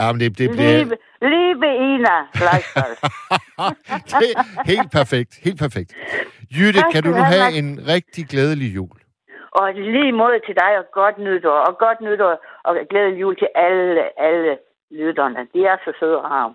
Jamen, 0.00 0.20
det, 0.20 0.38
det 0.38 0.50
bliver 0.50 0.76
Liebe, 0.76 0.96
liebe 1.22 1.66
Ina, 1.90 2.16
gleichfalls. 2.40 3.00
det 4.20 4.30
er 4.36 4.64
helt 4.64 4.90
perfekt, 4.92 5.32
helt 5.44 5.58
perfekt. 5.58 5.90
Jytte, 6.56 6.80
Tak 6.80 6.92
kan 6.92 7.02
du 7.02 7.10
nu 7.10 7.22
have, 7.32 7.44
Mads. 7.44 7.58
en 7.58 7.68
rigtig 7.94 8.26
glædelig 8.26 8.74
jul? 8.74 8.98
og 9.58 9.66
lige 9.74 10.12
måde 10.22 10.38
til 10.46 10.54
dig, 10.62 10.72
og 10.80 10.84
godt 11.00 11.16
nytår. 11.26 11.58
Og 11.68 11.78
godt 11.84 12.00
nytår, 12.06 12.34
og 12.66 12.72
glædelig 12.90 13.20
jul 13.20 13.36
til 13.42 13.48
alle, 13.54 14.20
alle 14.28 14.52
lytterne. 14.90 15.40
De 15.54 15.60
er 15.70 15.76
så 15.84 15.90
søde 16.00 16.18
og 16.24 16.28
ham. 16.36 16.52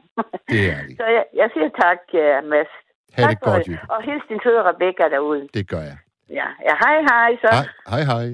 Det 0.49 0.61
er 0.73 0.81
de. 0.87 0.95
så 1.01 1.05
jeg, 1.17 1.25
jeg 1.41 1.49
siger 1.53 1.69
tak, 1.83 1.99
uh, 2.13 2.49
Mads. 2.51 2.71
Ha' 3.13 3.23
tak 3.23 3.29
det 3.29 3.39
godt, 3.39 3.67
Jytte. 3.67 3.79
Og 3.89 3.99
hils 4.03 4.23
din 4.29 4.39
søde 4.43 4.61
Rebecca 4.69 5.03
derude. 5.15 5.47
Det 5.53 5.69
gør 5.69 5.83
jeg. 5.91 5.97
Ja, 6.29 6.47
ja 6.67 6.73
hej 6.83 6.97
hej 7.09 7.31
så. 7.43 7.49
Hej, 7.55 7.67
hej, 7.91 8.03
hej. 8.11 8.27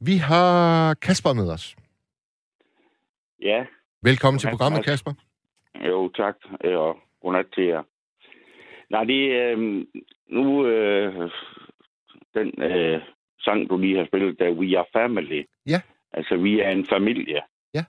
Vi 0.00 0.16
har 0.16 0.94
Kasper 0.94 1.32
med 1.32 1.50
os. 1.52 1.76
Ja, 3.42 3.64
Velkommen 4.10 4.38
til 4.38 4.46
Godnat, 4.46 4.58
programmet, 4.58 4.78
Mads. 4.78 4.86
Kasper. 4.86 5.12
jo 5.88 6.08
tak, 6.08 6.36
og 6.64 6.98
godnat 7.22 7.46
til 7.54 7.64
jer. 7.64 7.82
Nej, 8.90 9.04
det 9.04 9.20
er 9.40 9.52
øh, 9.52 9.84
nu 10.28 10.66
øh, 10.66 11.30
den 12.34 12.62
øh, 12.62 13.00
sang, 13.40 13.70
du 13.70 13.78
lige 13.78 13.96
har 13.96 14.06
spillet, 14.06 14.38
der 14.38 14.50
We 14.50 14.78
Are 14.78 14.86
Family. 14.92 15.42
Ja. 15.66 15.80
Altså, 16.12 16.36
vi 16.36 16.60
er 16.60 16.70
en 16.70 16.86
familie. 16.86 17.40
Ja. 17.74 17.84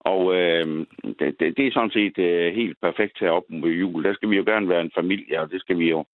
Og 0.00 0.34
øh, 0.34 0.86
det, 1.18 1.40
det, 1.40 1.56
det 1.56 1.66
er 1.66 1.72
sådan 1.72 1.96
set 1.98 2.18
øh, 2.18 2.54
helt 2.54 2.76
perfekt 2.82 3.20
her 3.20 3.30
op 3.30 3.44
mod 3.48 3.70
jul. 3.70 4.04
Der 4.04 4.14
skal 4.14 4.30
vi 4.30 4.36
jo 4.36 4.44
gerne 4.46 4.68
være 4.68 4.80
en 4.80 4.96
familie, 4.98 5.40
og 5.40 5.50
det 5.50 5.60
skal 5.60 5.78
vi 5.78 5.90
jo 5.90 6.04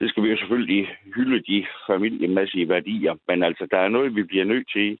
det 0.00 0.10
skal 0.10 0.22
vi 0.22 0.30
jo 0.30 0.36
selvfølgelig 0.36 0.88
hylde 1.16 1.40
de 1.52 1.66
familiemæssige 1.86 2.68
værdier. 2.68 3.14
Men 3.28 3.42
altså, 3.42 3.66
der 3.70 3.78
er 3.78 3.88
noget, 3.88 4.16
vi 4.16 4.22
bliver 4.22 4.44
nødt 4.44 4.68
til 4.72 4.98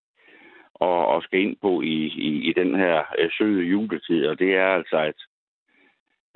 og, 0.74 1.06
og 1.06 1.22
skal 1.22 1.40
ind 1.40 1.56
på 1.62 1.80
i, 1.80 1.96
i, 2.28 2.30
i 2.48 2.52
den 2.52 2.74
her 2.74 3.02
øh, 3.18 3.30
søde 3.38 3.62
juletid, 3.62 4.26
og 4.26 4.38
det 4.38 4.54
er 4.54 4.66
altså, 4.66 4.96
at, 4.96 5.18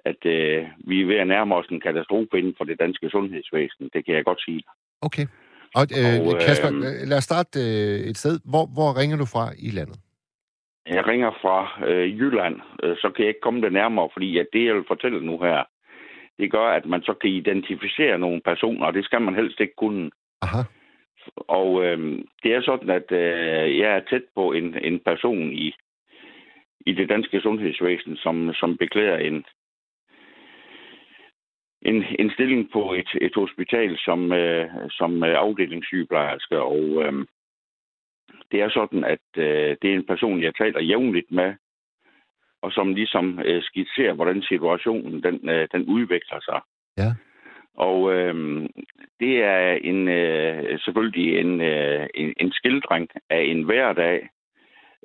at 0.05 0.27
øh, 0.27 0.67
vi 0.79 1.03
er 1.03 1.07
ved 1.07 1.17
at 1.17 1.27
nærme 1.27 1.55
os 1.55 1.67
en 1.67 1.81
katastrofe 1.81 2.39
inden 2.39 2.55
for 2.59 2.65
det 2.65 2.81
danske 2.81 3.11
sundhedsvæsen. 3.11 3.91
Det 3.93 4.05
kan 4.05 4.15
jeg 4.15 4.25
godt 4.25 4.43
sige. 4.45 4.63
Okay. 5.03 5.27
Og, 5.75 5.85
øh, 5.99 6.21
Og, 6.27 6.35
øh, 6.35 6.41
Kasper, 6.47 6.69
øh, 6.69 7.09
lad 7.11 7.19
os 7.19 7.25
starte 7.25 7.59
øh, 7.61 8.01
et 8.11 8.17
sted. 8.17 8.41
Hvor, 8.45 8.65
hvor 8.77 9.01
ringer 9.01 9.17
du 9.17 9.27
fra 9.35 9.45
i 9.59 9.71
landet? 9.71 9.99
Jeg 10.87 11.07
ringer 11.07 11.31
fra 11.43 11.87
øh, 11.89 12.19
Jylland, 12.19 12.57
øh, 12.83 12.97
så 12.97 13.11
kan 13.11 13.23
jeg 13.23 13.29
ikke 13.29 13.41
komme 13.41 13.61
det 13.61 13.73
nærmere, 13.73 14.09
fordi 14.13 14.39
at 14.39 14.47
det, 14.53 14.65
jeg 14.67 14.75
vil 14.75 14.85
fortælle 14.89 15.27
nu 15.27 15.39
her, 15.39 15.65
det 16.39 16.53
gør, 16.53 16.69
at 16.79 16.87
man 16.87 17.03
så 17.03 17.15
kan 17.21 17.31
identificere 17.31 18.19
nogle 18.19 18.41
personer, 18.45 18.87
og 18.87 18.95
det 18.95 19.05
skal 19.05 19.23
man 19.23 19.35
helst 19.35 19.61
ikke 19.61 19.75
kunne. 19.77 20.11
Aha. 20.43 20.63
Og 21.37 21.85
øh, 21.85 22.19
det 22.43 22.55
er 22.55 22.63
sådan, 22.63 22.91
at 22.91 23.13
øh, 23.13 23.79
jeg 23.79 23.97
er 23.97 24.01
tæt 24.11 24.25
på 24.35 24.53
en, 24.53 24.79
en 24.85 25.01
person 25.01 25.53
i, 25.53 25.75
i 26.87 26.93
det 26.93 27.09
danske 27.09 27.41
sundhedsvæsen, 27.41 28.17
som, 28.17 28.55
som 28.55 28.77
beklæder 28.77 29.17
en, 29.17 29.45
en, 31.83 32.05
en 32.19 32.31
stilling 32.31 32.71
på 32.73 32.93
et, 32.93 33.09
et 33.21 33.35
hospital 33.35 33.99
som, 33.99 34.33
øh, 34.33 34.71
som 34.91 35.23
afdelingssygeplejerske. 35.23 36.61
Og 36.61 37.03
øh, 37.05 37.27
det 38.51 38.61
er 38.61 38.71
sådan, 38.71 39.05
at 39.05 39.27
øh, 39.37 39.77
det 39.83 39.91
er 39.91 39.95
en 39.95 40.07
person, 40.07 40.43
jeg 40.43 40.55
taler 40.55 40.81
jævnligt 40.81 41.31
med, 41.31 41.55
og 42.63 42.73
som 42.73 42.95
ligesom 42.95 43.41
øh, 43.45 43.63
skitserer, 43.63 44.15
hvordan 44.15 44.43
situationen 44.43 45.23
den, 45.23 45.49
øh, 45.49 45.69
den 45.73 45.85
udvikler 45.85 46.41
sig. 46.41 46.61
Ja. 46.97 47.11
Og 47.87 48.15
øh, 48.15 48.35
det 49.21 49.35
er 49.45 49.79
en, 49.91 50.09
øh, 50.09 50.79
selvfølgelig 50.81 51.39
en, 51.41 51.61
øh, 51.61 52.07
en, 52.15 52.35
en 52.41 52.53
skildring 52.53 53.09
af 53.31 53.43
en 53.43 53.63
hverdag, 53.63 54.29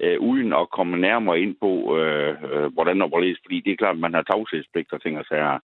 øh, 0.01 0.19
uden 0.19 0.53
at 0.53 0.69
komme 0.69 0.97
nærmere 0.97 1.39
ind 1.39 1.55
på, 1.61 1.97
øh, 1.97 2.35
øh, 2.43 2.73
hvordan 2.73 3.01
og 3.01 3.07
hvorledes, 3.07 3.39
fordi 3.45 3.61
det 3.61 3.71
er 3.71 3.81
klart, 3.81 3.95
at 3.95 4.05
man 4.05 4.13
har 4.13 4.23
tavshedspligt 4.23 4.93
og 4.93 5.01
ting 5.01 5.19
og 5.19 5.25
sager. 5.25 5.59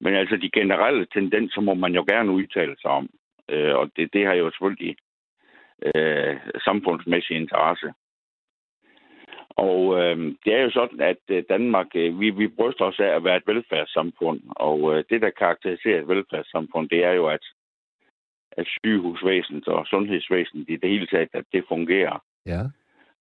Men 0.00 0.14
altså, 0.14 0.36
de 0.36 0.50
generelle 0.50 1.06
tendenser 1.12 1.60
må 1.60 1.74
man 1.74 1.94
jo 1.94 2.04
gerne 2.08 2.32
udtale 2.32 2.76
sig 2.82 2.90
om. 2.90 3.08
Øh, 3.50 3.74
og 3.74 3.90
det, 3.96 4.12
det 4.12 4.26
har 4.26 4.34
jo 4.34 4.50
selvfølgelig 4.50 4.96
øh, 5.86 6.36
samfundsmæssig 6.64 7.36
interesse. 7.36 7.92
Og 9.66 10.00
øh, 10.00 10.16
det 10.44 10.54
er 10.54 10.62
jo 10.62 10.70
sådan, 10.70 11.00
at 11.00 11.22
øh, 11.28 11.44
Danmark, 11.48 11.86
øh, 11.94 12.20
vi, 12.20 12.30
vi 12.30 12.48
bryster 12.48 12.84
os 12.84 13.00
af 13.00 13.16
at 13.16 13.24
være 13.24 13.36
et 13.36 13.46
velfærdssamfund. 13.46 14.40
Og 14.50 14.78
øh, 14.94 15.04
det, 15.10 15.22
der 15.22 15.30
karakteriserer 15.30 16.00
et 16.00 16.08
velfærdssamfund, 16.08 16.88
det 16.88 17.04
er 17.04 17.12
jo, 17.12 17.26
at, 17.26 17.44
at 18.52 18.66
sygehusvæsenet 18.66 19.68
og 19.68 19.86
sundhedsvæsenet 19.86 20.68
i 20.68 20.76
det 20.76 20.90
hele 20.90 21.06
taget, 21.06 21.28
at 21.32 21.44
det 21.52 21.64
fungerer. 21.68 22.22
Ja. 22.46 22.62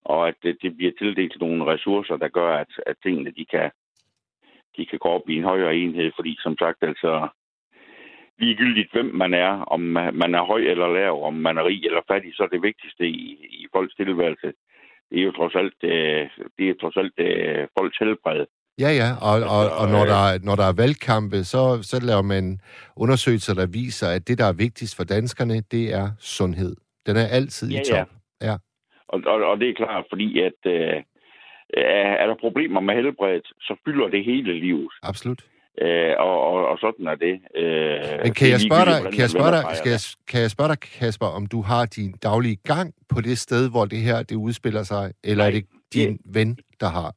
Og 0.05 0.27
at 0.27 0.35
det, 0.43 0.57
det 0.61 0.77
bliver 0.77 0.91
tildelt 0.97 1.39
nogle 1.39 1.65
ressourcer, 1.65 2.17
der 2.17 2.27
gør, 2.27 2.57
at, 2.57 2.71
at 2.85 2.95
tingene 3.03 3.31
de 3.31 3.45
kan, 3.45 3.71
de 4.77 4.85
kan 4.85 4.99
gå 4.99 5.09
op 5.09 5.29
i 5.29 5.35
en 5.35 5.43
højere 5.43 5.75
enhed. 5.75 6.11
Fordi 6.15 6.37
som 6.39 6.57
sagt, 6.57 6.77
altså, 6.81 7.27
ligegyldigt 8.39 8.91
hvem 8.91 9.05
man 9.05 9.33
er, 9.33 9.51
om 9.61 9.81
man 10.13 10.35
er 10.35 10.43
høj 10.43 10.59
eller 10.59 10.87
lav, 10.93 11.23
om 11.23 11.33
man 11.33 11.57
er 11.57 11.65
rig 11.65 11.85
eller 11.85 12.01
fattig, 12.07 12.31
så 12.35 12.43
er 12.43 12.47
det 12.47 12.61
vigtigste 12.61 13.07
i, 13.07 13.23
i 13.61 13.67
folks 13.73 13.95
tilværelse, 13.95 14.53
det 15.09 15.19
er 15.19 15.23
jo 15.23 15.31
trods 15.31 15.55
alt, 15.55 15.79
øh, 15.83 16.29
det 16.57 16.69
er 16.69 16.73
trods 16.81 16.97
alt 16.97 17.13
øh, 17.17 17.67
folks 17.79 17.97
helbred. 17.97 18.45
Ja, 18.79 18.89
ja, 19.01 19.09
og, 19.29 19.35
og, 19.57 19.63
og 19.79 19.85
når, 19.95 20.05
der, 20.05 20.21
er- 20.31 20.39
når 20.43 20.55
der 20.55 20.63
er 20.71 20.73
valgkampe, 20.83 21.43
så, 21.43 21.79
så 21.81 21.99
laver 22.09 22.21
man 22.21 22.59
undersøgelser, 22.95 23.53
der 23.53 23.67
viser, 23.67 24.07
at 24.09 24.27
det, 24.27 24.37
der 24.37 24.45
er 24.45 24.53
vigtigst 24.53 24.95
for 24.95 25.03
danskerne, 25.03 25.61
det 25.71 25.93
er 25.93 26.07
sundhed. 26.19 26.75
Den 27.05 27.15
er 27.17 27.27
altid 27.37 27.69
Ja, 27.71 27.79
i 27.79 27.83
ja. 27.89 27.99
top. 27.99 28.09
Ja. 28.41 28.55
Og, 29.07 29.21
og, 29.25 29.37
og 29.49 29.59
det 29.59 29.69
er 29.69 29.73
klart, 29.73 30.05
fordi 30.11 30.39
at 30.41 30.59
øh, 30.65 30.97
er 31.73 32.13
er 32.21 32.27
der 32.27 32.35
problemer 32.39 32.79
med 32.79 32.93
helbredet, 32.95 33.47
så 33.61 33.75
fylder 33.85 34.07
det 34.07 34.25
hele 34.25 34.59
livet. 34.59 34.89
Absolut. 35.03 35.45
Øh, 35.81 36.13
og, 36.19 36.35
og, 36.51 36.67
og 36.67 36.77
sådan 36.79 37.07
er 37.07 37.15
det. 37.15 37.35
Øh, 37.55 38.23
Men 38.23 38.33
kan 38.33 38.49
jeg 38.49 38.61
spørge 38.69 38.85
dig, 38.91 38.99
kan 39.13 39.21
jeg 39.25 39.29
spørge 39.29 39.51
dig, 39.57 39.63
skal 39.79 39.89
jeg, 39.95 39.99
kan 40.31 40.41
jeg 40.41 40.51
spørge 40.51 40.69
dig, 40.69 40.79
Kasper, 40.79 41.27
om 41.39 41.45
du 41.45 41.61
har 41.61 41.85
din 41.85 42.11
daglige 42.23 42.57
gang 42.71 42.93
på 43.09 43.21
det 43.21 43.37
sted, 43.37 43.69
hvor 43.69 43.85
det 43.85 43.99
her 43.99 44.23
det 44.23 44.35
udspiller 44.35 44.83
sig, 44.83 45.11
eller 45.23 45.43
Nej, 45.43 45.47
er 45.47 45.51
det 45.57 45.65
din 45.93 46.19
ven, 46.25 46.57
der 46.79 46.89
har? 46.97 47.09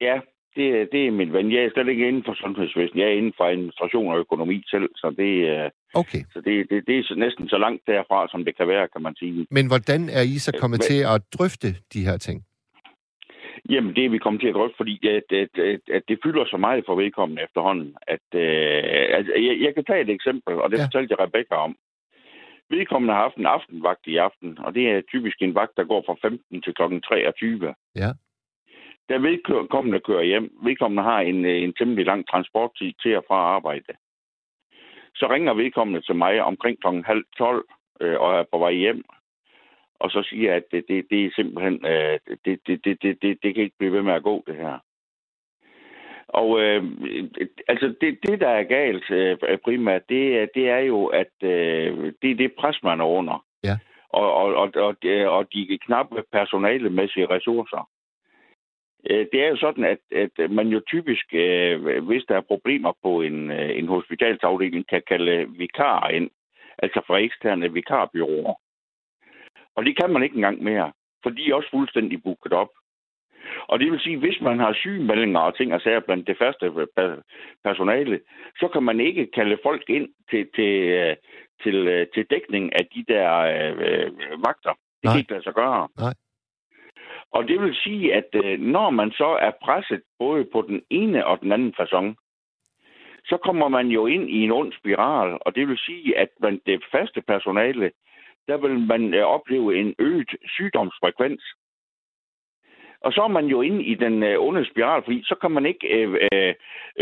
Ja, 0.00 0.16
det, 0.56 0.88
det 0.92 1.06
er 1.06 1.10
min 1.10 1.32
ven. 1.32 1.52
Jeg 1.52 1.62
er 1.64 1.70
slet 1.74 1.88
ikke 1.88 2.08
inden 2.08 2.24
for 2.26 2.34
sundhedsvæsenet. 2.34 3.00
Jeg 3.02 3.08
er 3.12 3.16
inden 3.20 3.32
for 3.36 3.44
administration 3.44 4.12
og 4.12 4.18
økonomi 4.18 4.62
selv, 4.70 4.88
så 4.96 5.14
det, 5.18 5.32
øh, 5.54 5.70
Okay. 5.94 6.22
så 6.32 6.38
det, 6.46 6.54
det, 6.70 6.78
det 6.86 6.94
er 6.98 7.14
næsten 7.24 7.48
så 7.48 7.58
langt 7.58 7.82
derfra, 7.86 8.28
som 8.32 8.44
det 8.44 8.56
kan 8.56 8.68
være, 8.68 8.88
kan 8.94 9.02
man 9.02 9.14
sige. 9.18 9.46
Men 9.50 9.66
hvordan 9.66 10.08
er 10.08 10.22
I 10.22 10.38
så 10.38 10.50
Øh, 10.54 10.60
kommet 10.60 10.78
hvad- 10.78 10.86
til 10.90 11.00
at 11.14 11.22
drøfte 11.38 11.68
de 11.92 12.04
her 12.08 12.16
ting? 12.16 12.38
Jamen, 13.70 13.96
det 13.96 14.04
er 14.04 14.08
vi 14.08 14.18
kommet 14.18 14.40
til 14.40 14.48
at 14.48 14.54
drøfte, 14.54 14.76
fordi 14.76 15.06
at, 15.08 15.32
at, 15.42 15.58
at, 15.58 15.80
at 15.96 16.02
det 16.08 16.18
fylder 16.24 16.44
så 16.46 16.56
meget 16.56 16.84
for 16.86 16.94
vedkommende 16.94 17.42
efterhånden. 17.42 17.96
At, 18.06 18.26
øh, 18.34 19.06
altså, 19.16 19.32
jeg, 19.46 19.54
jeg 19.60 19.74
kan 19.74 19.84
tage 19.84 20.00
et 20.00 20.10
eksempel, 20.10 20.54
og 20.54 20.70
det 20.70 20.78
Ja. 20.78 20.84
fortalte 20.84 21.12
jeg 21.12 21.20
Rebecca 21.26 21.54
om. 21.54 21.76
Vedkommende 22.70 23.14
har 23.14 23.22
haft 23.22 23.36
en 23.36 23.46
aftenvagt 23.46 24.06
i 24.06 24.16
aften, 24.16 24.58
og 24.58 24.74
det 24.74 24.90
er 24.90 25.00
typisk 25.00 25.42
en 25.42 25.54
vagt, 25.54 25.76
der 25.76 25.84
går 25.84 26.02
fra 26.06 26.16
15 26.28 26.62
til 26.62 26.74
kl. 26.74 26.82
23. 27.08 27.74
Ja. 27.96 28.10
Da 29.08 29.14
vedkommende 29.16 30.00
kører 30.00 30.22
hjem, 30.22 30.50
vedkommende 30.62 31.02
har 31.02 31.20
en, 31.20 31.44
øh, 31.44 31.62
en 31.62 31.72
temmelig 31.74 32.06
lang 32.06 32.28
transporttid 32.28 32.92
til 33.02 33.16
og 33.16 33.24
fra 33.28 33.34
arbejde. 33.56 33.92
Så 35.14 35.26
ringer 35.30 35.54
vedkommende 35.54 36.00
til 36.00 36.14
mig 36.16 36.42
omkring 36.42 36.76
kl. 36.80 36.86
halv 37.06 37.24
12 37.38 37.64
øh, 38.00 38.20
og 38.20 38.38
er 38.38 38.44
på 38.52 38.58
vej 38.58 38.72
hjem. 38.72 39.04
Og 40.00 40.10
så 40.10 40.22
siger 40.22 40.54
at 40.54 40.62
det, 40.72 40.84
det, 40.88 41.06
det 41.10 41.24
er 41.24 41.30
simpelthen, 41.36 41.86
øh, 41.86 42.18
det, 42.44 42.60
det, 42.66 42.84
det, 42.84 43.02
det, 43.02 43.22
det, 43.22 43.38
det 43.42 43.54
kan 43.54 43.64
ikke 43.64 43.78
blive 43.78 43.92
ved 43.92 44.02
med 44.02 44.12
at 44.12 44.22
gå, 44.22 44.44
det 44.46 44.56
her. 44.56 44.78
Og 46.28 46.60
øh, 46.60 46.84
altså 47.68 47.94
det, 48.00 48.18
det, 48.26 48.40
der 48.40 48.48
er 48.48 48.62
galt 48.62 49.10
øh, 49.10 49.58
primært, 49.64 50.08
det, 50.08 50.38
er- 50.38 50.46
det 50.54 50.68
er 50.68 50.78
jo, 50.78 51.06
at 51.06 51.32
øh, 51.42 52.12
det 52.22 52.30
er 52.30 52.34
det 52.34 52.52
pres, 52.58 52.82
man 52.82 53.00
er 53.00 53.04
under. 53.04 53.44
Ja. 53.64 53.76
Og, 54.08 54.34
og, 54.34 54.54
og, 54.54 54.70
og, 54.76 54.96
de- 55.02 55.28
og 55.30 55.52
de 55.52 55.78
knappe 55.86 56.22
personalemæssige 56.32 57.26
ressourcer. 57.26 57.88
Øh, 59.10 59.26
Det 59.32 59.44
er 59.44 59.48
jo 59.48 59.56
sådan, 59.56 59.84
at, 59.84 59.98
at 60.12 60.50
man 60.50 60.68
jo 60.68 60.80
typisk, 60.88 61.34
øh, 61.34 61.98
hvis 62.06 62.24
der 62.28 62.36
er 62.36 62.40
problemer 62.52 62.92
på 63.02 63.20
en, 63.20 63.50
øh, 63.50 63.78
en 63.78 63.88
hospitalsafdeling, 63.88 64.86
kan 64.88 65.02
kalde 65.08 65.46
vikarer 65.58 66.08
ind. 66.10 66.30
Altså 66.78 67.00
fra 67.06 67.18
eksterne 67.18 67.72
vikarbyråer. 67.72 68.54
Og 69.76 69.84
det 69.84 69.96
kan 69.96 70.10
man 70.10 70.22
ikke 70.22 70.36
engang 70.36 70.62
mere, 70.62 70.92
for 71.22 71.30
de 71.30 71.50
er 71.50 71.54
også 71.54 71.70
fuldstændig 71.70 72.22
booket 72.22 72.52
op. 72.52 72.68
Og 73.68 73.78
det 73.80 73.92
vil 73.92 74.00
sige, 74.00 74.18
hvis 74.18 74.40
man 74.40 74.58
har 74.58 74.72
sygemeldinger 74.72 75.40
og 75.40 75.56
ting 75.56 75.74
og 75.74 75.80
sager 75.80 76.00
blandt 76.00 76.26
det 76.26 76.38
faste 76.38 76.66
pe- 76.66 77.22
personale, 77.64 78.20
så 78.58 78.68
kan 78.68 78.82
man 78.82 79.00
ikke 79.00 79.26
kalde 79.34 79.58
folk 79.62 79.84
ind 79.88 80.08
til, 80.30 80.48
til, 80.54 80.72
øh, 80.98 81.16
til, 81.62 81.74
øh, 81.88 82.06
til 82.14 82.26
dækning 82.30 82.72
af 82.78 82.86
de 82.94 83.04
der 83.08 83.30
øh, 83.38 84.10
vagter. 84.46 84.72
Det 84.72 85.04
Nej. 85.04 85.12
kan 85.12 85.18
ikke 85.20 85.32
lade 85.32 85.42
sig 85.42 85.54
gøre. 85.54 85.88
Nej. 85.98 86.14
Og 87.32 87.48
det 87.48 87.60
vil 87.62 87.74
sige, 87.74 88.14
at 88.14 88.28
øh, 88.44 88.60
når 88.60 88.90
man 88.90 89.10
så 89.10 89.26
er 89.40 89.50
presset 89.62 90.02
både 90.18 90.44
på 90.52 90.64
den 90.68 90.82
ene 90.90 91.26
og 91.26 91.40
den 91.40 91.52
anden 91.52 91.74
façon, 91.80 92.14
så 93.24 93.36
kommer 93.36 93.68
man 93.68 93.86
jo 93.88 94.06
ind 94.06 94.30
i 94.30 94.38
en 94.44 94.52
ond 94.52 94.72
spiral, 94.72 95.38
og 95.40 95.54
det 95.54 95.68
vil 95.68 95.78
sige, 95.78 96.18
at 96.18 96.28
blandt 96.40 96.66
det 96.66 96.84
faste 96.92 97.22
personale, 97.22 97.90
der 98.48 98.56
vil 98.56 98.78
man 98.78 99.14
øh, 99.14 99.24
opleve 99.24 99.80
en 99.80 99.94
øget 99.98 100.30
sygdomsfrekvens. 100.44 101.42
Og 103.00 103.12
så 103.12 103.22
er 103.22 103.28
man 103.28 103.46
jo 103.46 103.60
inde 103.60 103.84
i 103.84 103.94
den 103.94 104.22
øh, 104.22 104.40
onde 104.40 104.70
spiral, 104.70 105.02
fordi 105.04 105.22
så 105.24 105.34
kan 105.40 105.50
man 105.50 105.66
ikke 105.66 105.86
øh, 105.88 106.28
øh, 106.32 106.54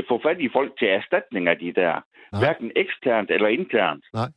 få 0.09 0.21
fat 0.23 0.41
i 0.41 0.49
folk 0.49 0.79
til 0.79 0.89
erstatning 0.89 1.49
af 1.49 1.59
de 1.59 1.73
der. 1.73 1.93
Nej. 2.33 2.41
Hverken 2.41 2.73
eksternt 2.77 3.31
eller 3.31 3.49
internt. 3.49 4.05
Nej. 4.13 4.29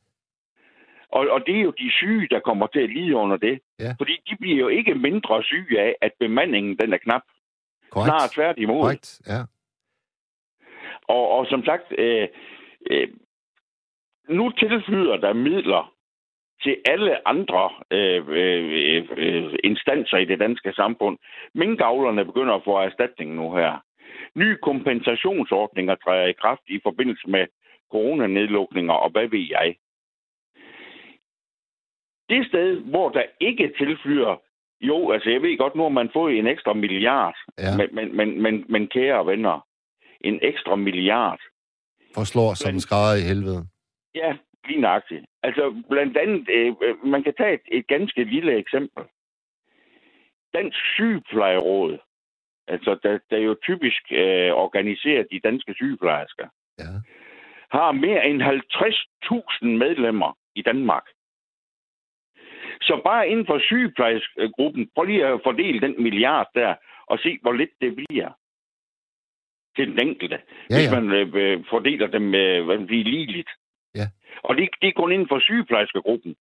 Og, 1.11 1.27
og 1.29 1.43
det 1.45 1.55
er 1.57 1.61
jo 1.61 1.71
de 1.71 1.91
syge, 1.91 2.27
der 2.31 2.39
kommer 2.39 2.67
til 2.67 2.79
at 2.79 2.89
lide 2.89 3.15
under 3.15 3.37
det. 3.37 3.59
Ja. 3.79 3.95
Fordi 3.97 4.13
de 4.29 4.35
bliver 4.39 4.57
jo 4.57 4.67
ikke 4.67 4.95
mindre 4.95 5.43
syge 5.43 5.81
af, 5.81 5.95
at 6.01 6.11
bemandingen 6.19 6.77
den 6.79 6.93
er 6.93 6.97
knap. 6.97 7.21
Korrekt. 7.89 8.07
Snarere 8.07 8.29
tværtimod. 8.33 8.81
Korrekt, 8.81 9.21
ja. 9.27 9.41
Og, 11.07 11.29
og 11.29 11.45
som 11.45 11.65
sagt, 11.65 11.83
øh, 11.97 12.27
øh, 12.91 13.07
nu 14.29 14.49
tilflyder 14.49 15.17
der 15.17 15.33
midler 15.33 15.93
til 16.63 16.75
alle 16.85 17.27
andre 17.27 17.69
øh, 17.91 18.23
øh, 18.27 19.07
øh, 19.17 19.53
instanser 19.63 20.17
i 20.17 20.25
det 20.25 20.39
danske 20.39 20.73
samfund. 20.73 21.17
Minkavlerne 21.53 22.25
begynder 22.25 22.53
at 22.53 22.63
få 22.65 22.77
erstatning 22.77 23.35
nu 23.35 23.55
her. 23.55 23.83
Nye 24.35 24.57
kompensationsordninger 24.63 25.95
træder 25.95 26.25
i 26.27 26.39
kraft 26.41 26.61
i 26.67 26.79
forbindelse 26.83 27.29
med 27.29 27.45
coronanedlukninger, 27.91 28.93
og 28.93 29.09
hvad 29.11 29.27
ved 29.27 29.45
jeg. 29.49 29.75
Det 32.29 32.47
sted, 32.47 32.81
hvor 32.81 33.09
der 33.09 33.23
ikke 33.41 33.73
tilflyder, 33.77 34.41
jo, 34.81 35.11
altså 35.11 35.29
jeg 35.29 35.41
ved 35.41 35.57
godt, 35.57 35.75
nu 35.75 35.81
har 35.81 35.89
man 35.89 36.09
fået 36.13 36.37
en 36.37 36.47
ekstra 36.47 36.73
milliard, 36.73 37.35
Ja. 37.57 37.77
men, 37.77 37.87
men, 37.95 38.17
men, 38.17 38.41
men, 38.41 38.65
men 38.69 38.87
kære 38.87 39.25
venner, 39.25 39.65
en 40.21 40.39
ekstra 40.41 40.75
milliard, 40.75 41.39
Forslår 42.15 42.53
som 42.53 42.79
skrædder 42.79 43.15
i 43.15 43.27
helvede. 43.29 43.67
Ja, 44.15 44.37
lige 44.67 44.81
nøjagtigt. 44.81 45.25
Altså, 45.43 45.83
blandt 45.89 46.17
andet, 46.17 46.49
øh, 46.49 46.73
øh, 46.83 47.05
man 47.05 47.23
kan 47.23 47.33
tage 47.37 47.53
et, 47.53 47.61
et 47.71 47.87
ganske 47.87 48.23
lille 48.23 48.57
eksempel. 48.57 49.03
Dansk 50.53 50.77
sygeplejeråd, 50.95 51.97
altså, 52.67 52.99
der, 53.03 53.19
der 53.29 53.37
jo 53.37 53.55
typisk 53.63 54.01
øh, 54.11 54.51
organiserer 54.51 55.23
de 55.31 55.39
danske 55.39 55.73
sygeplejersker, 55.73 56.47
Ja. 56.79 56.83
har 57.71 57.91
mere 57.91 58.27
end 58.27 58.41
50.000 58.41 59.65
medlemmer 59.67 60.37
i 60.55 60.61
Danmark. 60.61 61.03
Så 62.81 63.01
bare 63.03 63.29
inden 63.29 63.45
for 63.45 63.59
sygeplejerskegruppen, 63.59 64.89
prøv 64.95 65.03
lige 65.05 65.25
at 65.25 65.39
fordele 65.43 65.81
den 65.81 66.03
milliard 66.03 66.47
der, 66.55 66.75
og 67.07 67.19
se, 67.19 67.39
hvor 67.41 67.51
lidt 67.53 67.69
det 67.81 67.95
bliver 67.95 68.31
til 69.75 69.87
den 69.87 69.99
enkelte, 70.07 70.41
Ja, 70.69 70.75
hvis 70.75 70.91
ja. 70.91 70.99
man 70.99 71.11
øh, 71.11 71.27
øh, 71.33 71.65
fordeler 71.69 72.07
dem 72.07 72.35
øh, 72.35 72.89
ligeligt. 72.89 73.49
Ja. 73.95 74.07
Og 74.43 74.55
det, 74.57 74.69
det 74.81 74.87
er 74.87 74.99
kun 75.01 75.11
inden 75.11 75.27
for 75.27 75.39
sygeplejerskegruppen. 75.39 76.35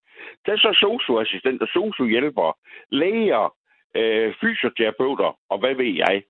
Der 0.46 0.52
er 0.52 0.56
så 0.56 0.72
socioassistenter, 0.86 1.66
sociohjælpere, 1.66 2.52
læger, 2.90 3.54
øh, 3.96 4.34
fysioterapeuter, 4.40 5.38
og 5.50 5.58
hvad 5.58 5.74
ved 5.74 5.92
jeg. 6.04 6.22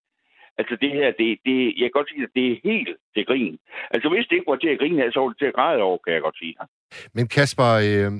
Altså 0.59 0.76
det 0.81 0.90
her, 0.90 1.07
det, 1.20 1.38
det, 1.44 1.59
jeg 1.79 1.87
kan 1.87 1.96
godt 1.98 2.09
sige, 2.11 2.22
at 2.22 2.35
det 2.35 2.46
er 2.52 2.57
helt 2.64 2.96
til 3.14 3.26
grin. 3.26 3.59
Altså 3.90 4.09
hvis 4.09 4.26
det 4.26 4.37
ikke 4.37 4.50
var 4.50 4.57
til 4.57 4.68
at 4.68 4.79
grine 4.79 5.12
så 5.12 5.20
var 5.20 5.29
det 5.29 5.38
til 5.38 5.52
at 5.52 5.55
græde 5.55 5.83
over, 5.83 5.98
kan 6.05 6.12
jeg 6.14 6.22
godt 6.22 6.38
sige. 6.38 6.55
Men 7.14 7.29
Kasper, 7.29 7.70
øh, 7.88 8.12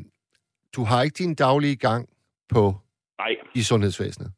du 0.77 0.85
har 0.85 1.03
ikke 1.03 1.19
din 1.23 1.35
daglige 1.35 1.77
gang 1.77 2.09
på 2.49 2.75
Nej, 3.19 3.37
i 3.55 3.63
sundhedsvæsenet. 3.63 4.31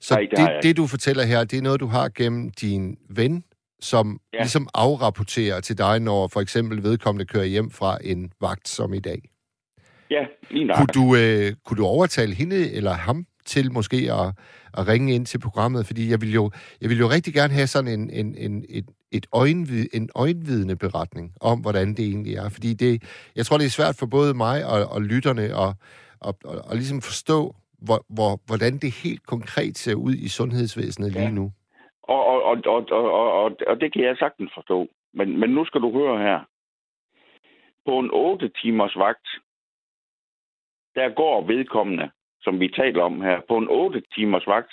Så 0.00 0.14
Nej, 0.14 0.26
det 0.30 0.38
det, 0.38 0.62
det, 0.62 0.76
du 0.76 0.86
fortæller 0.86 1.24
her, 1.24 1.44
det 1.44 1.58
er 1.58 1.62
noget, 1.62 1.80
du 1.80 1.86
har 1.86 2.08
gennem 2.08 2.50
din 2.50 2.98
ven, 3.08 3.44
som 3.82 4.20
ja. 4.32 4.38
ligesom 4.38 4.68
afrapporterer 4.74 5.60
til 5.60 5.78
dig, 5.78 6.00
når 6.00 6.28
for 6.28 6.40
eksempel 6.40 6.82
vedkommende 6.82 7.24
kører 7.24 7.44
hjem 7.44 7.70
fra 7.70 7.98
en 8.04 8.32
vagt 8.40 8.68
som 8.68 8.94
i 8.94 9.00
dag. 9.00 9.30
Ja, 10.10 10.24
lige 10.50 10.64
nok. 10.64 10.76
Kunne 10.76 10.86
du, 10.86 11.16
øh, 11.16 11.52
kunne 11.64 11.76
du 11.76 11.86
overtale 11.86 12.34
hende 12.34 12.72
eller 12.72 12.92
ham 12.92 13.26
til 13.44 13.72
måske 13.72 13.96
at, 14.12 14.32
at 14.74 14.88
ringe 14.88 15.14
ind 15.14 15.26
til 15.26 15.38
programmet? 15.38 15.86
Fordi 15.86 16.10
jeg 16.10 16.20
vil 16.20 16.32
jo, 16.32 16.50
jeg 16.80 16.90
vil 16.90 16.98
jo 16.98 17.10
rigtig 17.10 17.34
gerne 17.34 17.54
have 17.54 17.66
sådan 17.66 18.00
en, 18.00 18.10
en, 18.10 18.34
en, 18.34 18.64
et, 18.68 18.84
et 19.12 19.26
øjenvid, 19.32 19.86
en 19.92 20.08
øjenvidende 20.14 20.76
beretning 20.76 21.32
om, 21.40 21.60
hvordan 21.60 21.94
det 21.94 22.04
egentlig 22.04 22.34
er. 22.34 22.48
Fordi 22.48 22.74
det, 22.74 23.02
jeg 23.36 23.46
tror, 23.46 23.58
det 23.58 23.66
er 23.66 23.70
svært 23.70 23.96
for 23.96 24.06
både 24.06 24.34
mig 24.34 24.66
og, 24.66 24.86
og 24.86 25.02
lytterne 25.02 25.42
at, 25.42 25.74
at, 26.26 26.34
at, 26.48 26.60
at 26.70 26.76
ligesom 26.76 27.00
forstå, 27.00 27.56
hvor, 27.78 28.04
hvor, 28.08 28.40
hvordan 28.46 28.78
det 28.78 28.92
helt 28.92 29.26
konkret 29.26 29.78
ser 29.78 29.94
ud 29.94 30.14
i 30.14 30.28
sundhedsvæsenet 30.28 31.14
ja. 31.14 31.20
lige 31.20 31.34
nu. 31.34 31.52
Og, 32.14 32.26
og, 32.26 32.42
og, 32.42 32.56
og, 32.66 32.90
og, 32.90 33.32
og, 33.42 33.56
og 33.66 33.80
det 33.80 33.92
kan 33.92 34.02
jeg 34.04 34.16
sagtens 34.16 34.50
forstå. 34.54 34.88
Men, 35.14 35.40
men 35.40 35.50
nu 35.50 35.64
skal 35.64 35.80
du 35.80 35.90
høre 35.92 36.18
her. 36.18 36.40
På 37.86 37.98
en 37.98 38.10
8 38.12 38.48
timers 38.48 38.96
vagt, 38.96 39.28
der 40.94 41.08
går 41.08 41.46
vedkommende, 41.46 42.10
som 42.42 42.60
vi 42.60 42.68
taler 42.68 43.02
om 43.02 43.20
her, 43.20 43.40
på 43.48 43.56
en 43.58 43.68
8 43.68 44.02
timers 44.14 44.46
vagt 44.46 44.72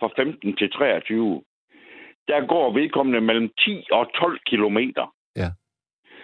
fra 0.00 0.08
15 0.16 0.56
til 0.56 0.70
23, 0.70 1.42
der 2.28 2.46
går 2.46 2.72
vedkommende 2.72 3.20
mellem 3.20 3.48
10 3.58 3.86
og 3.92 4.14
12 4.14 4.38
kilometer. 4.46 5.14
Ja. 5.36 5.50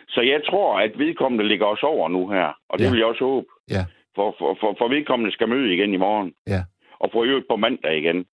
Så 0.08 0.20
jeg 0.20 0.40
tror, 0.50 0.80
at 0.80 0.98
vedkommende 0.98 1.48
ligger 1.48 1.66
os 1.66 1.82
over 1.82 2.08
nu 2.08 2.28
her, 2.28 2.52
og 2.68 2.78
det 2.78 2.84
ja. 2.84 2.90
vil 2.90 2.98
jeg 2.98 3.06
også 3.06 3.24
håbe. 3.24 3.46
Ja. 3.70 3.84
For, 4.14 4.34
for, 4.38 4.56
for, 4.60 4.74
for 4.78 4.88
vedkommende 4.88 5.32
skal 5.32 5.48
møde 5.48 5.74
igen 5.74 5.94
i 5.94 5.96
morgen. 5.96 6.34
Ja. 6.46 6.62
Og 6.98 7.10
få 7.12 7.24
øvrigt 7.24 7.48
på 7.48 7.56
mandag 7.56 7.98
igen, 7.98 8.26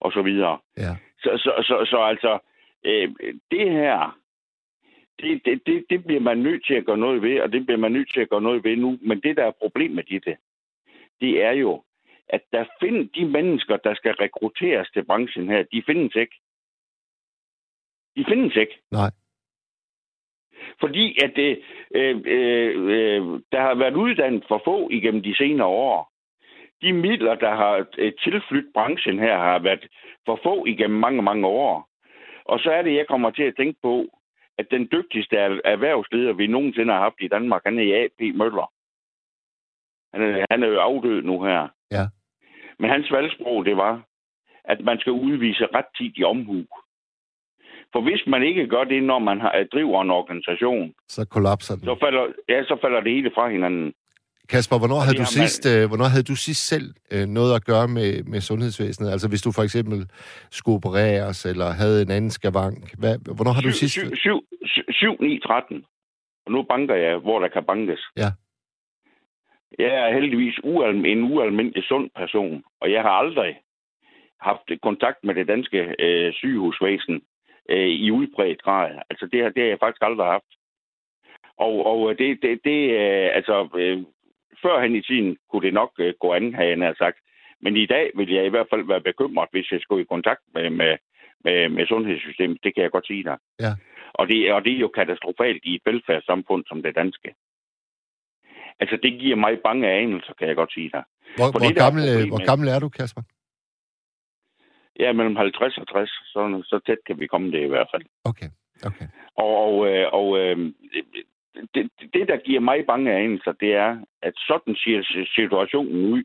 og 0.00 0.12
så 0.12 0.22
videre. 0.22 0.58
Ja. 0.76 0.96
Så, 1.22 1.30
så, 1.36 1.52
så, 1.68 1.86
så 1.90 1.98
altså, 2.02 2.38
øh, 2.84 3.14
det 3.50 3.70
her, 3.70 4.18
det, 5.20 5.42
det, 5.44 5.66
det, 5.66 5.84
det 5.90 6.04
bliver 6.04 6.20
man 6.20 6.38
nødt 6.38 6.66
til 6.66 6.74
at 6.74 6.84
gøre 6.86 6.98
noget 6.98 7.22
ved, 7.22 7.40
og 7.40 7.52
det 7.52 7.66
bliver 7.66 7.78
man 7.78 7.92
nødt 7.92 8.12
til 8.12 8.20
at 8.20 8.28
gøre 8.28 8.42
noget 8.42 8.64
ved 8.64 8.76
nu. 8.76 8.98
Men 9.00 9.20
det, 9.20 9.36
der 9.36 9.44
er 9.44 9.60
problemet 9.60 10.04
i 10.08 10.18
det, 10.18 10.36
det 11.20 11.44
er 11.44 11.52
jo, 11.52 11.82
at 12.28 12.42
der 12.52 12.64
findes 12.80 13.10
de 13.14 13.24
mennesker, 13.24 13.76
der 13.76 13.94
skal 13.94 14.12
rekrutteres 14.14 14.90
til 14.90 15.04
branchen 15.04 15.48
her, 15.48 15.62
de 15.62 15.82
findes 15.86 16.14
ikke. 16.14 16.36
De 18.16 18.24
findes 18.28 18.56
ikke. 18.56 18.80
Nej. 18.90 19.10
Fordi 20.80 21.24
at 21.24 21.32
det, 21.36 21.62
øh, 21.94 22.16
øh, 22.24 22.74
øh, 22.76 23.40
der 23.52 23.60
har 23.60 23.74
været 23.74 23.96
uddannet 23.96 24.44
for 24.48 24.62
få 24.64 24.88
igennem 24.90 25.22
de 25.22 25.36
senere 25.36 25.66
år. 25.66 26.12
De 26.82 26.92
midler, 26.92 27.34
der 27.34 27.54
har 27.54 27.86
øh, 27.98 28.12
tilflyttet 28.24 28.72
branchen 28.74 29.18
her, 29.18 29.38
har 29.38 29.58
været 29.58 29.86
for 30.26 30.40
få 30.42 30.64
igennem 30.66 31.00
mange, 31.00 31.22
mange 31.22 31.46
år. 31.46 31.88
Og 32.44 32.58
så 32.60 32.70
er 32.70 32.82
det, 32.82 32.94
jeg 32.94 33.06
kommer 33.08 33.30
til 33.30 33.42
at 33.42 33.54
tænke 33.56 33.78
på, 33.82 34.06
at 34.58 34.66
den 34.70 34.88
dygtigste 34.92 35.36
erhvervsleder, 35.64 36.32
vi 36.32 36.46
nogensinde 36.46 36.92
har 36.92 37.00
haft 37.00 37.20
i 37.20 37.28
Danmark, 37.28 37.62
han 37.64 37.78
er 37.78 38.04
A.P. 38.04 38.20
Møller. 38.36 38.72
Han 40.12 40.22
er, 40.22 40.46
han 40.50 40.62
er 40.62 40.66
jo 40.66 40.80
afdød 40.80 41.22
nu 41.22 41.42
her. 41.42 41.68
Ja. 41.90 42.04
Men 42.78 42.90
hans 42.90 43.12
valgsprog, 43.12 43.64
det 43.64 43.76
var, 43.76 44.02
at 44.64 44.80
man 44.80 44.98
skal 45.00 45.12
udvise 45.12 45.66
rettidig 45.74 46.26
omhu. 46.26 46.64
For 47.92 48.00
hvis 48.00 48.22
man 48.26 48.42
ikke 48.42 48.66
gør 48.66 48.84
det, 48.84 49.02
når 49.02 49.18
man 49.18 49.40
har, 49.40 49.64
driver 49.72 50.02
en 50.02 50.10
organisation, 50.10 50.94
så 51.08 51.26
kollapser 51.30 51.74
den. 51.76 51.84
Så 51.84 51.96
falder, 52.00 52.26
ja, 52.48 52.62
så 52.64 52.78
falder 52.80 53.00
det 53.00 53.12
hele 53.12 53.30
fra 53.34 53.48
hinanden. 53.48 53.94
Kasper, 54.52 54.78
hvornår 54.78 55.00
havde, 55.06 55.18
du 55.22 55.28
sidst, 55.38 55.64
man... 55.64 55.82
øh, 55.82 55.88
hvornår 55.90 56.08
havde 56.14 56.26
du 56.32 56.36
sidst 56.46 56.62
selv 56.72 56.88
øh, 57.12 57.26
noget 57.38 57.52
at 57.58 57.64
gøre 57.70 57.88
med, 57.88 58.10
med 58.32 58.40
sundhedsvæsenet? 58.40 59.10
Altså 59.14 59.28
hvis 59.28 59.42
du 59.42 59.50
for 59.52 59.62
eksempel 59.62 59.98
skulle 60.50 60.76
opereres, 60.76 61.38
eller 61.50 61.68
havde 61.70 62.02
en 62.02 62.10
anden 62.16 62.30
skavank. 62.30 62.82
Hvad, 63.00 63.14
hvornår 63.36 63.52
har 63.52 63.60
7, 63.60 63.68
du 63.68 63.74
sidst... 63.74 63.94
7, 63.94 64.44
7, 64.64 64.92
7, 64.92 65.16
9, 65.20 65.40
13. 65.40 65.84
Og 66.46 66.52
nu 66.52 66.62
banker 66.62 66.94
jeg, 66.94 67.16
hvor 67.16 67.38
der 67.40 67.48
kan 67.48 67.64
bankes. 67.64 68.02
Ja. 68.16 68.30
Jeg 69.78 69.92
er 70.04 70.12
heldigvis 70.12 70.56
ualm, 70.64 71.04
en 71.04 71.22
ualmindelig 71.32 71.84
sund 71.84 72.10
person, 72.16 72.62
og 72.80 72.92
jeg 72.92 73.02
har 73.02 73.14
aldrig 73.22 73.56
haft 74.40 74.66
kontakt 74.82 75.24
med 75.24 75.34
det 75.34 75.48
danske 75.48 75.94
øh, 75.98 76.32
sygehusvæsen 76.32 77.22
øh, 77.70 77.88
i 77.88 78.10
udbredt 78.10 78.62
grad. 78.62 78.90
Altså 79.10 79.24
det, 79.32 79.54
det 79.54 79.62
har 79.62 79.70
jeg 79.70 79.78
faktisk 79.82 80.02
aldrig 80.02 80.26
haft. 80.26 80.50
Og, 81.58 81.86
og 81.86 82.18
det, 82.18 82.38
det, 82.42 82.60
det 82.64 82.80
øh, 82.90 83.30
altså, 83.38 83.68
øh, 83.78 84.04
førhen 84.62 84.94
i 84.96 85.02
tiden 85.02 85.36
kunne 85.50 85.66
det 85.66 85.74
nok 85.74 85.92
øh, 85.98 86.14
gå 86.20 86.32
an, 86.32 86.54
har 86.54 86.62
jeg 86.62 86.94
sagt. 86.98 87.18
Men 87.62 87.76
i 87.76 87.86
dag 87.86 88.10
vil 88.14 88.30
jeg 88.32 88.46
i 88.46 88.48
hvert 88.48 88.66
fald 88.70 88.86
være 88.86 89.00
bekymret, 89.00 89.48
hvis 89.52 89.72
jeg 89.72 89.80
skulle 89.80 90.02
i 90.02 90.12
kontakt 90.14 90.42
med, 90.54 90.70
med, 90.70 90.96
med, 91.44 91.68
med 91.68 91.86
sundhedssystemet. 91.86 92.58
Det 92.64 92.74
kan 92.74 92.82
jeg 92.82 92.90
godt 92.90 93.06
sige 93.06 93.24
dig. 93.24 93.36
Ja. 93.60 93.72
Og, 94.18 94.28
det, 94.28 94.52
og 94.52 94.64
det 94.64 94.72
er 94.72 94.78
jo 94.78 94.88
katastrofalt 94.88 95.62
i 95.64 95.74
et 95.74 95.82
velfærdssamfund 95.84 96.64
som 96.68 96.82
det 96.82 96.94
danske. 96.94 97.34
Altså, 98.80 98.98
det 99.02 99.20
giver 99.20 99.36
mig 99.36 99.58
bange 99.64 99.90
anelser, 99.90 100.32
kan 100.38 100.48
jeg 100.48 100.56
godt 100.56 100.72
sige 100.72 100.90
dig. 100.92 101.04
Hvor, 101.36 101.50
hvor, 101.50 101.60
det, 101.60 101.76
gammel, 101.76 102.28
hvor 102.28 102.46
gammel 102.46 102.68
er 102.68 102.78
du, 102.78 102.88
Kasper? 102.88 103.22
Ja, 104.98 105.12
mellem 105.12 105.36
50 105.36 105.78
og 105.78 105.88
60. 105.88 106.10
Så, 106.10 106.62
så 106.64 106.80
tæt 106.86 106.98
kan 107.06 107.20
vi 107.20 107.26
komme 107.26 107.52
det 107.52 107.62
i 107.62 107.68
hvert 107.74 107.88
fald. 107.92 108.02
Okay, 108.24 108.48
okay. 108.86 109.06
Og, 109.34 109.50
og, 109.66 109.88
øh, 109.88 110.06
og 110.12 110.38
øh, 110.38 110.72
det, 111.74 111.90
det, 112.14 112.28
der 112.28 112.36
giver 112.36 112.60
mig 112.60 112.86
bange 112.86 113.12
anelser, 113.12 113.52
det 113.52 113.74
er, 113.74 114.04
at 114.22 114.34
sådan 114.36 114.74
ser 114.76 115.26
situationen 115.34 116.12
ud. 116.12 116.22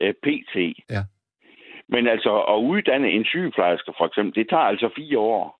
Øh, 0.00 0.14
PT. 0.14 0.56
Ja. 0.90 1.02
Men 1.88 2.06
altså, 2.06 2.40
at 2.40 2.58
uddanne 2.62 3.10
en 3.10 3.24
sygeplejerske, 3.24 3.92
for 3.98 4.06
eksempel, 4.06 4.34
det 4.34 4.48
tager 4.48 4.62
altså 4.62 4.90
fire 4.96 5.18
år. 5.18 5.58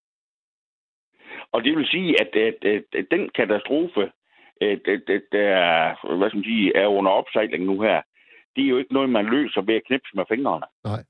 Og 1.52 1.64
det 1.64 1.76
vil 1.76 1.86
sige, 1.86 2.20
at, 2.20 2.36
at, 2.36 2.64
at, 2.64 2.84
at 2.92 3.06
den 3.10 3.28
katastrofe, 3.28 4.10
Øh, 4.62 4.78
det, 4.86 5.02
det, 5.08 5.22
det 5.32 5.44
er, 5.64 6.16
hvad 6.16 6.28
skal 6.28 6.38
man 6.38 6.44
sige, 6.44 6.76
er 6.76 6.86
under 6.86 7.10
opsejling 7.10 7.64
nu 7.64 7.80
her, 7.80 8.02
det 8.56 8.64
er 8.64 8.68
jo 8.68 8.78
ikke 8.78 8.94
noget, 8.94 9.10
man 9.10 9.26
løser 9.26 9.60
ved 9.60 9.74
at 9.74 9.82
knipse 9.86 10.12
med 10.14 10.24
fingrene. 10.28 10.66
Nej. 10.84 11.02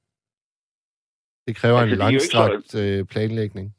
Det 1.46 1.56
kræver 1.56 1.78
altså, 1.78 1.94
en 1.94 1.98
langstrakt 1.98 2.70
så... 2.70 2.78
Øh, 2.84 3.06
planlægning. 3.06 3.74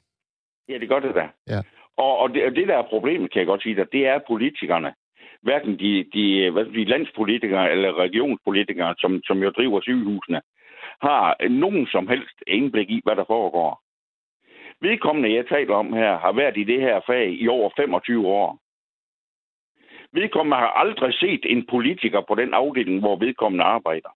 Ja, 0.70 0.78
det 0.78 0.90
gør 0.90 1.00
det 1.00 1.16
da. 1.16 1.28
Ja. 1.48 1.62
Og, 1.98 2.18
og, 2.18 2.34
det, 2.34 2.46
og 2.46 2.56
det, 2.56 2.68
der 2.68 2.78
er 2.78 2.90
problemet, 2.90 3.32
kan 3.32 3.40
jeg 3.40 3.48
godt 3.48 3.64
sige 3.64 3.76
dig, 3.76 3.92
det 3.92 4.08
er 4.08 4.20
politikerne. 4.28 4.94
Hverken 5.42 5.80
de, 5.80 6.06
de, 6.14 6.50
hvad 6.50 6.66
de 6.66 6.86
landspolitikere 6.86 7.72
eller 7.72 8.00
regionspolitikere, 8.00 8.96
som, 8.98 9.22
som 9.24 9.44
jo 9.44 9.50
driver 9.50 9.82
sygehusene, 9.82 10.42
har 11.02 11.48
nogen 11.50 11.88
som 11.88 12.08
helst 12.08 12.38
indblik 12.48 12.90
i, 12.90 13.02
hvad 13.04 13.16
der 13.16 13.24
foregår. 13.28 13.82
Vedkommende, 14.82 15.36
jeg 15.36 15.48
taler 15.48 15.76
om 15.76 15.94
her, 15.94 16.18
har 16.20 16.32
været 16.32 16.58
i 16.58 16.64
det 16.64 16.82
her 16.82 17.02
fag 17.08 17.42
i 17.42 17.48
over 17.48 17.70
25 17.78 18.28
år. 18.28 18.60
Vedkommende 20.14 20.58
har 20.58 20.68
aldrig 20.68 21.14
set 21.14 21.46
en 21.46 21.66
politiker 21.66 22.22
på 22.28 22.36
den 22.36 22.54
afdeling, 22.54 23.00
hvor 23.00 23.16
vedkommende 23.16 23.64
arbejder. 23.64 24.10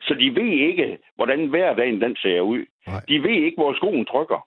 Så 0.00 0.14
de 0.14 0.34
ved 0.34 0.52
ikke, 0.68 0.98
hvordan 1.14 1.46
hverdagen 1.46 2.00
den 2.00 2.16
ser 2.16 2.40
ud. 2.40 2.66
Nej. 2.86 3.00
De 3.08 3.22
ved 3.22 3.36
ikke, 3.46 3.56
hvor 3.56 3.72
skoen 3.74 4.04
trykker. 4.04 4.46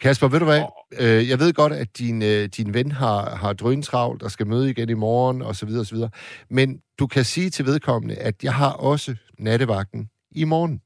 Kasper, 0.00 0.28
ved 0.28 0.38
du 0.38 0.44
hvad? 0.44 0.62
Øh, 1.00 1.28
jeg 1.28 1.38
ved 1.38 1.52
godt, 1.52 1.72
at 1.72 1.98
din, 1.98 2.22
øh, 2.22 2.48
din 2.56 2.74
ven 2.74 2.92
har, 2.92 3.36
har 3.36 3.52
drøntravlt 3.52 4.22
og 4.22 4.30
skal 4.30 4.46
møde 4.46 4.70
igen 4.70 4.88
i 4.88 4.94
morgen 4.94 5.42
osv. 5.42 5.68
osv. 5.68 5.98
Men 6.50 6.78
du 6.98 7.06
kan 7.06 7.24
sige 7.24 7.50
til 7.50 7.66
vedkommende, 7.66 8.14
at 8.14 8.44
jeg 8.44 8.54
har 8.54 8.70
også 8.70 9.14
nattevagten 9.38 10.08
i 10.30 10.44
morgen. 10.44 10.80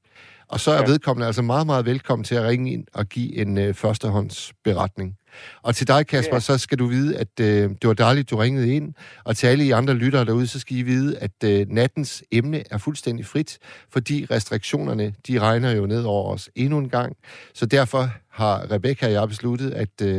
Og 0.53 0.61
så 0.61 0.71
er 0.71 0.81
ja. 0.81 0.91
vedkommende 0.93 1.27
altså 1.27 1.43
meget, 1.43 1.67
meget 1.67 1.87
velkommen 1.87 2.25
til 2.25 2.35
at 2.35 2.45
ringe 2.51 2.73
ind 2.73 2.85
og 2.95 3.07
give 3.07 3.37
en 3.43 3.59
øh, 3.59 3.75
førstehåndsberetning. 3.75 5.19
Og 5.63 5.75
til 5.75 5.89
dig, 5.89 6.07
Kasper, 6.07 6.37
ja. 6.37 6.41
så 6.41 6.59
skal 6.59 6.79
du 6.79 6.87
vide, 6.87 7.19
at 7.23 7.33
øh, 7.41 7.65
det 7.81 7.87
var 7.91 7.95
dejligt, 7.95 8.31
du 8.31 8.37
ringede 8.37 8.77
ind. 8.77 8.95
Og 9.25 9.37
til 9.37 9.47
alle 9.47 9.65
I 9.65 9.71
andre 9.71 9.95
lyttere 9.95 10.25
derude, 10.25 10.47
så 10.47 10.61
skal 10.61 10.77
I 10.77 10.83
vide, 10.83 11.19
at 11.27 11.37
øh, 11.51 11.67
nattens 11.69 12.25
emne 12.33 12.59
er 12.71 12.79
fuldstændig 12.85 13.25
frit, 13.27 13.59
fordi 13.93 14.27
restriktionerne, 14.31 15.07
de 15.27 15.39
regner 15.39 15.71
jo 15.77 15.87
ned 15.87 16.05
over 16.05 16.33
os 16.35 16.51
endnu 16.57 16.79
en 16.79 16.89
gang. 16.89 17.17
Så 17.55 17.67
derfor 17.67 18.03
har 18.41 18.55
Rebecca 18.73 19.07
og 19.07 19.13
jeg 19.13 19.29
besluttet, 19.29 19.71
at 19.83 19.95
øh, 20.09 20.19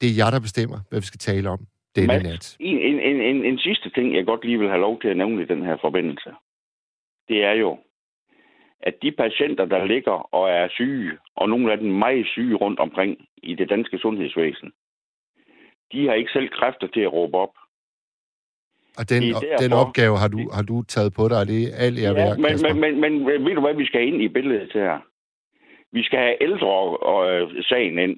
det 0.00 0.06
er 0.10 0.16
jer, 0.18 0.30
der 0.30 0.40
bestemmer, 0.40 0.78
hvad 0.88 1.00
vi 1.00 1.06
skal 1.06 1.18
tale 1.18 1.50
om 1.50 1.60
denne 1.96 2.06
Mads, 2.06 2.22
nat. 2.22 2.56
En, 2.60 2.78
en, 2.78 3.20
en, 3.30 3.44
en, 3.44 3.58
sidste 3.58 3.90
ting, 3.90 4.14
jeg 4.16 4.24
godt 4.26 4.44
lige 4.44 4.58
vil 4.58 4.68
have 4.68 4.80
lov 4.80 5.00
til 5.00 5.08
at 5.08 5.16
nævne 5.16 5.42
i 5.42 5.46
den 5.46 5.62
her 5.62 5.76
forbindelse, 5.80 6.30
det 7.28 7.44
er 7.44 7.52
jo, 7.52 7.78
at 8.82 8.94
de 9.02 9.12
patienter, 9.12 9.64
der 9.64 9.84
ligger 9.84 10.34
og 10.34 10.50
er 10.50 10.68
syge, 10.70 11.12
og 11.36 11.48
nogle 11.48 11.72
af 11.72 11.78
dem 11.78 11.90
meget 11.90 12.26
syge 12.26 12.54
rundt 12.54 12.80
omkring 12.80 13.28
i 13.42 13.54
det 13.54 13.70
danske 13.70 13.98
sundhedsvæsen, 13.98 14.72
de 15.92 16.06
har 16.06 16.14
ikke 16.14 16.30
selv 16.32 16.48
kræfter 16.48 16.86
til 16.86 17.00
at 17.00 17.12
råbe 17.12 17.36
op. 17.38 17.54
Og 18.98 19.10
den, 19.10 19.22
derfor, 19.22 19.40
den 19.60 19.72
opgave 19.72 20.18
har 20.18 20.28
du, 20.28 20.50
har 20.56 20.62
du 20.62 20.82
taget 20.82 21.12
på 21.14 21.28
dig, 21.28 21.38
og 21.40 21.46
det 21.46 21.60
er 21.62 21.76
alt 21.76 21.98
jeg 22.02 22.14
ja, 22.16 22.34
men, 22.34 22.56
men, 22.62 22.80
men, 22.80 23.00
men 23.00 23.26
ved 23.46 23.54
du 23.54 23.60
hvad, 23.60 23.74
vi 23.74 23.86
skal 23.86 24.06
ind 24.08 24.22
i 24.22 24.28
billedet 24.28 24.72
her? 24.74 24.98
Vi 25.92 26.02
skal 26.02 26.18
have 26.18 26.42
ældre 26.42 26.68
og, 27.10 27.20
øh, 27.32 27.64
sagen 27.64 27.98
ind. 27.98 28.16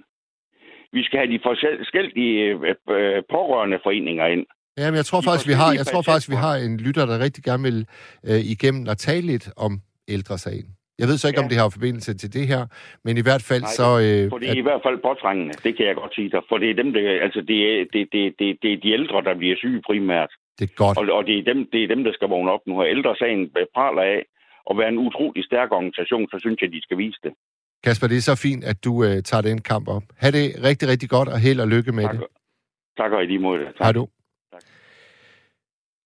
Vi 0.92 1.02
skal 1.04 1.18
have 1.18 1.32
de 1.34 1.40
forskellige 1.42 2.42
øh, 2.90 3.22
pårørende 3.30 3.78
foreninger 3.82 4.26
ind. 4.26 4.46
Ja, 4.78 4.90
men 4.90 4.96
jeg 4.96 5.04
tror 5.04 5.20
faktisk, 5.20 5.48
vi 5.48 5.52
har, 5.52 5.72
jeg 5.72 5.86
tror 5.86 6.02
faktisk, 6.02 6.30
vi 6.30 6.34
har 6.46 6.54
en 6.54 6.76
lytter, 6.76 7.06
der 7.06 7.18
rigtig 7.18 7.44
gerne 7.44 7.62
vil 7.62 7.86
øh, 8.28 8.40
igennem 8.54 8.86
og 8.88 8.98
tale 8.98 9.26
lidt 9.26 9.48
om 9.56 9.72
ældresagen. 10.08 10.68
Jeg 11.00 11.06
ved 11.08 11.16
så 11.18 11.26
ikke, 11.28 11.40
ja. 11.40 11.44
om 11.44 11.50
det 11.50 11.58
har 11.58 11.68
forbindelse 11.78 12.10
til 12.22 12.30
det 12.36 12.46
her, 12.52 12.62
men 13.04 13.14
i 13.16 13.24
hvert 13.28 13.44
fald 13.50 13.64
Nej, 13.68 13.78
så... 13.78 13.88
Øh, 14.06 14.30
for 14.32 14.38
det 14.38 14.48
er 14.48 14.56
at... 14.56 14.62
i 14.62 14.66
hvert 14.68 14.82
fald 14.86 14.98
påtrængende, 15.08 15.54
det 15.64 15.72
kan 15.76 15.86
jeg 15.86 15.94
godt 16.02 16.14
sige 16.14 16.30
dig. 16.34 16.42
For 16.48 16.56
det 16.58 16.68
er 16.70 16.76
dem, 16.82 16.92
der, 16.96 17.02
altså 17.26 17.40
det 17.50 17.58
er, 17.70 17.76
det, 17.92 18.02
det, 18.12 18.22
det, 18.38 18.48
det 18.62 18.70
er 18.72 18.78
de 18.84 18.90
ældre, 18.98 19.18
der 19.28 19.34
bliver 19.40 19.56
syge 19.62 19.82
primært. 19.88 20.32
Det 20.58 20.64
er 20.70 20.74
godt. 20.82 20.98
Og, 20.98 21.04
og 21.18 21.22
det, 21.28 21.34
er 21.38 21.44
dem, 21.52 21.58
det 21.72 21.80
er 21.84 21.88
dem, 21.94 22.04
der 22.04 22.12
skal 22.12 22.28
vågne 22.28 22.50
op 22.54 22.64
nu. 22.66 22.74
Ældre 22.96 23.16
sagen 23.22 23.40
praler 23.76 24.02
af 24.02 24.20
at 24.70 24.74
være 24.78 24.88
en 24.88 24.98
utrolig 25.06 25.44
stærk 25.44 25.68
organisation, 25.78 26.26
så 26.32 26.36
synes 26.40 26.58
jeg, 26.62 26.72
de 26.72 26.80
skal 26.82 26.98
vise 26.98 27.20
det. 27.24 27.32
Kasper, 27.84 28.06
det 28.06 28.16
er 28.16 28.26
så 28.30 28.36
fint, 28.46 28.64
at 28.64 28.84
du 28.84 28.92
uh, 29.06 29.18
tager 29.28 29.42
den 29.50 29.60
kamp 29.60 29.88
op. 29.88 30.02
Ha' 30.22 30.30
det 30.30 30.46
rigtig, 30.68 30.88
rigtig 30.88 31.08
godt, 31.16 31.28
og 31.28 31.38
held 31.46 31.60
og 31.60 31.68
lykke 31.68 31.92
med 31.92 32.04
tak. 32.04 32.14
det. 32.14 32.26
Tak 33.00 33.12
og 33.12 33.22
i 33.22 33.26
lige 33.26 33.38
måde. 33.38 33.64
Tak. 33.64 33.74
Hej 33.78 33.92
du. 33.92 34.08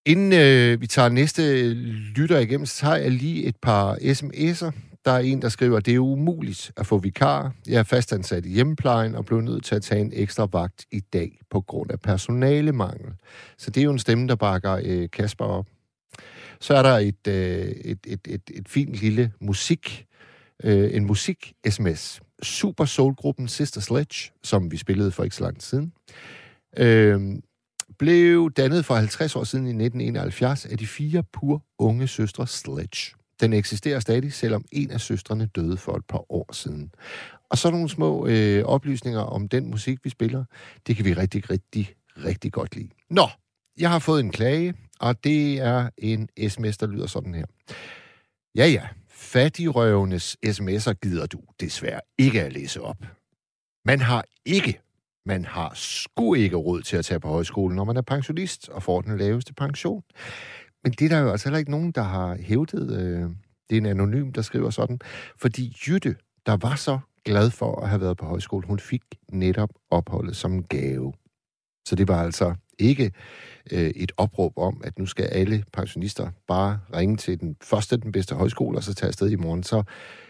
Inden 0.08 0.32
øh, 0.32 0.80
vi 0.80 0.86
tager 0.86 1.08
næste 1.08 1.72
lytter 2.16 2.38
igennem, 2.38 2.66
så 2.66 2.76
tager 2.76 2.96
jeg 2.96 3.10
lige 3.10 3.44
et 3.44 3.56
par 3.56 3.94
sms'er. 3.94 4.70
Der 5.04 5.10
er 5.12 5.18
en, 5.18 5.42
der 5.42 5.48
skriver, 5.48 5.80
det 5.80 5.94
er 5.94 5.98
umuligt 5.98 6.72
at 6.76 6.86
få 6.86 6.98
vikar. 6.98 7.52
Jeg 7.66 7.78
er 7.78 7.82
fastansat 7.82 8.46
i 8.46 8.48
hjemmeplejen 8.48 9.14
og 9.14 9.24
blev 9.24 9.40
nødt 9.40 9.64
til 9.64 9.74
at 9.74 9.82
tage 9.82 10.00
en 10.00 10.12
ekstra 10.14 10.48
vagt 10.52 10.86
i 10.92 11.00
dag 11.00 11.40
på 11.50 11.60
grund 11.60 11.90
af 11.90 12.00
personalemangel. 12.00 13.12
Så 13.58 13.70
det 13.70 13.80
er 13.80 13.84
jo 13.84 13.90
en 13.90 13.98
stemme, 13.98 14.28
der 14.28 14.34
bakker 14.34 14.80
øh, 14.84 15.10
Kasper 15.10 15.44
op. 15.44 15.66
Så 16.60 16.74
er 16.74 16.82
der 16.82 16.98
et, 16.98 17.28
øh, 17.28 17.66
et, 17.66 17.98
et, 18.06 18.20
et, 18.28 18.42
et 18.54 18.68
fint 18.68 18.94
lille 18.94 19.32
musik, 19.40 20.06
øh, 20.64 20.94
en 20.94 21.04
musik-sms. 21.04 22.20
Super 22.42 22.84
Soul-gruppen 22.84 23.48
Sister 23.48 23.80
Sledge, 23.80 24.32
som 24.44 24.70
vi 24.70 24.76
spillede 24.76 25.10
for 25.10 25.24
ikke 25.24 25.36
så 25.36 25.44
lang 25.44 25.60
tid 25.60 25.68
siden, 25.68 25.92
øh, 26.76 27.20
blev 27.98 28.50
dannet 28.50 28.84
for 28.84 28.94
50 28.94 29.36
år 29.36 29.44
siden 29.44 29.66
i 29.66 29.68
1971 29.68 30.66
af 30.66 30.78
de 30.78 30.86
fire 30.86 31.22
pur 31.32 31.64
unge 31.78 32.08
søstre 32.08 32.46
Sledge. 32.46 33.14
Den 33.40 33.52
eksisterer 33.52 34.00
stadig, 34.00 34.32
selvom 34.32 34.64
en 34.72 34.90
af 34.90 35.00
søstrene 35.00 35.46
døde 35.46 35.76
for 35.76 35.96
et 35.96 36.04
par 36.08 36.32
år 36.32 36.52
siden. 36.52 36.90
Og 37.50 37.58
så 37.58 37.70
nogle 37.70 37.88
små 37.88 38.26
øh, 38.26 38.64
oplysninger 38.64 39.20
om 39.20 39.48
den 39.48 39.70
musik, 39.70 39.98
vi 40.04 40.10
spiller. 40.10 40.44
Det 40.86 40.96
kan 40.96 41.04
vi 41.04 41.12
rigtig, 41.12 41.50
rigtig, 41.50 41.94
rigtig 42.24 42.52
godt 42.52 42.76
lide. 42.76 42.88
Nå, 43.10 43.28
jeg 43.78 43.90
har 43.90 43.98
fået 43.98 44.20
en 44.20 44.30
klage, 44.30 44.74
og 45.00 45.24
det 45.24 45.58
er 45.58 45.90
en 45.98 46.28
sms, 46.48 46.78
der 46.78 46.86
lyder 46.86 47.06
sådan 47.06 47.34
her. 47.34 47.44
Ja, 48.54 48.66
ja, 48.66 48.88
fattigrøvenes 49.10 50.36
sms'er 50.46 50.92
gider 50.92 51.26
du 51.26 51.40
desværre 51.60 52.00
ikke 52.18 52.42
at 52.42 52.52
læse 52.52 52.80
op. 52.80 52.96
Man 53.84 54.00
har 54.00 54.24
ikke, 54.44 54.80
man 55.28 55.44
har 55.44 55.72
sgu 55.74 56.34
ikke 56.34 56.56
råd 56.56 56.82
til 56.82 56.96
at 56.96 57.04
tage 57.04 57.20
på 57.20 57.28
højskole, 57.28 57.76
når 57.76 57.84
man 57.84 57.96
er 57.96 58.02
pensionist 58.02 58.68
og 58.68 58.82
får 58.82 59.00
den 59.00 59.18
laveste 59.18 59.54
pension. 59.54 60.02
Men 60.84 60.92
det 60.92 61.04
er 61.04 61.08
der 61.08 61.18
jo 61.18 61.30
altså 61.30 61.48
heller 61.48 61.58
ikke 61.58 61.70
nogen, 61.70 61.92
der 61.92 62.02
har 62.02 62.36
hævdet. 62.40 63.00
Øh, 63.00 63.30
det 63.70 63.76
er 63.76 63.80
en 63.80 63.86
anonym, 63.86 64.32
der 64.32 64.42
skriver 64.42 64.70
sådan. 64.70 64.98
Fordi 65.36 65.76
Jytte, 65.86 66.16
der 66.46 66.56
var 66.56 66.74
så 66.74 66.98
glad 67.24 67.50
for 67.50 67.80
at 67.80 67.88
have 67.88 68.00
været 68.00 68.16
på 68.16 68.26
højskole, 68.26 68.66
hun 68.66 68.78
fik 68.78 69.02
netop 69.32 69.70
opholdet 69.90 70.36
som 70.36 70.64
gave. 70.64 71.12
Så 71.88 71.94
det 71.96 72.08
var 72.08 72.22
altså 72.22 72.54
ikke 72.78 73.12
øh, 73.72 73.90
et 73.90 74.12
opråb 74.16 74.52
om, 74.56 74.80
at 74.84 74.98
nu 74.98 75.06
skal 75.06 75.24
alle 75.24 75.64
pensionister 75.72 76.30
bare 76.46 76.80
ringe 76.94 77.16
til 77.16 77.40
den 77.40 77.56
første, 77.62 77.96
den 77.96 78.12
bedste 78.12 78.34
højskole, 78.34 78.78
og 78.78 78.82
så 78.82 78.94
tage 78.94 79.08
afsted 79.08 79.30
i 79.30 79.36
morgen. 79.36 79.62
Så, 79.62 79.82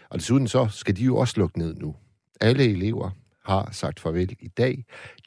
og 0.09 0.19
desuden 0.19 0.47
så 0.47 0.67
skal 0.71 0.97
de 0.97 1.03
jo 1.03 1.17
også 1.17 1.33
lukke 1.37 1.59
ned 1.59 1.75
nu. 1.75 1.95
Alle 2.41 2.63
elever 2.63 3.11
har 3.45 3.69
sagt 3.71 3.99
farvel 3.99 4.31
i 4.39 4.47
dag. 4.47 4.75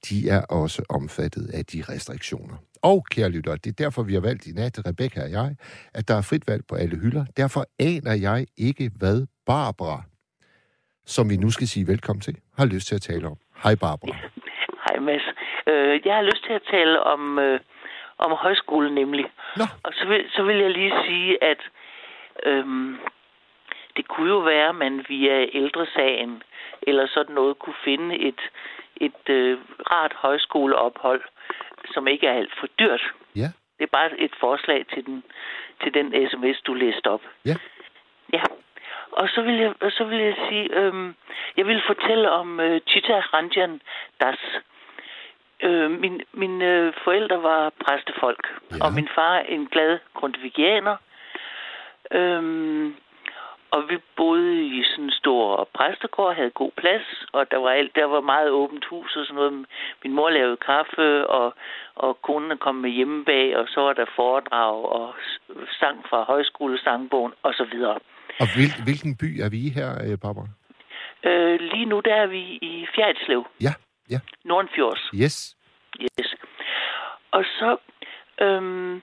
De 0.08 0.28
er 0.28 0.42
også 0.50 0.82
omfattet 0.90 1.50
af 1.54 1.64
de 1.64 1.82
restriktioner. 1.88 2.56
Og, 2.82 3.04
kære 3.10 3.30
lytter, 3.30 3.56
det 3.56 3.70
er 3.70 3.84
derfor, 3.84 4.02
vi 4.02 4.14
har 4.14 4.20
valgt 4.20 4.46
i 4.46 4.52
nat, 4.52 4.78
Rebecca 4.86 5.20
og 5.22 5.30
jeg, 5.30 5.56
at 5.94 6.08
der 6.08 6.14
er 6.14 6.22
frit 6.30 6.48
valg 6.48 6.62
på 6.68 6.74
alle 6.74 6.96
hylder. 6.96 7.24
Derfor 7.36 7.62
aner 7.80 8.14
jeg 8.28 8.46
ikke, 8.68 8.90
hvad 8.98 9.26
Barbara, 9.46 10.02
som 11.06 11.30
vi 11.30 11.36
nu 11.36 11.50
skal 11.50 11.66
sige 11.66 11.86
velkommen 11.86 12.20
til, 12.20 12.36
har 12.58 12.66
lyst 12.66 12.86
til 12.88 12.94
at 12.94 13.02
tale 13.02 13.26
om. 13.26 13.36
Hej 13.64 13.74
Barbara. 13.74 14.16
Hej 14.86 14.98
Mads. 15.00 15.26
Øh, 15.70 16.00
jeg 16.06 16.14
har 16.14 16.22
lyst 16.22 16.44
til 16.46 16.52
at 16.52 16.64
tale 16.70 17.02
om, 17.02 17.38
øh, 17.38 17.60
om 18.18 18.30
højskolen 18.44 18.94
nemlig. 18.94 19.24
Nå. 19.56 19.64
Og 19.82 19.92
så 19.92 20.04
vil, 20.08 20.24
så 20.34 20.42
vil 20.42 20.56
jeg 20.56 20.70
lige 20.70 20.92
sige, 21.06 21.44
at 21.44 21.60
øh, 22.46 22.64
det 23.96 24.08
kunne 24.08 24.30
jo 24.30 24.38
være, 24.38 24.68
at 24.68 24.74
man 24.74 25.04
via 25.08 25.46
ældresagen 25.52 26.42
eller 26.82 27.06
sådan 27.06 27.34
noget 27.34 27.58
kunne 27.58 27.80
finde 27.84 28.18
et, 28.18 28.40
et 28.96 29.28
øh, 29.28 29.58
rart 29.92 30.12
højskoleophold, 30.12 31.22
som 31.94 32.08
ikke 32.08 32.26
er 32.26 32.32
alt 32.32 32.52
for 32.60 32.66
dyrt. 32.78 33.12
Ja. 33.36 33.48
Det 33.78 33.84
er 33.84 33.92
bare 33.92 34.20
et 34.20 34.34
forslag 34.40 34.86
til 34.94 35.06
den, 35.06 35.24
til 35.82 35.94
den 35.94 36.28
sms, 36.30 36.60
du 36.66 36.74
læste 36.74 37.06
op. 37.06 37.22
Ja. 37.46 37.54
Ja. 38.32 38.42
Og 39.12 39.28
så 39.28 39.42
vil 39.42 39.54
jeg, 39.54 39.74
så 39.90 40.04
vil 40.04 40.18
jeg 40.18 40.36
sige, 40.48 40.74
øhm, 40.78 41.14
jeg 41.56 41.66
vil 41.66 41.82
fortælle 41.86 42.30
om 42.30 42.60
øh, 42.60 42.80
Chita 42.88 43.20
Ranjan 43.20 43.80
Das. 44.20 44.38
Øh, 45.62 45.90
min, 45.90 46.22
mine 46.32 46.64
øh, 46.64 46.92
forældre 47.04 47.42
var 47.42 47.72
præstefolk, 47.84 48.60
ja. 48.70 48.84
og 48.84 48.92
min 48.92 49.08
far 49.14 49.38
en 49.38 49.66
glad 49.66 49.98
grundvigianer. 50.14 50.96
Øhm, 52.10 52.96
og 53.74 53.80
vi 53.90 53.96
boede 54.16 54.66
i 54.66 54.82
sådan 54.90 55.04
en 55.04 55.10
stor 55.10 55.68
præstegård, 55.74 56.36
havde 56.36 56.50
god 56.50 56.72
plads, 56.76 57.06
og 57.32 57.50
der 57.50 57.56
var, 57.56 57.70
alt, 57.70 57.94
der 57.94 58.04
var 58.04 58.20
meget 58.20 58.50
åbent 58.50 58.84
hus 58.84 59.16
og 59.16 59.26
sådan 59.26 59.34
noget. 59.34 59.66
Min 60.04 60.12
mor 60.12 60.30
lavede 60.30 60.56
kaffe, 60.56 61.26
og, 61.26 61.54
og 61.94 62.22
konen 62.22 62.58
kom 62.58 62.74
med 62.74 62.90
hjemme 62.90 63.24
bag, 63.24 63.56
og 63.56 63.66
så 63.68 63.80
var 63.80 63.92
der 63.92 64.06
foredrag 64.16 64.74
og 64.84 65.14
sang 65.80 66.04
fra 66.10 66.24
højskolesangbogen 66.24 67.32
og 67.42 67.54
så 67.54 67.64
videre. 67.72 67.98
Og 68.40 68.46
hvil, 68.54 68.72
hvilken 68.84 69.16
by 69.16 69.40
er 69.44 69.50
vi 69.50 69.68
her, 69.68 69.90
øh, 70.04 70.18
Barbara? 70.22 70.48
Øh, 71.24 71.60
lige 71.60 71.84
nu 71.84 72.00
der 72.00 72.14
er 72.14 72.26
vi 72.26 72.42
i 72.42 72.86
Fjerdslev. 72.94 73.46
Ja, 73.60 73.72
ja. 74.10 74.20
Nordenfjords. 74.44 75.10
Yes. 75.14 75.56
Yes. 76.00 76.34
Og 77.30 77.44
så... 77.44 77.76
Øhm, 78.40 79.02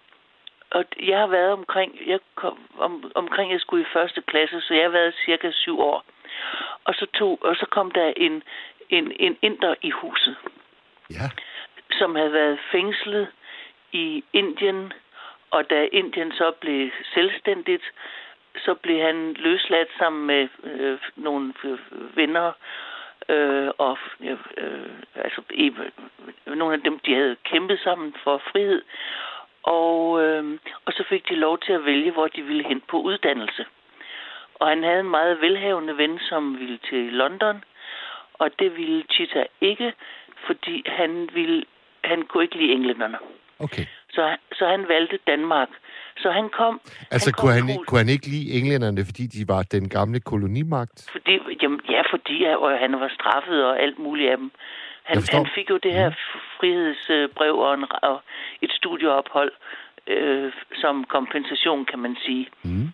og 0.72 0.86
jeg 1.00 1.20
har 1.20 1.28
været 1.28 1.52
omkring, 1.52 1.98
jeg 2.08 2.20
kom, 2.36 2.60
om, 2.78 3.12
omkring 3.16 3.52
jeg 3.52 3.60
skulle 3.62 3.84
i 3.84 3.94
første 3.94 4.22
klasse, 4.22 4.62
så 4.62 4.74
jeg 4.74 4.84
har 4.84 4.90
været 4.90 5.16
cirka 5.26 5.52
syv 5.52 5.80
år. 5.80 6.04
Og 6.84 6.94
så, 6.96 7.06
tog, 7.14 7.40
og 7.42 7.56
så 7.56 7.66
kom 7.66 7.92
der 7.92 8.14
en, 8.18 8.44
en, 8.90 9.12
en 9.20 9.38
inder 9.42 9.76
i 9.82 9.90
huset, 9.90 10.36
Ja. 11.10 11.30
som 11.92 12.16
havde 12.16 12.34
været 12.34 12.60
fængslet 12.72 13.28
i 13.92 14.24
Indien, 14.34 14.94
og 15.52 15.70
da 15.70 15.88
Indien 15.92 16.32
så 16.32 16.52
blev 16.52 16.92
selvstændigt, 17.14 17.84
så 18.58 18.74
blev 18.74 19.02
han 19.02 19.34
løsladt 19.34 19.90
sammen 19.98 20.28
med 20.28 20.48
øh, 20.64 21.00
nogle 21.16 21.54
venner, 22.16 22.52
øh, 23.30 23.70
og 23.78 23.98
øh, 24.58 24.90
altså, 25.16 25.42
i, 25.50 25.74
nogle 26.46 26.74
af 26.74 26.82
dem, 26.82 27.00
de 27.00 27.14
havde 27.14 27.36
kæmpet 27.44 27.80
sammen 27.80 28.16
for 28.24 28.42
frihed. 28.52 28.82
Og, 29.64 30.24
øh, 30.24 30.58
og 30.86 30.94
så 30.94 31.04
fik 31.10 31.30
de 31.30 31.36
lov 31.36 31.60
til 31.60 31.74
at 31.74 31.86
vælge, 31.86 32.12
hvor 32.12 32.28
de 32.28 32.42
ville 32.42 32.64
hen 32.68 32.82
på 32.90 32.98
uddannelse. 33.02 33.66
Og 34.56 34.68
han 34.68 34.84
havde 34.84 35.00
en 35.00 35.10
meget 35.10 35.42
velhavende 35.42 35.98
ven, 35.98 36.20
som 36.30 36.60
ville 36.60 36.80
til 36.90 37.04
London, 37.14 37.64
og 38.34 38.50
det 38.60 38.78
ville 38.78 39.04
Chita 39.12 39.44
ikke, 39.62 39.94
fordi 40.48 40.84
han, 40.88 41.30
ville, 41.34 41.64
han 42.04 42.22
kunne 42.22 42.44
ikke 42.44 42.56
lide 42.58 42.72
englænderne. 42.72 43.18
Okay. 43.60 43.86
Så, 44.10 44.38
så 44.54 44.66
han 44.68 44.86
valgte 44.88 45.20
Danmark. 45.28 45.70
Så 46.18 46.32
han 46.32 46.50
kom... 46.50 46.82
Altså, 47.12 47.28
han 47.30 47.34
kom 47.34 47.42
kunne, 47.42 47.54
han, 47.54 47.70
ikke- 47.70 47.84
kunne 47.88 47.98
han 48.00 48.10
ikke 48.10 48.28
lide 48.28 48.52
englænderne, 48.58 49.06
fordi 49.06 49.24
de 49.28 49.48
var 49.48 49.64
den 49.64 49.90
gamle 49.90 50.20
kolonimagt? 50.20 51.10
Fordi, 51.12 51.40
jamen, 51.62 51.80
ja, 51.90 52.02
fordi 52.12 52.46
øh, 52.46 52.80
han 52.84 53.00
var 53.00 53.12
straffet 53.20 53.66
og 53.66 53.82
alt 53.82 54.00
muligt 54.00 54.32
af 54.32 54.38
dem. 54.38 54.52
Han, 55.10 55.24
han 55.32 55.48
fik 55.56 55.70
jo 55.70 55.78
det 55.78 55.94
her 55.94 56.12
frihedsbrev 56.58 57.56
og, 57.60 57.74
en, 57.74 57.86
og 58.02 58.22
et 58.62 58.72
studieophold 58.72 59.52
øh, 60.08 60.54
som 60.82 61.04
kompensation, 61.04 61.86
kan 61.86 62.00
man 62.00 62.16
sige. 62.26 62.48
Mm. 62.64 62.88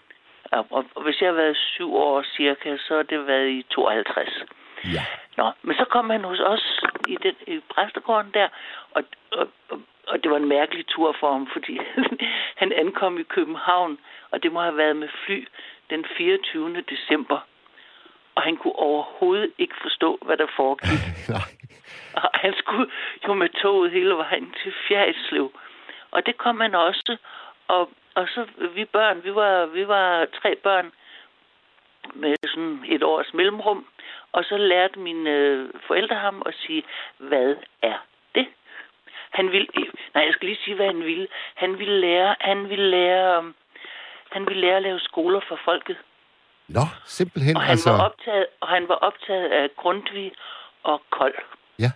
Og, 0.51 0.67
og, 0.69 0.85
og 0.95 1.03
hvis 1.03 1.21
jeg 1.21 1.29
har 1.29 1.35
været 1.43 1.57
syv 1.57 1.95
år 1.95 2.23
cirka, 2.37 2.77
så 2.77 2.95
har 2.95 3.03
det 3.03 3.27
været 3.27 3.49
i 3.49 3.65
52. 3.69 4.29
Ja. 4.93 5.05
Nå, 5.37 5.51
men 5.61 5.75
så 5.75 5.85
kom 5.85 6.09
han 6.09 6.23
hos 6.23 6.39
os 6.39 6.83
i, 7.07 7.17
den, 7.23 7.35
i 7.47 7.59
præstegården 7.69 8.31
der, 8.33 8.47
og, 8.91 9.03
og, 9.31 9.47
og, 9.69 9.79
og 10.07 10.23
det 10.23 10.31
var 10.31 10.37
en 10.37 10.49
mærkelig 10.49 10.87
tur 10.87 11.15
for 11.19 11.31
ham, 11.31 11.47
fordi 11.53 11.79
han 12.61 12.71
ankom 12.71 13.19
i 13.19 13.23
København, 13.23 13.97
og 14.31 14.43
det 14.43 14.51
må 14.51 14.61
have 14.61 14.77
været 14.77 14.95
med 14.95 15.07
fly 15.25 15.47
den 15.89 16.05
24. 16.17 16.81
december. 16.81 17.39
Og 18.35 18.41
han 18.43 18.57
kunne 18.57 18.75
overhovedet 18.75 19.51
ikke 19.57 19.75
forstå, 19.81 20.19
hvad 20.25 20.37
der 20.37 20.47
foregik. 20.55 21.03
Nej. 21.35 21.49
Og 22.15 22.29
han 22.33 22.53
skulle 22.57 22.91
jo 23.27 23.33
med 23.33 23.49
toget 23.49 23.91
hele 23.91 24.15
vejen 24.15 24.55
til 24.63 24.73
Fjerdslev. 24.87 25.51
Og 26.11 26.25
det 26.25 26.37
kom 26.37 26.59
han 26.59 26.75
også. 26.75 27.17
Og, 27.67 27.89
og 28.15 28.27
så 28.27 28.45
vi 28.75 28.85
børn, 28.85 29.23
vi 29.23 29.35
var, 29.35 29.65
vi 29.65 29.87
var 29.87 30.25
tre 30.41 30.55
børn 30.55 30.91
med 32.13 32.35
sådan 32.47 32.83
et 32.87 33.03
års 33.03 33.33
mellemrum. 33.33 33.85
Og 34.31 34.43
så 34.43 34.57
lærte 34.57 34.99
mine 34.99 35.29
øh, 35.29 35.69
forældre 35.87 36.15
ham 36.15 36.43
at 36.45 36.53
sige, 36.55 36.83
hvad 37.17 37.55
er 37.81 37.97
det? 38.35 38.47
Han 39.29 39.51
ville, 39.51 39.67
nej, 40.13 40.23
jeg 40.23 40.33
skal 40.33 40.47
lige 40.47 40.63
sige, 40.63 40.75
hvad 40.75 40.85
han 40.85 41.03
ville. 41.03 41.27
Han 41.55 41.79
ville 41.79 41.99
lære, 41.99 42.35
han 42.39 42.69
ville 42.69 42.89
lære, 42.89 43.53
han 44.31 44.47
ville 44.47 44.61
lære 44.61 44.75
at 44.75 44.83
lave 44.83 44.99
skoler 44.99 45.39
for 45.47 45.59
folket. 45.65 45.97
Nå, 46.67 46.85
simpelthen. 47.05 47.55
Og 47.55 47.61
han, 47.61 47.71
altså... 47.71 47.91
var 47.91 47.99
optaget, 47.99 48.45
og 48.61 48.67
han 48.67 48.87
var 48.87 48.95
optaget 48.95 49.49
af 49.49 49.69
Grundtvig 49.77 50.31
og 50.83 51.01
Kold. 51.09 51.35
Ja. 51.79 51.91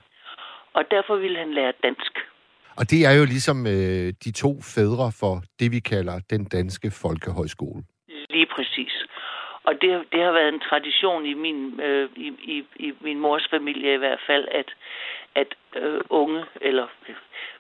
Og 0.73 0.83
derfor 0.91 1.15
ville 1.15 1.37
han 1.37 1.53
lære 1.53 1.73
dansk. 1.83 2.11
Og 2.75 2.89
det 2.89 3.05
er 3.05 3.11
jo 3.19 3.25
ligesom 3.25 3.67
øh, 3.67 4.13
de 4.23 4.31
to 4.31 4.51
fædre 4.75 5.11
for 5.19 5.41
det, 5.59 5.71
vi 5.71 5.79
kalder 5.79 6.19
den 6.29 6.45
danske 6.45 6.91
folkehøjskole. 6.91 7.83
Lige 8.29 8.47
præcis. 8.55 8.93
Og 9.63 9.73
det, 9.81 9.89
det 10.11 10.23
har 10.23 10.31
været 10.31 10.53
en 10.53 10.59
tradition 10.69 11.25
i 11.25 11.33
min, 11.33 11.79
øh, 11.81 12.09
i, 12.15 12.27
i, 12.27 12.65
i 12.75 12.93
min 13.01 13.19
mors 13.19 13.47
familie 13.49 13.93
i 13.93 13.97
hvert 13.97 14.19
fald, 14.27 14.47
at, 14.51 14.69
at 15.35 15.47
øh, 15.75 16.01
unge 16.09 16.45
eller 16.61 16.87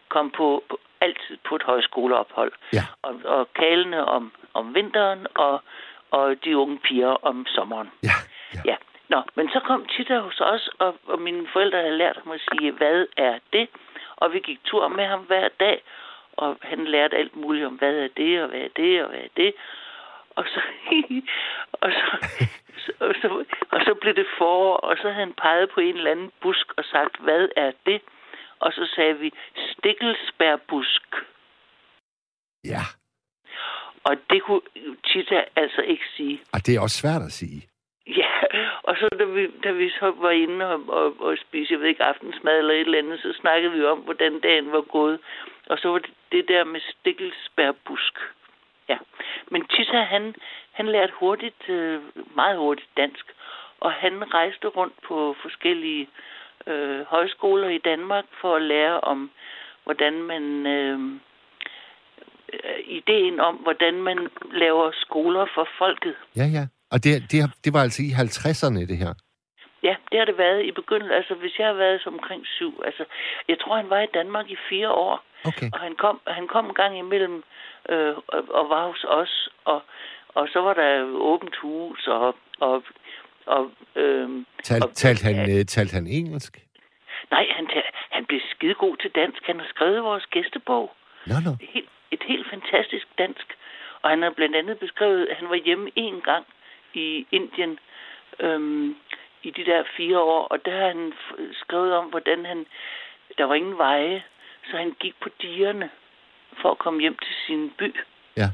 kom 0.09 0.31
på, 0.37 0.63
på 0.69 0.79
altid 1.01 1.37
på 1.47 1.55
et 1.55 1.63
højskoleophold. 1.63 2.51
Ja. 2.73 2.85
Og, 3.01 3.13
og 3.25 3.53
kalene 3.53 4.05
om, 4.05 4.31
om 4.53 4.75
vinteren 4.75 5.27
og, 5.35 5.63
og 6.11 6.35
de 6.43 6.57
unge 6.57 6.79
piger 6.79 7.25
om 7.25 7.45
sommeren. 7.47 7.91
Ja, 8.03 8.17
ja. 8.55 8.61
Ja. 8.65 8.75
Nå, 9.09 9.21
men 9.35 9.49
så 9.49 9.59
kom 9.59 9.85
Tita 9.85 10.19
hos 10.19 10.39
os, 10.39 10.69
og, 10.79 10.95
og 11.05 11.21
mine 11.21 11.47
forældre 11.53 11.77
havde 11.77 11.97
lært 11.97 12.17
ham 12.23 12.31
at 12.31 12.41
sige, 12.51 12.71
hvad 12.71 13.05
er 13.17 13.39
det? 13.53 13.69
Og 14.15 14.33
vi 14.33 14.39
gik 14.39 14.59
tur 14.63 14.87
med 14.87 15.05
ham 15.05 15.19
hver 15.19 15.47
dag, 15.59 15.81
og 16.37 16.57
han 16.61 16.85
lærte 16.85 17.17
alt 17.17 17.35
muligt 17.35 17.65
om, 17.65 17.73
hvad 17.73 17.95
er 17.95 18.07
det, 18.17 18.41
og 18.43 18.49
hvad 18.49 18.59
er 18.59 18.69
det, 18.75 19.03
og 19.03 19.09
hvad 19.09 19.19
er 19.19 19.33
det. 19.37 19.53
Og 20.35 20.45
så, 20.53 20.61
og 21.83 21.91
så, 21.91 22.17
og 22.99 23.15
så, 23.21 23.45
og 23.71 23.81
så 23.85 23.95
blev 24.01 24.15
det 24.15 24.27
forår, 24.37 24.75
og 24.77 24.97
så 24.97 25.03
havde 25.03 25.25
han 25.25 25.33
peget 25.33 25.69
på 25.69 25.79
en 25.79 25.95
eller 25.97 26.11
anden 26.11 26.31
busk 26.41 26.67
og 26.77 26.83
sagt, 26.83 27.17
hvad 27.19 27.47
er 27.55 27.71
det? 27.85 28.01
Og 28.59 28.73
så 28.73 28.89
sagde 28.95 29.19
vi, 29.19 29.31
stikkelsbærbusk. 29.55 31.15
Ja, 32.63 32.83
Og 34.03 34.17
det 34.29 34.43
kunne 34.43 34.61
Tita 35.07 35.43
altså 35.55 35.81
ikke 35.81 36.03
sige. 36.15 36.41
og 36.53 36.65
det 36.65 36.75
er 36.75 36.81
også 36.81 36.97
svært 36.97 37.21
at 37.21 37.31
sige. 37.31 37.69
Ja, 38.07 38.33
og 38.83 38.95
så 38.99 39.07
da 39.19 39.23
vi, 39.23 39.47
da 39.63 39.71
vi 39.71 39.89
så 39.89 40.13
var 40.17 40.31
inde 40.31 40.65
og, 40.73 40.79
og, 40.87 41.15
og 41.19 41.37
spise, 41.37 41.73
jeg 41.73 41.79
ved 41.79 41.87
ikke, 41.87 42.03
aftensmad 42.03 42.57
eller 42.57 42.73
et 42.73 42.79
eller 42.79 42.97
andet, 42.97 43.19
så 43.19 43.33
snakkede 43.41 43.73
vi 43.73 43.83
om, 43.83 43.99
hvordan 43.99 44.39
dagen 44.39 44.71
var 44.71 44.81
gået. 44.81 45.19
Og 45.69 45.77
så 45.77 45.89
var 45.89 45.99
det 45.99 46.13
det 46.31 46.47
der 46.47 46.63
med 46.63 46.79
stikkelsbærbusk. 46.79 48.19
Ja. 48.89 48.97
Men 49.51 49.67
Tissa, 49.67 50.01
han, 50.01 50.35
han 50.71 50.87
lærte 50.87 51.13
hurtigt, 51.19 51.69
øh, 51.69 52.01
meget 52.35 52.57
hurtigt 52.57 52.89
dansk. 52.97 53.25
Og 53.79 53.91
han 53.91 54.33
rejste 54.33 54.67
rundt 54.67 54.93
på 55.07 55.35
forskellige 55.41 56.09
øh, 56.67 57.01
højskoler 57.05 57.69
i 57.69 57.77
Danmark 57.77 58.25
for 58.41 58.55
at 58.55 58.61
lære 58.61 58.99
om, 58.99 59.31
hvordan 59.83 60.13
man... 60.13 60.65
Øh, 60.65 60.99
ideen 62.85 63.39
om, 63.39 63.55
hvordan 63.55 63.93
man 63.93 64.27
laver 64.51 64.91
skoler 64.93 65.45
for 65.55 65.67
folket. 65.77 66.15
Ja, 66.35 66.45
ja. 66.57 66.67
Og 66.91 67.03
det, 67.03 67.31
det, 67.31 67.39
det 67.63 67.73
var 67.73 67.81
altså 67.81 68.01
i 68.03 68.11
50'erne, 68.23 68.79
det 68.91 68.97
her. 68.97 69.13
Ja, 69.83 69.95
det 70.11 70.19
har 70.19 70.25
det 70.25 70.37
været 70.37 70.65
i 70.65 70.71
begyndelsen. 70.71 71.15
Altså, 71.15 71.33
hvis 71.33 71.59
jeg 71.59 71.67
har 71.67 71.73
været 71.73 72.01
som 72.01 72.13
omkring 72.13 72.47
syv. 72.47 72.81
Altså, 72.85 73.03
jeg 73.47 73.57
tror, 73.59 73.75
han 73.75 73.89
var 73.89 74.01
i 74.01 74.13
Danmark 74.13 74.49
i 74.49 74.57
fire 74.69 74.91
år. 74.91 75.23
Okay. 75.45 75.69
Og 75.73 75.79
han 75.79 75.95
kom, 75.95 76.21
han 76.27 76.47
kom 76.47 76.65
en 76.65 76.73
gang 76.73 76.97
imellem 76.97 77.43
øh, 77.89 78.15
og, 78.27 78.41
og 78.49 78.69
var 78.69 78.87
hos 78.87 79.05
os. 79.07 79.49
Og, 79.65 79.81
og 80.35 80.47
så 80.53 80.59
var 80.61 80.73
der 80.73 81.03
åbent 81.03 81.55
hus. 81.55 82.07
Og, 82.07 82.35
og, 82.59 82.83
og, 83.45 83.71
øh, 83.95 84.29
Tal, 84.63 84.83
og, 84.83 84.93
talte, 84.93 85.23
han, 85.23 85.37
øh, 85.51 85.65
talte 85.65 85.93
han 85.93 86.07
engelsk? 86.07 86.57
Nej, 87.31 87.45
han, 87.55 87.67
han 88.09 88.25
blev 88.25 88.39
skidegod 88.51 88.97
til 88.97 89.11
dansk. 89.15 89.41
Han 89.45 89.59
har 89.59 89.67
skrevet 89.69 90.03
vores 90.03 90.25
gæstebog. 90.25 90.91
Nå, 91.27 91.35
nå. 91.45 91.51
Et 91.51 91.69
helt, 91.73 91.89
et 92.11 92.23
helt 92.23 92.49
fantastisk 92.49 93.07
dansk. 93.17 93.57
Og 94.01 94.09
han 94.09 94.21
har 94.21 94.29
blandt 94.29 94.55
andet 94.55 94.79
beskrevet, 94.79 95.25
at 95.25 95.37
han 95.37 95.49
var 95.49 95.55
hjemme 95.55 95.91
en 95.95 96.21
gang 96.21 96.45
i 96.93 97.27
Indien 97.31 97.79
øhm, 98.39 98.95
i 99.43 99.51
de 99.51 99.65
der 99.65 99.83
fire 99.97 100.19
år, 100.19 100.47
og 100.47 100.65
der 100.65 100.71
har 100.71 100.87
han 100.87 101.13
skrevet 101.53 101.93
om, 101.93 102.05
hvordan 102.05 102.45
han, 102.45 102.65
der 103.37 103.43
var 103.43 103.55
ingen 103.55 103.77
veje, 103.77 104.23
så 104.63 104.77
han 104.77 104.95
gik 104.99 105.15
på 105.19 105.29
dierne 105.41 105.89
for 106.61 106.71
at 106.71 106.77
komme 106.77 107.01
hjem 107.01 107.17
til 107.17 107.35
sin 107.47 107.69
by. 107.77 107.95
Ja. 108.37 108.49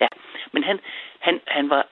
Ja, 0.00 0.08
men 0.52 0.64
han, 0.64 0.80
han, 1.18 1.40
han 1.46 1.70
var 1.70 1.86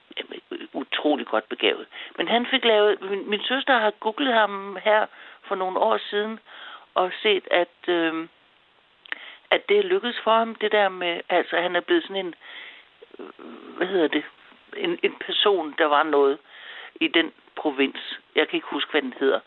utrolig 0.73 1.25
godt 1.25 1.49
begavet. 1.49 1.87
Men 2.17 2.27
han 2.27 2.45
fik 2.45 2.65
lavet, 2.65 3.01
min, 3.01 3.29
min 3.29 3.41
søster 3.41 3.77
har 3.77 3.91
googlet 3.91 4.33
ham 4.33 4.77
her 4.83 5.05
for 5.47 5.55
nogle 5.55 5.79
år 5.79 5.97
siden, 6.09 6.39
og 6.93 7.11
set, 7.21 7.47
at, 7.51 7.77
øh, 7.87 8.27
at 9.51 9.69
det 9.69 9.77
er 9.77 9.83
lykkedes 9.83 10.19
for 10.23 10.31
ham, 10.31 10.55
det 10.55 10.71
der 10.71 10.89
med, 10.89 11.21
altså 11.29 11.55
han 11.57 11.75
er 11.75 11.79
blevet 11.79 12.03
sådan 12.03 12.25
en, 12.25 12.33
øh, 13.19 13.25
hvad 13.77 13.87
hedder 13.87 14.07
det, 14.07 14.23
en, 14.77 14.99
en 15.03 15.15
person, 15.25 15.75
der 15.77 15.85
var 15.85 16.03
noget 16.03 16.37
i 17.01 17.07
den 17.07 17.31
provins. 17.55 18.19
Jeg 18.35 18.47
kan 18.47 18.57
ikke 18.57 18.67
huske, 18.71 18.91
hvad 18.91 19.01
den 19.01 19.13
hedder. 19.19 19.39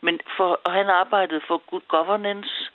Men 0.00 0.20
for, 0.36 0.60
og 0.64 0.72
han 0.72 0.86
arbejdede 0.86 1.40
for 1.48 1.62
good 1.70 1.82
governance. 1.88 2.70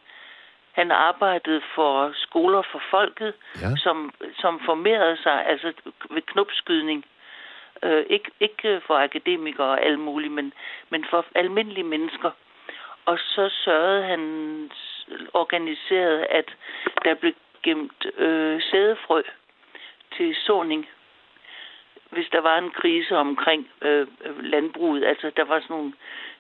Han 0.72 0.92
arbejdede 0.92 1.62
for 1.76 2.12
skoler 2.16 2.62
for 2.72 2.82
folket, 2.92 3.34
Ja. 3.62 3.76
som, 3.78 4.14
som 4.38 4.62
formerede 4.66 5.18
sig 5.24 5.46
altså 5.48 5.74
ved 6.10 6.22
knopskydning. 6.22 7.06
Øh, 7.84 8.06
ikke, 8.10 8.32
ikke 8.40 8.82
for 8.88 8.96
akademikere 8.98 9.68
og 9.68 9.86
alt 9.86 10.00
muligt, 10.00 10.34
men, 10.34 10.54
men 10.90 11.06
for 11.10 11.26
almindelige 11.36 11.84
mennesker. 11.84 12.32
Og 13.06 13.20
så 13.20 13.50
sørgede 13.50 14.04
han 14.04 14.22
organiseret, 15.34 16.26
at 16.30 16.56
der 17.04 17.14
blev 17.14 17.34
gemt 17.64 18.06
øh, 18.18 18.62
sædefrø 18.62 19.22
til 20.18 20.36
såning 20.36 20.88
hvis 22.10 22.28
der 22.32 22.42
var 22.42 22.58
en 22.58 22.72
krise 22.72 23.18
omkring 23.18 23.70
øh, 23.82 24.08
landbruget, 24.44 25.06
altså 25.06 25.32
der 25.38 25.44
var 25.44 25.60
sådan 25.60 25.76
nogle, 25.76 25.94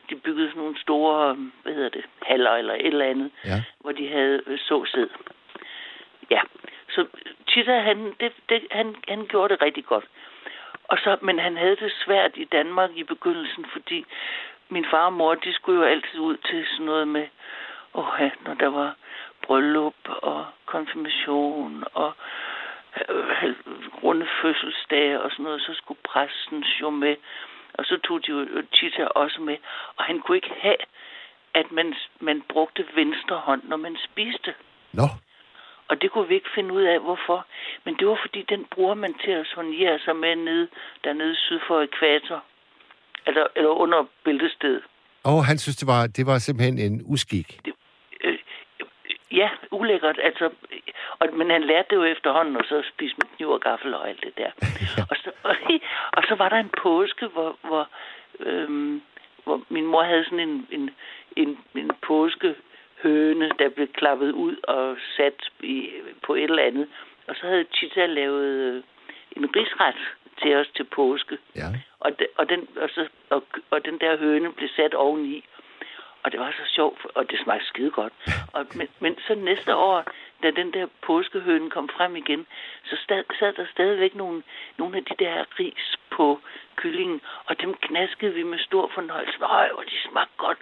de 0.10 0.16
byggede 0.16 0.48
sådan 0.50 0.62
nogle 0.62 0.82
store, 0.82 1.36
hvad 1.64 1.74
hedder 1.74 1.90
det, 1.90 2.06
haller 2.22 2.52
eller 2.52 2.74
et 2.74 2.86
eller 2.88 3.06
andet, 3.06 3.32
Ja. 3.46 3.64
hvor 3.80 3.92
de 3.92 4.08
havde 4.08 4.42
øh, 4.48 4.60
såsæd. 4.60 5.08
Ja, 6.32 6.42
så 6.90 7.06
Tita, 7.48 7.80
han, 7.80 8.14
det, 8.20 8.32
det, 8.50 8.68
han, 8.72 8.96
han 9.08 9.26
gjorde 9.26 9.54
det 9.54 9.62
rigtig 9.62 9.86
godt. 9.86 10.06
Og 10.84 10.98
så, 10.98 11.18
men 11.22 11.40
han 11.40 11.58
havde 11.58 11.76
det 11.76 11.92
svært 12.06 12.32
i 12.36 12.44
Danmark 12.44 12.90
i 12.96 13.04
begyndelsen, 13.04 13.66
fordi 13.72 14.06
min 14.70 14.86
far 14.92 15.06
og 15.06 15.14
mor, 15.14 15.36
de 15.36 15.54
skulle 15.54 15.80
jo 15.80 15.86
altid 15.86 16.20
ud 16.20 16.38
til 16.38 16.66
sådan 16.68 16.86
noget 16.86 17.08
med, 17.08 17.28
ja, 17.96 18.30
når 18.46 18.54
der 18.54 18.68
var 18.68 18.96
bryllup 19.42 19.96
og 20.08 20.46
konfirmation 20.66 21.84
og 21.94 22.14
øh, 23.10 23.56
runde 24.04 24.28
fødselsdage 24.42 25.22
og 25.22 25.32
sådan 25.32 25.44
noget, 25.44 25.62
så 25.62 25.74
skulle 25.74 26.00
præsten 26.04 26.64
jo 26.82 26.90
med. 26.90 27.16
Og 27.74 27.86
så 27.86 27.98
tog 27.98 28.26
de 28.26 28.32
jo 28.32 28.64
Tita 28.74 29.06
også 29.06 29.42
med. 29.42 29.58
Og 29.96 30.04
han 30.04 30.20
kunne 30.20 30.38
ikke 30.38 30.54
have, 30.60 30.82
at 31.54 31.72
man, 31.72 31.96
man 32.20 32.42
brugte 32.42 32.86
venstre 32.96 33.36
hånd, 33.36 33.64
når 33.64 33.78
man 33.78 33.98
spiste. 33.98 34.54
Nå, 34.94 35.04
Og 35.88 36.02
det 36.02 36.12
kunne 36.12 36.28
vi 36.28 36.36
ikke 36.36 36.56
finde 36.56 36.74
ud 36.74 36.82
af, 36.82 37.00
hvorfor. 37.00 37.46
Men 37.84 37.96
det 37.96 38.08
var, 38.08 38.20
fordi 38.22 38.42
den 38.42 38.66
bruger 38.66 38.94
man 38.94 39.14
til 39.14 39.32
at 39.32 39.48
sonere 39.48 40.00
sig 40.00 40.16
med 40.16 40.36
nede, 40.36 40.68
dernede 41.04 41.36
syd 41.36 41.60
for 41.68 41.82
ekvator. 41.82 42.44
Eller, 43.28 43.48
eller 43.56 43.70
under 43.70 44.06
bæltestedet. 44.24 44.84
Og 45.24 45.46
han 45.46 45.58
synes, 45.58 45.76
det 45.76 45.88
var, 45.88 46.08
det 46.08 46.26
var 46.26 46.38
simpelthen 46.38 46.80
en 46.80 47.02
uskik. 47.06 47.60
Øh, 48.24 48.40
ja, 49.32 49.50
ulækkert. 49.72 50.20
Altså, 50.24 50.50
og, 51.20 51.28
men 51.34 51.50
han 51.50 51.64
lærte 51.64 51.88
det 51.90 51.96
jo 51.96 52.04
efterhånden, 52.04 52.56
og 52.58 52.64
så 52.70 52.84
spiste 52.94 53.18
med 53.18 53.28
kniv 53.36 53.50
og 53.50 53.62
gaffel 53.62 53.94
og 53.94 54.10
alt 54.10 54.24
det 54.24 54.38
der. 54.38 54.52
og, 55.12 55.16
så, 55.24 55.32
og, 55.44 55.56
og 56.18 56.24
så 56.28 56.36
var 56.36 56.50
der 56.50 56.58
en 56.58 56.72
påske, 56.84 57.28
hvor, 57.28 57.58
hvor, 57.64 57.90
øhm, 58.40 59.02
hvor 59.44 59.62
min 59.70 59.86
mor 59.86 60.04
havde 60.04 60.24
sådan 60.24 60.50
en, 60.50 60.68
en, 60.72 60.90
en, 61.36 61.58
en 61.76 61.92
påskehøne, 62.08 63.52
der 63.60 63.70
blev 63.70 63.88
klappet 63.88 64.32
ud 64.32 64.56
og 64.64 64.98
sat 65.18 65.50
i, 65.64 65.90
på 66.26 66.36
et 66.36 66.44
eller 66.44 66.64
andet. 66.64 66.88
Og 67.28 67.36
så 67.36 67.48
havde 67.48 67.64
Tita 67.64 68.06
lavet 68.06 68.46
øh, 68.46 68.84
en 69.38 69.56
risret 69.56 70.02
til 70.42 70.56
os 70.56 70.68
til 70.76 70.84
påske. 70.96 71.38
Ja. 71.56 71.68
Og, 72.00 72.10
de, 72.20 72.26
og, 72.38 72.50
den, 72.50 72.68
og, 72.84 72.90
så, 72.96 73.08
og, 73.30 73.44
og 73.72 73.86
den 73.86 73.98
der 74.00 74.18
høne 74.18 74.54
blev 74.54 74.70
sat 74.76 74.94
oveni. 74.94 75.46
Og 76.24 76.32
det 76.32 76.40
var 76.40 76.52
så 76.52 76.66
sjovt, 76.76 77.02
og 77.16 77.30
det 77.30 77.40
smagte 77.44 77.66
skide 77.66 77.92
godt. 77.92 78.14
Og, 78.58 78.66
men, 78.76 78.88
men 79.00 79.16
så 79.28 79.36
næste 79.36 79.76
år, 79.76 80.04
da 80.44 80.52
den 80.52 80.74
der 80.74 80.88
påskehøne 81.08 81.70
kom 81.70 81.90
frem 81.98 82.16
igen, 82.16 82.46
så 82.90 82.96
stad, 83.04 83.24
sad 83.40 83.54
der 83.54 83.66
stadigvæk 83.72 84.16
nogle, 84.16 84.44
nogle 84.78 84.98
af 84.98 85.04
de 85.10 85.16
der 85.26 85.46
ris 85.60 85.86
på 86.12 86.40
kyllingen, 86.76 87.22
og 87.46 87.62
dem 87.62 87.74
knaskede 87.82 88.34
vi 88.34 88.44
med 88.44 88.60
stor 88.60 88.92
fornøjelse. 88.96 89.38
Øj, 89.42 89.70
hvor 89.74 89.84
de 89.84 89.98
smagte 90.10 90.34
godt. 90.38 90.58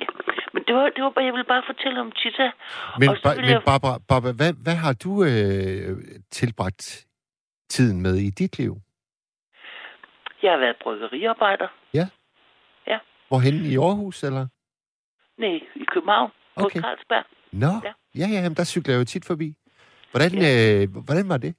Ja. 0.00 0.06
Men 0.52 0.62
det 0.66 0.74
var, 0.74 0.88
det 0.88 1.04
var 1.04 1.10
bare, 1.10 1.24
jeg 1.24 1.32
ville 1.32 1.44
bare 1.54 1.62
fortælle 1.66 2.00
om 2.00 2.12
Tita. 2.12 2.50
Men, 2.98 3.08
ba- 3.10 3.36
men 3.40 3.44
jeg- 3.50 3.62
Barbara, 3.64 3.98
Barbara 4.08 4.32
hvad, 4.32 4.52
hvad 4.64 4.74
har 4.84 4.92
du 5.04 5.12
øh, 5.24 5.96
tilbragt 6.30 7.06
tiden 7.68 8.02
med 8.02 8.14
i 8.16 8.30
dit 8.30 8.58
liv? 8.58 8.76
Jeg 10.42 10.50
har 10.52 10.58
været 10.58 10.76
bryggeriarbejder. 10.82 11.68
Hvorhen 13.28 13.54
i 13.54 13.76
Aarhus, 13.76 14.22
eller? 14.22 14.46
Nej, 15.38 15.60
i 15.74 15.84
København. 15.92 16.30
På 16.56 16.64
Okay. 16.64 16.80
Carlsberg. 16.80 17.24
Nå, 17.52 17.66
Ja. 17.84 17.92
ja, 18.14 18.26
ja, 18.34 18.40
jamen, 18.42 18.56
der 18.56 18.64
cykler 18.64 18.94
jeg 18.94 19.00
jo 19.00 19.04
tit 19.04 19.24
forbi. 19.26 19.54
Hvordan, 20.10 20.32
øh, 20.50 21.04
hvordan 21.06 21.28
var 21.28 21.36
det? 21.36 21.54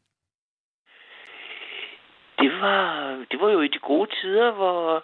Det 2.41 2.51
var, 2.61 2.85
det 3.31 3.39
var 3.41 3.49
jo 3.51 3.61
i 3.61 3.67
de 3.67 3.79
gode 3.79 4.09
tider, 4.21 4.51
hvor, 4.51 5.03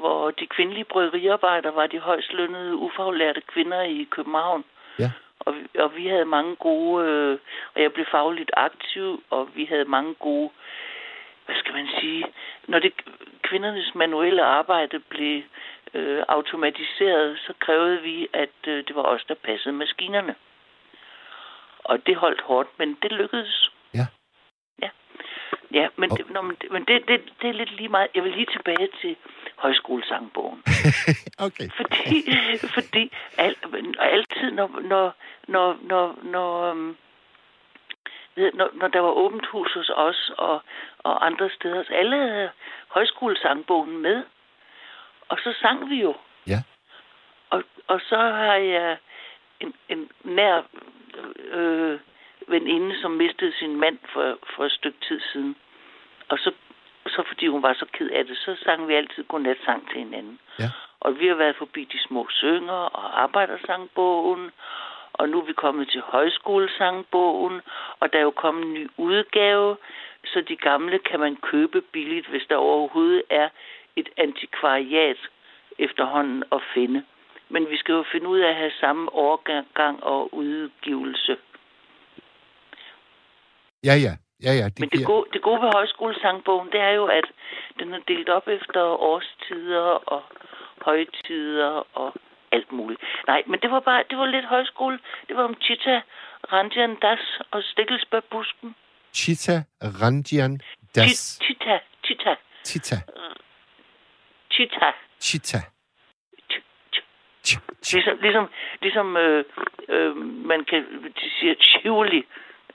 hvor 0.00 0.30
de 0.30 0.46
kvindelige 0.46 0.84
bryggeriarbejdere 0.84 1.74
var 1.74 1.86
de 1.86 1.98
højst 1.98 2.32
lønnede, 2.32 2.76
ufaglærte 2.76 3.42
kvinder 3.52 3.82
i 3.82 4.06
København. 4.10 4.64
Ja. 4.98 5.10
Og, 5.46 5.54
vi- 5.56 5.78
og 5.78 5.96
vi 5.96 6.06
havde 6.06 6.24
mange 6.24 6.56
gode, 6.56 7.06
øh, 7.08 7.38
og 7.74 7.82
jeg 7.82 7.92
blev 7.92 8.06
fagligt 8.10 8.50
aktiv, 8.56 9.22
og 9.30 9.48
vi 9.56 9.64
havde 9.64 9.84
mange 9.84 10.14
gode, 10.14 10.50
hvad 11.46 11.56
skal 11.56 11.74
man 11.74 11.88
sige, 12.00 12.24
når 12.68 12.78
det 12.78 12.92
kvindernes 13.42 13.94
manuelle 13.94 14.42
arbejde 14.44 14.98
blev 14.98 15.42
øh, 15.94 16.22
automatiseret, 16.28 17.38
så 17.38 17.52
krævede 17.60 18.02
vi, 18.02 18.28
at 18.32 18.56
øh, 18.66 18.84
det 18.86 18.96
var 18.96 19.02
os, 19.02 19.24
der 19.28 19.34
passede 19.34 19.72
maskinerne. 19.74 20.34
Og 21.84 22.06
det 22.06 22.16
holdt 22.16 22.40
hårdt, 22.40 22.68
men 22.78 22.98
det 23.02 23.12
lykkedes. 23.12 23.70
Ja. 23.94 24.06
Ja, 24.82 24.88
ja 25.78 25.86
men, 25.96 26.10
Og- 26.10 26.18
det, 26.18 26.30
nå, 26.30 26.40
men, 26.42 26.56
det, 26.60 26.68
men 26.72 26.82
det, 26.88 27.08
det, 27.08 27.18
det 27.40 27.48
er 27.48 27.52
lidt 27.60 27.72
lige 27.76 27.88
meget. 27.88 28.08
Jeg 28.14 28.24
vil 28.24 28.32
lige 28.32 28.52
tilbage 28.56 28.88
til 29.00 29.16
højskolesangbogen. 29.56 30.62
Okay. 31.46 31.68
Fordi, 31.76 32.16
fordi 32.74 33.12
al, 33.38 33.56
altid, 33.98 34.50
når, 34.50 34.80
når, 34.92 35.14
når, 35.48 35.76
når, 35.82 36.18
når, 36.22 36.70
øhm, 36.70 36.96
når, 38.36 38.68
når 38.74 38.88
der 38.88 39.00
var 39.00 39.10
åbent 39.10 39.46
hus 39.46 39.72
hos 39.74 39.90
os 39.96 40.30
og, 40.38 40.62
og 40.98 41.26
andre 41.26 41.50
steder, 41.50 41.84
så 41.84 41.92
alle 41.94 42.16
havde 42.16 42.50
højskolesangbogen 42.88 43.98
med. 43.98 44.22
Og 45.28 45.38
så 45.38 45.54
sang 45.60 45.90
vi 45.90 46.00
jo. 46.00 46.14
Ja. 46.46 46.62
Og, 47.50 47.62
og 47.86 48.00
så 48.08 48.16
har 48.16 48.54
jeg 48.54 48.96
en, 49.60 49.74
en 49.88 50.10
nær 50.24 50.62
øh, 51.50 51.98
veninde, 52.48 53.00
som 53.00 53.10
mistede 53.10 53.52
sin 53.58 53.76
mand 53.80 53.98
for, 54.12 54.38
for 54.56 54.64
et 54.64 54.72
stykke 54.72 54.98
tid 55.08 55.20
siden. 55.32 55.56
Og 56.28 56.38
så, 56.38 56.52
så 57.06 57.22
fordi 57.28 57.46
hun 57.46 57.62
var 57.62 57.74
så 57.74 57.86
ked 57.92 58.10
af 58.10 58.24
det, 58.24 58.36
så 58.36 58.56
sang 58.64 58.88
vi 58.88 58.94
altid 58.94 59.24
godnatsang 59.24 59.88
til 59.90 59.98
hinanden. 59.98 60.38
Ja. 60.58 60.70
Og 61.00 61.18
vi 61.20 61.26
har 61.26 61.34
været 61.34 61.56
forbi 61.56 61.84
de 61.84 61.98
små 62.08 62.26
synger 62.30 62.72
og 62.72 63.22
arbejdersangbogen, 63.22 64.50
og 65.12 65.28
nu 65.28 65.40
er 65.40 65.44
vi 65.44 65.52
kommet 65.52 65.88
til 65.88 66.00
højskolesangbogen, 66.00 67.60
og 68.00 68.12
der 68.12 68.18
er 68.18 68.22
jo 68.22 68.30
kommet 68.30 68.64
en 68.64 68.74
ny 68.74 68.88
udgave, 68.96 69.76
så 70.24 70.40
de 70.48 70.56
gamle 70.56 70.98
kan 70.98 71.20
man 71.20 71.36
købe 71.36 71.80
billigt, 71.80 72.26
hvis 72.26 72.42
der 72.48 72.56
overhovedet 72.56 73.22
er 73.30 73.48
et 73.96 74.08
antikvariat 74.16 75.16
efterhånden 75.78 76.44
at 76.52 76.60
finde. 76.74 77.04
Men 77.48 77.70
vi 77.70 77.76
skal 77.76 77.92
jo 77.92 78.04
finde 78.12 78.28
ud 78.28 78.38
af 78.38 78.48
at 78.48 78.56
have 78.56 78.72
samme 78.80 79.12
overgang 79.12 80.04
og 80.04 80.34
udgivelse. 80.34 81.36
Ja, 83.84 83.94
ja. 83.94 84.16
Ja, 84.42 84.52
ja. 84.52 84.64
Det 84.64 84.80
Men 84.80 84.88
det 84.88 84.98
giver... 84.98 85.06
gode, 85.06 85.26
det 85.32 85.42
gode 85.42 85.60
ved 85.62 85.70
højskolesangbogen, 85.74 86.68
det 86.72 86.80
er 86.80 86.90
jo, 86.90 87.04
at 87.06 87.24
den 87.78 87.94
er 87.94 88.00
delt 88.08 88.28
op 88.28 88.48
efter 88.48 88.80
årstider 88.82 89.82
og 90.14 90.22
højtider 90.84 91.86
og 91.94 92.14
alt 92.52 92.72
muligt. 92.72 93.00
Nej, 93.26 93.42
men 93.46 93.60
det 93.60 93.70
var 93.70 93.80
bare, 93.80 94.04
det 94.10 94.18
var 94.18 94.26
lidt 94.26 94.44
højskole. 94.44 94.98
Det 95.28 95.36
var 95.36 95.42
om 95.44 95.54
Chita, 95.62 96.00
Ranjan 96.52 96.96
Das 97.02 97.20
og 97.50 97.62
Stikkelsbærbusken. 97.62 98.74
Chita 99.14 99.62
Ranjian 100.02 100.60
Das. 100.94 101.40
Chita, 101.44 101.78
Chita. 102.04 102.34
Chita. 102.64 102.96
Chita. 105.20 105.60
Ch- 106.52 106.62
ch- 106.94 107.02
Ch- 107.46 107.60
ch- 107.86 107.94
Ligesom, 107.94 108.18
ligesom, 108.22 108.48
ligesom 108.82 109.16
øh, 109.16 109.44
øh, 109.88 110.16
man 110.50 110.64
kan 110.64 110.84
de 111.20 111.30
siger 111.40 111.54
Chivoli, 111.60 112.22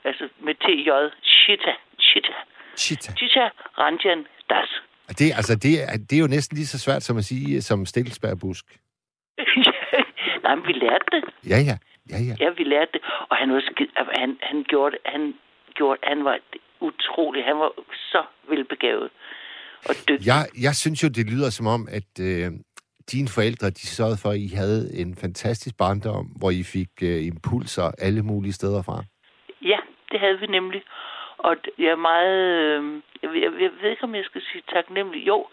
altså 0.04 0.28
med 0.38 0.54
TJ, 0.54 0.90
Chita, 1.42 1.72
Chita, 2.08 2.36
Chita. 2.76 3.12
Chita, 3.20 3.44
Ranjan, 3.78 4.20
Das. 4.50 4.70
Det, 5.18 5.32
altså, 5.40 5.54
det, 5.64 5.74
er, 5.82 5.96
det 6.10 6.16
er 6.16 6.20
jo 6.20 6.26
næsten 6.36 6.56
lige 6.56 6.66
så 6.66 6.78
svært 6.78 7.02
som 7.02 7.16
at 7.16 7.24
sige 7.24 7.62
som 7.62 7.86
Stikkelsbærbusk. 7.86 8.64
Nej, 10.42 10.54
men 10.56 10.66
vi 10.66 10.72
lærte 10.72 11.06
det. 11.12 11.22
Ja, 11.52 11.58
ja. 11.70 11.76
Ja, 12.10 12.18
ja. 12.28 12.34
Ja, 12.40 12.48
vi 12.58 12.64
lærte 12.64 12.90
det. 12.92 13.02
Og 13.30 13.36
han 13.36 13.48
var 13.52 13.60
han, 14.20 14.38
han 14.42 14.64
gjorde 14.68 14.96
han 15.06 15.34
gjorde, 15.74 16.00
han 16.02 16.24
var 16.24 16.38
utrolig, 16.80 17.44
han 17.44 17.58
var 17.58 17.72
så 18.12 18.22
velbegavet 18.48 19.10
og 19.88 19.94
dygtig. 20.08 20.26
Jeg, 20.26 20.46
jeg 20.62 20.74
synes 20.74 21.02
jo, 21.02 21.08
det 21.08 21.30
lyder 21.32 21.50
som 21.50 21.66
om, 21.66 21.88
at 21.90 22.10
øh, 22.20 22.50
dine 23.12 23.28
forældre, 23.28 23.70
de 23.70 23.86
sørgede 23.86 24.18
for, 24.22 24.30
at 24.30 24.38
I 24.38 24.48
havde 24.54 24.82
en 25.00 25.16
fantastisk 25.16 25.76
barndom, 25.76 26.26
hvor 26.40 26.50
I 26.50 26.62
fik 26.62 26.92
øh, 27.02 27.26
impulser 27.26 27.90
alle 27.98 28.22
mulige 28.22 28.52
steder 28.52 28.82
fra. 28.82 29.04
Ja, 29.62 29.78
det 30.10 30.20
havde 30.20 30.38
vi 30.40 30.46
nemlig. 30.46 30.82
Og 31.42 31.56
jeg 31.78 31.90
er 31.90 31.96
meget... 31.96 32.38
Øh, 32.56 33.00
jeg, 33.22 33.30
ved- 33.30 33.40
jeg, 33.40 33.52
jeg 33.60 33.70
ved 33.80 33.90
ikke, 33.90 34.04
om 34.04 34.14
jeg 34.14 34.24
skal 34.24 34.42
sige 34.52 34.62
taknemmelig. 34.72 35.26
Jo, 35.26 35.46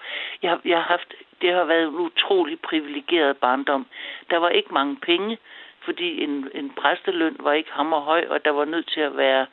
jeg, 0.43 0.59
jeg 0.65 0.77
har 0.77 0.87
haft... 0.95 1.13
Det 1.41 1.53
har 1.53 1.63
været 1.63 1.83
en 1.83 1.95
utrolig 1.95 2.59
privilegeret 2.59 3.37
barndom. 3.37 3.85
Der 4.29 4.37
var 4.37 4.49
ikke 4.49 4.73
mange 4.73 4.95
penge, 4.95 5.37
fordi 5.85 6.23
en, 6.23 6.49
en 6.53 6.69
præsteløn 6.69 7.35
var 7.39 7.53
ikke 7.53 7.71
hammerhøj, 7.71 8.25
og 8.29 8.45
der 8.45 8.51
var 8.51 8.65
nødt 8.65 8.87
til 8.93 9.01
at 9.01 9.17
være... 9.17 9.45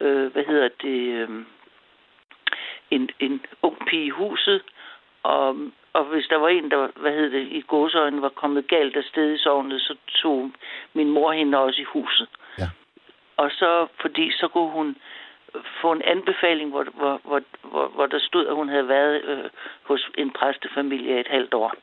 Øh, 0.00 0.32
hvad 0.32 0.44
hedder 0.44 0.68
det... 0.82 0.98
Øh, 0.98 1.28
en, 2.90 3.10
en 3.20 3.44
ung 3.62 3.86
pige 3.86 4.04
i 4.04 4.10
huset, 4.10 4.62
og, 5.22 5.56
og 5.92 6.04
hvis 6.04 6.26
der 6.26 6.36
var 6.36 6.48
en, 6.48 6.70
der, 6.70 6.88
hvad 6.96 7.12
hedder 7.12 7.38
det, 7.38 7.48
i 7.50 7.60
gåsøjne 7.60 8.22
var 8.22 8.28
kommet 8.28 8.68
galt 8.68 8.96
af 8.96 9.04
sted 9.04 9.34
i 9.34 9.38
sovnet, 9.38 9.80
så 9.80 9.96
tog 10.08 10.50
min 10.92 11.10
mor 11.10 11.32
hende 11.32 11.58
også 11.58 11.80
i 11.80 11.84
huset. 11.84 12.28
Ja. 12.58 12.68
Og 13.36 13.50
så, 13.50 13.86
fordi 14.00 14.32
så 14.32 14.48
kunne 14.48 14.70
hun 14.70 14.96
få 15.80 15.92
en 15.92 16.02
anbefaling, 16.02 16.70
hvor, 16.70 16.84
hvor, 16.94 17.20
hvor, 17.24 17.42
hvor, 17.62 17.88
hvor 17.88 18.06
der 18.06 18.18
stod, 18.18 18.46
at 18.46 18.54
hun 18.54 18.68
havde 18.68 18.88
været 18.88 19.24
øh, 19.24 19.50
hos 19.82 20.10
en 20.18 20.30
præstefamilie 20.30 21.20
et 21.20 21.28
halvt 21.28 21.54
år. 21.54 21.74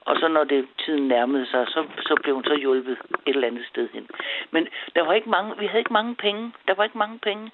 Og 0.00 0.16
så 0.16 0.28
når 0.28 0.44
det 0.44 0.68
tiden 0.78 1.08
nærmede 1.08 1.46
sig, 1.46 1.66
så, 1.68 1.84
så 2.00 2.16
blev 2.22 2.34
hun 2.34 2.44
så 2.44 2.56
hjulpet 2.56 2.98
et 3.26 3.34
eller 3.34 3.48
andet 3.48 3.66
sted 3.66 3.88
hen. 3.92 4.08
Men 4.50 4.68
der 4.94 5.02
var 5.02 5.12
ikke 5.12 5.30
mange, 5.30 5.58
vi 5.58 5.66
havde 5.66 5.78
ikke 5.78 5.92
mange 5.92 6.14
penge. 6.14 6.52
Der 6.68 6.74
var 6.74 6.84
ikke 6.84 6.98
mange 6.98 7.18
penge. 7.18 7.50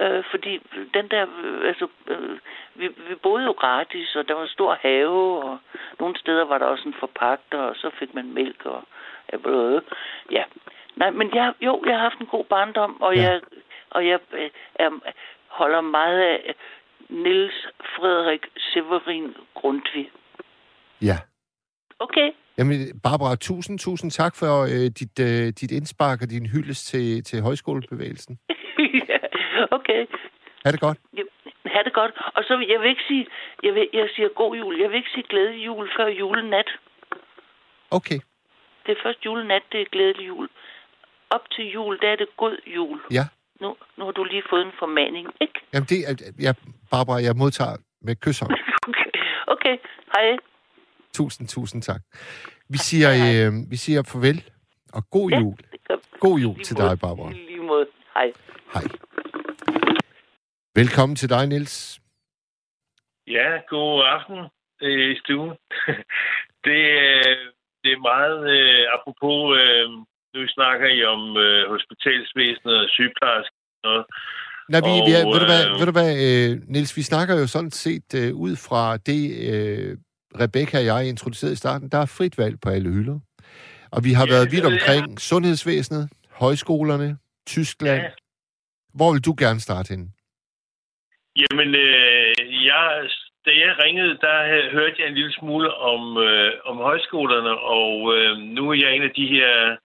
Øh, 0.00 0.24
fordi 0.30 0.60
den 0.94 1.08
der, 1.08 1.26
øh, 1.44 1.68
altså, 1.68 1.88
øh, 2.06 2.38
vi, 2.74 2.88
vi 2.88 3.14
boede 3.22 3.44
jo 3.44 3.52
gratis, 3.52 4.16
og 4.16 4.28
der 4.28 4.34
var 4.34 4.46
stor 4.46 4.78
have, 4.80 5.42
og 5.42 5.58
nogle 5.98 6.18
steder 6.18 6.44
var 6.44 6.58
der 6.58 6.66
også 6.66 6.88
en 6.88 6.94
forpagter, 7.00 7.58
og 7.58 7.76
så 7.76 7.90
fik 7.98 8.14
man 8.14 8.32
mælk 8.32 8.66
og 8.66 8.82
bløde. 9.42 9.82
Ja. 10.30 10.44
Nej, 10.96 11.10
men 11.10 11.34
jeg, 11.34 11.54
jo, 11.60 11.82
jeg 11.86 11.94
har 11.94 12.02
haft 12.02 12.18
en 12.18 12.26
god 12.26 12.44
barndom, 12.44 13.02
og 13.02 13.16
ja. 13.16 13.22
jeg, 13.22 13.40
og 13.90 14.06
jeg 14.06 14.18
øh, 14.32 14.50
er, 14.74 14.90
holder 15.48 15.80
meget 15.80 16.20
af 16.20 16.54
Niels 17.08 17.66
Frederik 17.80 18.46
Severin 18.58 19.34
Grundtvig. 19.54 20.10
Ja. 21.02 21.18
Okay. 21.98 22.30
Jamen, 22.58 23.00
Barbara, 23.02 23.36
tusind, 23.36 23.78
tusind 23.78 24.10
tak 24.10 24.36
for 24.36 24.62
øh, 24.62 24.90
dit, 25.00 25.20
øh, 25.20 25.46
dit 25.60 25.70
indspark 25.70 26.22
og 26.22 26.30
din 26.30 26.46
hyldest 26.46 26.86
til, 26.86 27.24
til 27.24 27.42
højskolebevægelsen. 27.42 28.38
ja, 29.08 29.18
okay. 29.70 30.06
Ha' 30.64 30.72
det 30.72 30.80
godt. 30.80 30.98
Ja, 31.16 31.22
Ha' 31.66 31.82
det 31.84 31.92
godt. 31.92 32.12
Og 32.34 32.44
så 32.44 32.64
jeg 32.68 32.80
vil 32.80 32.88
ikke 32.88 33.02
sige, 33.08 33.26
jeg, 33.62 33.74
vil, 33.74 33.88
jeg 33.92 34.08
siger 34.16 34.28
god 34.28 34.56
jul. 34.56 34.80
Jeg 34.80 34.90
vil 34.90 34.96
ikke 34.96 35.10
sige 35.14 35.26
glædelig 35.28 35.66
jul 35.66 35.90
før 35.96 36.06
julenat. 36.06 36.68
Okay. 37.90 38.18
Det 38.86 38.92
er 38.96 39.02
først 39.02 39.24
julenat, 39.24 39.62
det 39.72 39.80
er 39.80 39.84
glædelig 39.92 40.26
jul. 40.26 40.48
Op 41.30 41.50
til 41.50 41.64
jul, 41.72 41.98
der 42.02 42.08
er 42.08 42.16
det 42.16 42.28
god 42.36 42.56
jul. 42.66 43.00
Ja. 43.10 43.24
Nu, 43.60 43.76
nu 43.96 44.04
har 44.04 44.12
du 44.12 44.24
lige 44.24 44.42
fået 44.50 44.62
en 44.66 44.72
formaning, 44.78 45.28
ikke? 45.40 45.60
Jamen, 45.72 45.86
det 45.86 45.98
er... 46.08 46.32
Ja, 46.40 46.52
Barbara, 46.90 47.22
jeg 47.22 47.36
modtager 47.36 47.76
med 48.02 48.16
kyshånd. 48.16 48.50
Okay, 48.88 49.10
okay. 49.46 49.76
hej. 50.14 50.36
Tusind, 51.12 51.48
tusind 51.48 51.82
tak. 51.82 52.00
Vi 52.68 52.78
siger, 52.78 53.10
øh, 53.10 53.52
vi 53.70 53.76
siger 53.76 54.02
farvel 54.12 54.44
og 54.92 55.02
god 55.10 55.30
Ja, 55.30 55.38
jul. 55.40 55.54
God 56.20 56.38
jul 56.38 56.54
lige 56.54 56.64
til 56.64 56.76
måde. 56.78 56.88
dig, 56.88 56.98
Barbara. 57.00 57.30
Lige 57.32 57.62
måde. 57.62 57.86
Hej. 58.14 58.32
Hej. 58.74 58.82
Velkommen 60.74 61.16
til 61.16 61.28
dig, 61.28 61.46
Niels. 61.46 62.00
Ja, 63.26 63.48
god 63.68 64.04
aften 64.06 64.38
øh, 64.82 65.10
i 65.10 65.18
stuen. 65.18 65.50
det, 66.66 66.80
øh, 67.04 67.36
det 67.84 67.90
er 67.92 68.00
meget 68.12 68.40
øh, 68.58 68.82
apropos, 68.96 69.40
øh, 69.62 69.88
nu 70.34 70.40
snakker 70.56 70.86
I 70.96 71.04
om 71.04 71.36
øh, 71.36 71.62
hospitalsvæsenet 71.72 72.76
og 72.82 72.88
sygeplejersker 72.88 73.56
og 73.74 73.80
noget. 73.88 74.04
Nej, 74.72 74.80
vi, 74.80 74.92
Og, 75.00 75.06
vi 75.08 75.12
er, 75.18 75.24
ved, 75.32 75.40
du 75.44 75.48
hvad, 75.52 75.64
øh, 75.68 75.78
ved 75.78 75.86
du 75.90 75.96
hvad, 76.00 76.12
øh, 76.26 76.50
Niels, 76.72 76.96
vi 76.96 77.02
snakker 77.02 77.34
jo 77.40 77.46
sådan 77.46 77.70
set 77.70 78.08
øh, 78.20 78.30
ud 78.44 78.54
fra 78.66 78.96
det, 78.96 79.22
øh, 79.52 79.96
Rebecca 80.42 80.78
og 80.78 80.84
jeg 80.84 81.08
introducerede 81.08 81.52
i 81.52 81.62
starten. 81.64 81.88
Der 81.88 81.98
er 81.98 82.14
frit 82.18 82.38
valg 82.38 82.56
på 82.60 82.68
alle 82.68 82.90
hylder. 82.90 83.18
Og 83.94 84.04
vi 84.04 84.12
har 84.18 84.26
Ja, 84.26 84.32
været 84.34 84.52
vidt 84.52 84.66
omkring 84.72 85.20
sundhedsvæsenet, 85.20 86.04
højskolerne, 86.42 87.18
Tyskland. 87.46 88.02
Ja. 88.02 88.10
Hvor 88.94 89.12
vil 89.12 89.24
du 89.28 89.34
gerne 89.38 89.60
starte 89.60 89.88
henne? 89.92 90.08
Jamen, 91.42 91.68
øh, 91.74 92.34
jeg, 92.70 92.84
da 93.46 93.50
jeg 93.64 93.72
ringede, 93.84 94.18
der 94.26 94.36
hørte 94.72 94.96
jeg 94.98 95.08
en 95.08 95.14
lille 95.14 95.32
smule 95.32 95.74
om, 95.74 96.02
øh, 96.18 96.52
om 96.64 96.76
højskolerne, 96.76 97.52
og 97.78 97.92
øh, 98.16 98.38
nu 98.56 98.70
er 98.70 98.74
jeg 98.84 98.90
en 98.96 99.02
af 99.02 99.12
de 99.16 99.26
her 99.26 99.76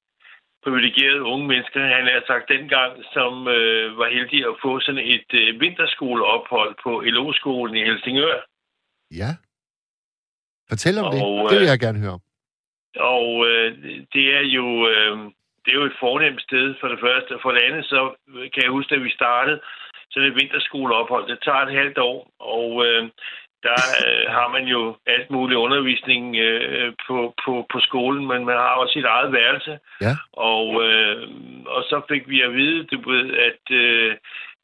privilegerede 0.63 1.23
unge 1.31 1.47
mennesker, 1.47 1.79
han 1.97 2.05
har 2.13 2.23
sagt 2.27 2.49
dengang, 2.55 2.91
som 3.15 3.33
øh, 3.47 3.97
var 3.97 4.09
heldig 4.17 4.41
at 4.49 4.55
få 4.63 4.79
sådan 4.79 5.05
et 5.15 5.29
øh, 5.41 5.61
vinterskoleophold 5.61 6.73
på 6.83 6.91
LO-skolen 7.15 7.75
i 7.75 7.83
Helsingør. 7.89 8.37
Ja. 9.21 9.31
Fortæl 10.69 10.97
om 10.97 11.05
Og, 11.05 11.13
det. 11.13 11.21
Det 11.49 11.59
vil 11.59 11.67
øh, 11.67 11.73
jeg 11.73 11.79
gerne 11.79 11.99
høre 11.99 12.17
om. 12.17 12.23
Og 13.15 13.27
øh, 13.49 13.69
det 14.13 14.25
er 14.39 14.45
jo 14.57 14.67
øh, 14.91 15.17
det 15.63 15.69
er 15.71 15.79
jo 15.81 15.91
et 15.91 16.01
fornemt 16.05 16.41
sted 16.47 16.75
for 16.79 16.87
det 16.87 16.99
første. 17.05 17.33
For 17.41 17.51
det 17.51 17.61
andet, 17.67 17.85
så 17.85 18.01
kan 18.53 18.63
jeg 18.63 18.71
huske, 18.77 18.95
at 18.95 19.03
vi 19.03 19.11
startede 19.19 19.59
sådan 20.11 20.29
et 20.29 20.35
vinterskoleophold. 20.39 21.27
Det 21.31 21.39
tager 21.45 21.63
et 21.65 21.77
halvt 21.79 21.97
år, 21.97 22.19
og 22.39 22.69
øh, 22.87 23.03
der 23.67 23.79
øh, 24.05 24.25
har 24.37 24.47
man 24.55 24.65
jo 24.75 24.81
alt 25.05 25.29
mulig 25.31 25.57
undervisning 25.57 26.35
øh, 26.35 26.93
på, 27.07 27.33
på, 27.45 27.65
på 27.71 27.79
skolen, 27.79 28.27
men 28.27 28.45
man 28.45 28.57
har 28.63 28.73
også 28.81 28.93
sit 28.93 29.05
eget 29.05 29.31
værelse. 29.33 29.79
Ja. 30.01 30.13
Og, 30.33 30.67
øh, 30.85 31.29
og 31.65 31.81
så 31.89 32.01
fik 32.09 32.29
vi 32.29 32.41
at 32.41 32.53
vide, 32.53 32.83
du 32.83 33.09
ved, 33.11 33.25
at 33.49 33.63
øh, 33.71 34.15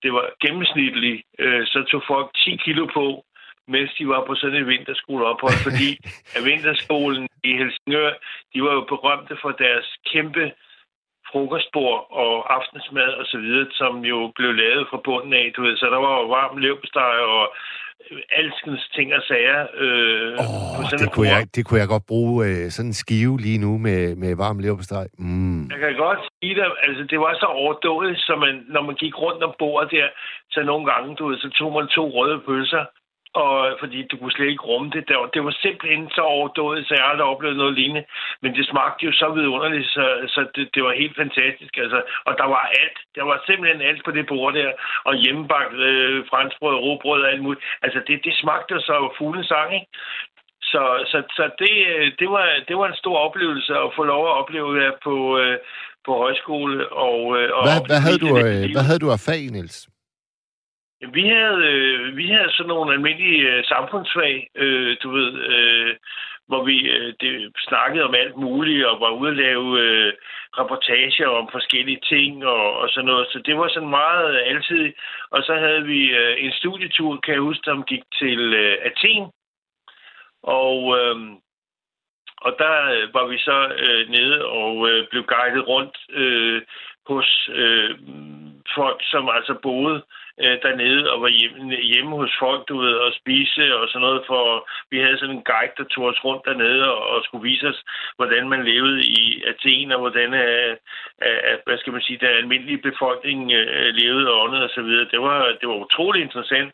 det 0.04 0.14
var 0.14 0.26
gennemsnitligt, 0.44 1.22
øh, 1.40 1.66
så 1.66 1.80
tog 1.92 2.02
folk 2.08 2.30
10 2.36 2.56
kilo 2.66 2.86
på, 2.94 3.26
mens 3.68 3.92
de 4.00 4.08
var 4.08 4.26
på 4.26 4.36
sådan 4.36 4.60
et 4.62 4.68
vinterskoleophold, 4.68 5.60
fordi 5.68 5.90
at 6.36 6.46
vinterskolen 6.46 7.28
i 7.44 7.52
Helsingør, 7.60 8.12
de 8.54 8.64
var 8.64 8.74
jo 8.74 8.82
berømte 8.82 9.36
for 9.42 9.52
deres 9.52 9.88
kæmpe 10.12 10.52
frokostbord 11.32 12.00
og 12.24 12.34
aftensmad 12.58 13.12
og 13.22 13.26
så 13.26 13.38
videre, 13.38 13.68
som 13.72 13.94
jo 14.12 14.32
blev 14.36 14.52
lavet 14.54 14.88
fra 14.90 15.02
bunden 15.06 15.34
af, 15.34 15.52
du 15.56 15.62
ved. 15.62 15.78
Så 15.78 15.86
der 15.86 16.00
var 16.06 16.14
jo 16.20 16.26
varm 16.38 16.58
leverpostej 16.58 17.16
og 17.38 17.44
alskens 18.42 18.90
ting 18.96 19.14
og 19.14 19.22
sager. 19.28 19.60
Øh, 19.84 20.38
sådan 20.90 21.00
det, 21.00 21.08
et 21.08 21.12
kunne 21.16 21.28
jeg, 21.28 21.48
det 21.56 21.66
kunne 21.66 21.80
jeg 21.80 21.88
godt 21.88 22.06
bruge 22.12 22.36
øh, 22.48 22.70
sådan 22.76 22.90
en 22.90 23.00
skive 23.04 23.36
lige 23.46 23.60
nu 23.66 23.72
med, 23.78 24.16
med 24.16 24.32
varm 24.44 24.60
leverpostej. 24.60 25.08
Mm. 25.18 25.62
Jeg 25.74 25.80
kan 25.80 25.96
godt 26.06 26.22
sige 26.38 26.56
dig, 26.56 26.68
altså 26.88 27.04
det 27.12 27.20
var 27.20 27.34
så 27.34 27.46
overdået, 27.46 28.18
så 28.18 28.34
man, 28.44 28.54
når 28.74 28.82
man 28.82 28.96
gik 28.96 29.16
rundt 29.24 29.44
om 29.44 29.54
bordet 29.60 29.92
der, 29.92 30.08
så 30.52 30.60
nogle 30.64 30.86
gange, 30.92 31.16
du 31.16 31.28
ved, 31.28 31.38
så 31.38 31.50
tog 31.60 31.74
man 31.74 31.88
to 31.88 32.04
røde 32.18 32.40
pølser, 32.48 32.84
og 33.34 33.78
fordi 33.80 34.00
du 34.12 34.18
kunne 34.18 34.32
slet 34.32 34.50
ikke 34.50 34.68
rumme 34.72 34.90
det. 34.96 35.08
Det 35.08 35.16
var, 35.18 35.28
det 35.36 35.42
var 35.46 35.56
simpelthen 35.62 36.10
så 36.18 36.22
overdået, 36.22 36.88
så 36.88 36.94
jeg 36.94 37.06
aldrig 37.06 37.28
oplevet 37.28 37.58
noget 37.58 37.74
lignende. 37.74 38.04
Men 38.42 38.56
det 38.56 38.66
smagte 38.68 39.06
jo 39.06 39.12
så 39.12 39.28
vidunderligt, 39.36 39.88
så, 39.88 40.06
så 40.28 40.42
det, 40.56 40.70
det 40.74 40.84
var 40.84 40.94
helt 41.02 41.16
fantastisk. 41.16 41.74
Altså. 41.78 42.00
Og 42.26 42.34
der 42.38 42.48
var 42.54 42.64
alt. 42.82 42.98
Der 43.16 43.24
var 43.24 43.44
simpelthen 43.48 43.82
alt 43.82 44.04
på 44.06 44.12
det 44.12 44.26
bord 44.28 44.54
der. 44.54 44.72
Og 45.06 45.14
hjemmebagt 45.16 45.74
øh, 45.74 46.26
franskbrød, 46.30 46.76
råbrød 46.76 47.22
og 47.22 47.32
alt 47.32 47.44
muligt. 47.44 47.64
Altså 47.82 48.00
det, 48.08 48.16
det 48.26 48.34
smagte 48.42 48.74
jo 48.74 48.80
så 48.80 49.14
fuglens 49.18 49.48
sang, 49.48 49.74
ikke? 49.80 49.90
Så, 50.72 50.84
så, 51.12 51.18
så 51.38 51.44
det, 51.60 51.74
øh, 51.96 52.12
det, 52.20 52.30
var, 52.30 52.46
det 52.68 52.76
var 52.78 52.88
en 52.88 53.02
stor 53.04 53.18
oplevelse 53.18 53.74
at 53.74 53.90
få 53.96 54.04
lov 54.04 54.24
at 54.30 54.38
opleve 54.42 54.82
her 54.82 54.92
på, 55.04 55.40
øh, 55.40 55.58
på 56.06 56.12
højskole. 56.24 56.78
Og, 57.08 57.20
øh, 57.38 57.48
og 57.58 57.62
Hvad, 57.68 57.80
hvad, 57.90 58.00
opleve 58.00 58.02
havde 58.06 58.20
du, 58.26 58.30
øh, 58.38 58.72
hvad 58.76 58.86
havde 58.90 59.04
du 59.06 59.10
af 59.12 59.20
fag, 59.30 59.42
Niels? 59.56 59.90
Vi 61.02 61.28
havde, 61.28 61.64
øh, 61.74 62.18
vi 62.18 62.28
havde 62.28 62.52
sådan 62.52 62.68
nogle 62.68 62.94
almindelige 62.94 63.42
øh, 63.52 63.64
samfundsfag, 63.66 64.50
øh, 64.56 64.98
du 65.04 65.12
ved, 65.12 65.34
øh, 65.34 65.96
hvor 66.48 66.64
vi 66.64 66.90
øh, 66.90 67.14
det, 67.20 67.52
snakkede 67.58 68.04
om 68.06 68.16
alt 68.16 68.36
muligt, 68.36 68.86
og 68.86 69.00
var 69.00 69.10
ude 69.10 69.30
at 69.30 69.38
lave 69.38 69.80
øh, 69.80 70.14
reportager 70.60 71.28
om 71.28 71.50
forskellige 71.52 72.02
ting 72.04 72.46
og, 72.46 72.80
og 72.80 72.90
sådan 72.90 73.06
noget. 73.06 73.28
Så 73.32 73.40
det 73.46 73.58
var 73.58 73.70
sådan 73.70 73.90
meget 73.90 74.36
øh, 74.36 74.42
altid. 74.46 74.94
Og 75.32 75.44
så 75.44 75.54
havde 75.56 75.84
vi 75.84 76.02
øh, 76.12 76.44
en 76.46 76.52
studietur, 76.52 77.18
kan 77.18 77.34
jeg 77.34 77.42
huske, 77.42 77.64
som 77.66 77.84
gik 77.84 78.04
til 78.20 78.54
øh, 78.54 78.78
Athen. 78.82 79.32
Og, 80.44 80.98
øh, 81.00 81.18
og 82.42 82.56
der 82.60 82.76
øh, 82.96 83.14
var 83.14 83.26
vi 83.28 83.38
så 83.38 83.74
øh, 83.84 84.10
nede 84.10 84.46
og 84.46 84.90
øh, 84.90 85.08
blev 85.08 85.24
guidet 85.24 85.68
rundt 85.68 85.98
øh, 86.10 86.62
hos 87.08 87.50
øh, 87.54 87.98
folk, 88.76 89.00
som 89.12 89.30
altså 89.30 89.54
boede 89.64 90.04
øh, 90.44 90.58
dernede 90.64 91.12
og 91.12 91.22
var 91.22 91.32
hjemme, 91.40 91.76
hjemme 91.92 92.16
hos 92.16 92.34
folk, 92.40 92.62
du 92.70 92.76
ved, 92.84 92.96
og 93.06 93.12
spise 93.20 93.76
og 93.78 93.88
sådan 93.90 94.06
noget, 94.08 94.22
for 94.28 94.70
vi 94.92 94.98
havde 95.00 95.18
sådan 95.18 95.36
en 95.36 95.48
guide, 95.52 95.78
der 95.78 95.84
tog 95.84 96.06
os 96.06 96.24
rundt 96.26 96.46
dernede 96.46 96.84
og, 96.94 97.02
og 97.14 97.24
skulle 97.24 97.50
vise 97.50 97.68
os, 97.68 97.84
hvordan 98.16 98.50
man 98.50 98.62
levede 98.72 99.00
i 99.20 99.44
Athen, 99.52 99.92
og 99.92 100.00
hvordan, 100.00 100.34
øh, 100.34 100.72
øh, 101.26 101.56
hvad 101.66 101.78
skal 101.78 101.94
man 101.94 102.02
sige, 102.02 102.20
den 102.20 102.40
almindelige 102.42 102.86
befolkning 102.90 103.52
øh, 103.52 103.90
levede 104.02 104.32
og 104.32 104.42
åndede 104.44 104.64
og 104.64 104.74
så 104.78 104.82
videre. 104.82 105.12
Det 105.12 105.22
var, 105.22 105.40
det 105.60 105.68
var 105.70 105.76
utrolig 105.86 106.22
interessant 106.22 106.74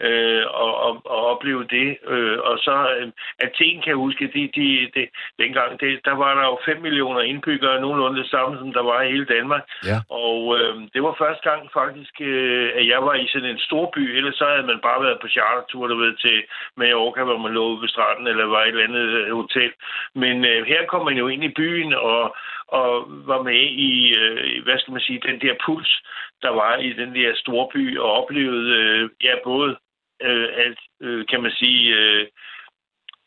øh, 0.00 0.44
og, 0.46 0.74
og, 0.86 1.02
og 1.04 1.26
opleve 1.32 1.64
det. 1.64 1.98
Øh, 2.06 2.38
og 2.38 2.58
så 2.58 2.76
øh, 2.98 3.08
Athen 3.38 3.76
kan 3.80 3.92
jeg 3.92 4.04
huske, 4.06 4.30
de, 4.34 4.50
de, 4.56 4.90
de, 4.94 5.08
dengang, 5.38 5.80
det, 5.80 6.00
der 6.04 6.14
var 6.14 6.34
der 6.34 6.44
jo 6.44 6.58
5 6.64 6.82
millioner 6.82 7.20
indbyggere, 7.20 7.80
nogenlunde 7.80 8.20
det 8.20 8.30
samme, 8.30 8.58
som 8.58 8.72
der 8.72 8.82
var 8.82 9.02
i 9.02 9.10
hele 9.10 9.24
Danmark. 9.24 9.62
Ja. 9.84 9.98
Og 10.10 10.58
øh, 10.58 10.74
det 10.94 11.02
var 11.02 11.14
første 11.18 11.50
gang 11.50 11.70
faktisk, 11.72 12.14
øh, 12.20 12.70
at 12.74 12.86
jeg 12.88 13.00
var 13.02 13.14
i 13.14 13.26
sådan 13.32 13.50
en 13.50 13.58
stor 13.58 13.90
by, 13.94 14.04
ellers 14.16 14.34
så 14.34 14.44
havde 14.44 14.66
man 14.66 14.80
bare 14.88 15.02
været 15.02 15.18
på 15.20 15.28
chartertur, 15.28 15.86
du 15.86 15.96
ved, 15.96 16.16
til 16.16 16.42
Mallorca, 16.76 17.22
hvor 17.24 17.38
man 17.38 17.52
lå 17.52 17.80
ved 17.80 17.88
stranden, 17.88 18.26
eller 18.26 18.44
var 18.46 18.64
i 18.64 18.68
et 18.68 18.72
eller 18.72 18.88
andet 18.88 19.08
øh, 19.20 19.36
hotel. 19.36 19.72
Men 20.14 20.44
øh, 20.44 20.66
her 20.66 20.86
kom 20.86 21.04
man 21.04 21.16
jo 21.16 21.28
ind 21.28 21.44
i 21.44 21.56
byen, 21.56 21.94
og, 21.94 22.36
og 22.68 22.88
var 23.08 23.42
med 23.42 23.62
i, 23.88 24.14
øh, 24.18 24.64
hvad 24.64 24.78
skal 24.78 24.92
man 24.92 25.02
sige, 25.02 25.26
den 25.28 25.40
der 25.40 25.54
puls, 25.66 26.02
der 26.42 26.50
var 26.50 26.76
i 26.76 26.92
den 26.92 27.14
der 27.14 27.30
store 27.34 27.68
by, 27.74 27.98
og 27.98 28.12
oplevede, 28.12 28.70
øh, 28.80 29.10
ja, 29.22 29.34
både 29.44 29.76
øh, 30.22 30.48
alt, 30.56 30.78
øh, 31.00 31.26
kan 31.26 31.42
man 31.42 31.50
sige, 31.50 31.94
øh, 31.96 32.26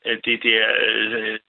at 0.05 0.19
det 0.25 0.43
der 0.43 0.65
øh, 0.87 1.39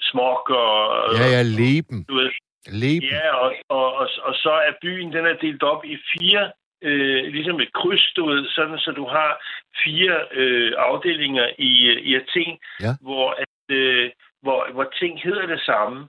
smog 0.00 0.50
og... 0.50 1.14
Ja, 1.14 1.26
ja, 1.36 1.42
leben. 1.42 2.04
Du 2.04 2.14
ved, 2.14 2.30
Leben. 2.66 3.08
Ja, 3.08 3.34
og, 3.34 3.54
og, 3.68 3.94
og, 3.94 4.08
og 4.22 4.34
så 4.34 4.50
er 4.50 4.72
byen, 4.82 5.12
den 5.12 5.26
er 5.26 5.36
delt 5.36 5.62
op 5.62 5.84
i 5.84 5.98
fire, 6.12 6.52
øh, 6.82 7.24
ligesom 7.32 7.60
et 7.60 7.72
kryds, 7.72 8.12
du 8.16 8.26
ved, 8.26 8.48
sådan 8.48 8.78
så 8.78 8.90
du 8.90 9.06
har 9.06 9.42
fire 9.84 10.16
øh, 10.32 10.72
afdelinger 10.76 11.48
i, 11.58 11.72
i 12.08 12.14
Athen, 12.14 12.58
Ja. 12.80 12.92
hvor, 13.00 13.30
at, 13.30 13.76
øh, 13.76 14.10
hvor, 14.42 14.72
hvor 14.72 14.92
ting 15.00 15.22
hedder 15.22 15.46
det 15.46 15.60
samme. 15.60 16.08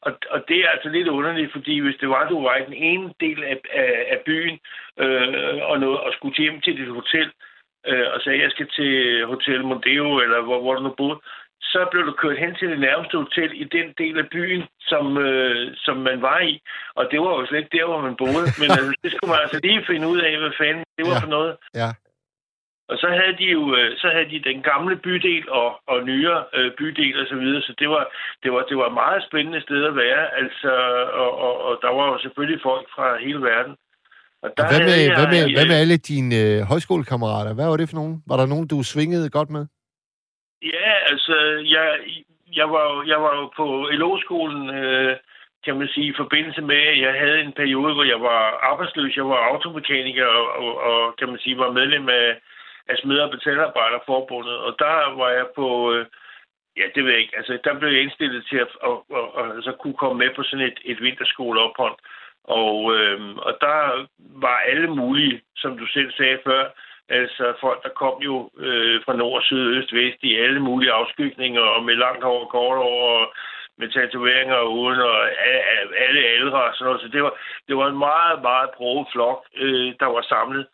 Og, 0.00 0.12
og 0.30 0.44
det 0.48 0.58
er 0.64 0.68
altså 0.68 0.88
lidt 0.88 1.08
underligt, 1.08 1.52
fordi 1.52 1.78
hvis 1.80 1.96
det 2.00 2.08
var, 2.08 2.28
du 2.28 2.42
var 2.42 2.56
i 2.56 2.64
den 2.64 2.74
ene 2.74 3.14
del 3.20 3.44
af, 3.44 3.58
af, 3.72 4.06
af 4.10 4.20
byen 4.26 4.58
øh, 4.98 5.58
og, 5.62 5.80
noget, 5.80 6.00
og 6.00 6.12
skulle 6.12 6.36
hjem 6.38 6.60
til 6.60 6.76
dit 6.76 6.88
hotel, 6.88 7.30
øh, 7.90 8.06
og 8.14 8.20
sagde, 8.20 8.42
jeg 8.42 8.50
skal 8.50 8.68
til 8.78 9.24
Hotel 9.26 9.64
Mondeo, 9.64 10.18
eller 10.24 10.40
hvor, 10.42 10.60
hvor 10.60 10.74
du 10.74 10.82
nu 10.82 10.94
boede, 10.96 11.18
så 11.62 11.88
blev 11.90 12.06
du 12.06 12.12
kørt 12.12 12.38
hen 12.38 12.54
til 12.54 12.68
det 12.70 12.80
nærmeste 12.80 13.16
hotel 13.18 13.50
i 13.62 13.64
den 13.64 13.88
del 13.98 14.18
af 14.18 14.28
byen, 14.28 14.62
som, 14.80 15.18
øh, 15.18 15.72
som 15.76 15.96
man 15.96 16.22
var 16.22 16.40
i. 16.40 16.60
Og 16.94 17.08
det 17.10 17.20
var 17.20 17.30
jo 17.38 17.46
slet 17.46 17.58
ikke 17.58 17.76
der, 17.78 17.86
hvor 17.86 18.00
man 18.00 18.16
boede. 18.16 18.46
Men 18.60 18.68
altså, 18.76 18.94
det 19.04 19.10
skulle 19.12 19.30
man 19.32 19.40
altså 19.44 19.60
lige 19.62 19.84
finde 19.86 20.06
ud 20.08 20.18
af, 20.20 20.38
hvad 20.38 20.52
fanden 20.60 20.84
det 20.98 21.04
var 21.10 21.16
Ja. 21.18 21.24
for 21.24 21.30
noget. 21.36 21.56
Ja. 21.74 21.90
Og 22.88 22.96
så 22.98 23.08
havde 23.18 23.36
de 23.42 23.44
jo 23.56 23.76
øh, 23.76 23.96
så 23.96 24.08
havde 24.14 24.30
de 24.30 24.48
den 24.50 24.62
gamle 24.62 24.96
bydel 24.96 25.50
og, 25.50 25.68
og 25.86 26.02
nyere 26.04 26.44
øh, 26.54 26.70
bydel 26.78 27.20
og 27.20 27.26
så 27.26 27.36
videre, 27.36 27.62
så 27.62 27.72
det 27.78 27.88
var, 27.88 28.04
det 28.42 28.52
var, 28.52 28.62
det 28.68 28.76
var 28.76 28.86
et 28.86 28.92
meget 29.02 29.22
spændende 29.28 29.60
sted 29.62 29.84
at 29.84 29.96
være, 29.96 30.34
altså, 30.40 30.72
og, 31.22 31.38
og, 31.46 31.54
og 31.68 31.78
der 31.82 31.90
var 31.98 32.06
jo 32.12 32.18
selvfølgelig 32.18 32.60
folk 32.62 32.86
fra 32.94 33.06
hele 33.26 33.42
verden. 33.42 33.76
Og 34.44 34.50
Og 34.58 34.64
hvad, 34.70 34.80
med, 34.88 34.96
jeg, 35.04 35.14
hvad, 35.18 35.28
med, 35.34 35.42
øh, 35.46 35.54
hvad 35.56 35.66
med 35.70 35.76
alle 35.82 35.96
dine 36.10 36.30
øh, 36.42 36.58
højskolekammerater? 36.70 37.52
Hvad 37.54 37.68
var 37.70 37.76
det 37.76 37.90
for 37.90 37.98
nogen? 38.00 38.16
Var 38.30 38.36
der 38.38 38.46
nogen, 38.52 38.66
du 38.72 38.76
svingede 38.82 39.28
godt 39.38 39.50
med? 39.56 39.64
Ja, 40.74 40.90
altså, 41.12 41.36
jeg, 41.74 41.86
jeg, 42.58 42.66
var, 42.74 42.84
jo, 42.92 42.96
jeg 43.12 43.18
var 43.24 43.32
jo 43.40 43.46
på 43.60 43.66
LO-skolen, 44.00 44.62
øh, 44.80 45.16
kan 45.64 45.74
man 45.78 45.88
sige, 45.94 46.06
i 46.06 46.18
forbindelse 46.22 46.62
med, 46.70 46.80
at 46.92 47.00
jeg 47.06 47.14
havde 47.22 47.40
en 47.40 47.52
periode, 47.60 47.94
hvor 47.94 48.06
jeg 48.12 48.20
var 48.20 48.42
arbejdsløs. 48.70 49.16
Jeg 49.16 49.28
var 49.28 49.40
automekaniker 49.52 50.26
og, 50.26 50.46
og, 50.62 50.72
og 50.88 51.16
kan 51.18 51.28
man 51.28 51.38
sige, 51.38 51.58
var 51.58 51.78
medlem 51.80 52.08
af, 52.08 52.28
af 52.90 52.96
Smed- 52.98 53.24
og 53.26 53.30
Betalarbejderforbundet. 53.30 54.56
Og 54.66 54.72
der 54.78 54.94
var 55.20 55.30
jeg 55.38 55.46
på, 55.58 55.68
øh, 55.92 56.06
ja, 56.76 56.84
det 56.94 57.04
ved 57.04 57.10
jeg 57.12 57.20
ikke, 57.20 57.36
altså, 57.36 57.58
der 57.64 57.78
blev 57.78 57.90
jeg 57.92 58.02
indstillet 58.02 58.46
til 58.50 58.58
at, 58.64 58.70
at, 58.88 58.96
at, 59.18 59.26
at, 59.40 59.46
at 59.56 59.64
så 59.64 59.72
kunne 59.80 59.98
komme 60.02 60.18
med 60.18 60.30
på 60.36 60.42
sådan 60.42 60.66
et, 60.70 60.78
et 60.84 61.00
vinterskoleophold. 61.06 61.96
Og, 62.44 62.94
øh, 62.96 63.36
og 63.36 63.56
der 63.60 64.06
var 64.18 64.56
alle 64.66 64.88
mulige, 64.88 65.40
som 65.56 65.78
du 65.78 65.86
selv 65.86 66.12
sagde 66.12 66.38
før, 66.44 66.64
Altså 67.08 67.54
folk, 67.60 67.82
der 67.82 67.88
kom 67.88 68.22
jo 68.22 68.50
øh, 68.56 69.02
fra 69.04 69.16
nord, 69.16 69.42
syd, 69.42 69.76
øst, 69.76 69.92
vest 69.92 70.18
i 70.22 70.36
alle 70.36 70.60
mulige 70.60 70.92
afskygninger, 70.92 71.60
og 71.60 71.84
med 71.84 71.94
langt 71.94 72.24
hår, 72.24 72.44
kort 72.46 72.76
hår, 72.76 73.20
og 73.20 73.32
med 73.78 73.88
tatoveringer 73.88 74.54
og 74.54 74.72
uden, 74.72 75.00
og 75.00 75.16
alle 76.06 76.20
aldre 76.20 76.62
og 76.62 76.74
sådan 76.74 76.84
noget. 76.84 77.00
Så 77.00 77.08
det 77.08 77.22
var, 77.22 77.34
det 77.68 77.76
var 77.76 77.88
en 77.88 77.98
meget, 77.98 78.42
meget 78.42 78.70
broget 78.76 79.06
flok, 79.12 79.46
øh, 79.56 79.94
der 80.00 80.06
var 80.06 80.22
samlet. 80.22 80.66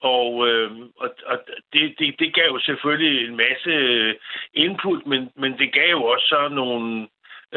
Og, 0.00 0.48
øh, 0.48 0.70
og, 0.96 1.10
og 1.26 1.38
det, 1.72 1.94
det, 1.98 2.14
det 2.18 2.34
gav 2.34 2.46
jo 2.52 2.58
selvfølgelig 2.58 3.28
en 3.28 3.36
masse 3.36 3.70
øh, 3.70 4.14
input, 4.54 5.06
men, 5.06 5.30
men 5.36 5.58
det 5.58 5.72
gav 5.72 5.90
jo 5.90 6.04
også 6.04 6.26
så 6.26 6.48
nogle, 6.48 7.08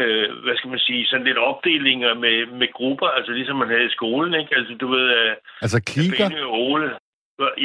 øh, 0.01 0.27
hvad 0.43 0.55
skal 0.57 0.69
man 0.69 0.79
sige, 0.79 1.07
sådan 1.07 1.25
lidt 1.25 1.37
opdelinger 1.37 2.13
med, 2.13 2.37
med 2.59 2.69
grupper, 2.73 3.07
altså 3.07 3.31
ligesom 3.31 3.55
man 3.55 3.69
havde 3.73 3.85
i 3.85 3.97
skolen, 3.97 4.33
ikke? 4.41 4.55
Altså 4.55 4.73
du 4.73 4.87
ved, 4.95 5.05
øh, 5.19 5.35
Altså 5.61 5.79
klikker? 5.91 6.25
Og 6.45 6.61
Ole. 6.61 6.89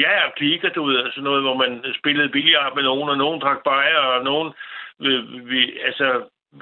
Ja, 0.03 0.13
og 0.27 0.31
klikker, 0.35 0.69
du 0.69 0.83
ved, 0.85 0.97
altså 1.05 1.21
noget, 1.21 1.41
hvor 1.41 1.57
man 1.63 1.71
spillede 1.99 2.29
billiard 2.29 2.75
med 2.75 2.83
nogen, 2.83 3.09
og 3.09 3.17
nogen 3.17 3.41
drak 3.41 3.63
bajer, 3.63 3.97
og 4.13 4.23
nogen, 4.23 4.53
vi, 4.99 5.13
vi, 5.51 5.61
altså, 5.87 6.07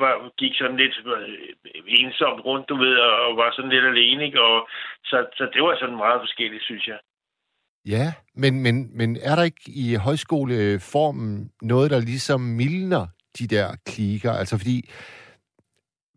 var, 0.02 0.14
gik 0.38 0.54
sådan 0.56 0.78
lidt 0.78 0.96
øh, 1.06 1.82
ensomt 1.88 2.46
rundt, 2.46 2.70
du 2.70 2.76
ved, 2.76 2.96
og 2.98 3.38
var 3.38 3.52
sådan 3.56 3.72
lidt 3.72 3.86
alene, 3.86 4.26
ikke? 4.26 4.42
Og, 4.42 4.70
så, 5.04 5.18
så 5.38 5.44
det 5.54 5.64
var 5.64 5.78
sådan 5.80 6.04
meget 6.06 6.22
forskelligt, 6.22 6.64
synes 6.64 6.88
jeg. 6.88 7.00
Ja, 7.86 8.14
men, 8.36 8.64
men, 8.64 8.98
men 8.98 9.18
er 9.24 9.36
der 9.36 9.44
ikke 9.44 9.66
i 9.68 9.96
højskoleformen 9.96 11.52
noget, 11.62 11.92
der 11.92 12.00
ligesom 12.00 12.42
mildner 12.42 13.08
de 13.40 13.48
der 13.48 13.68
klikker? 13.86 14.32
Altså 14.32 14.58
fordi 14.58 14.90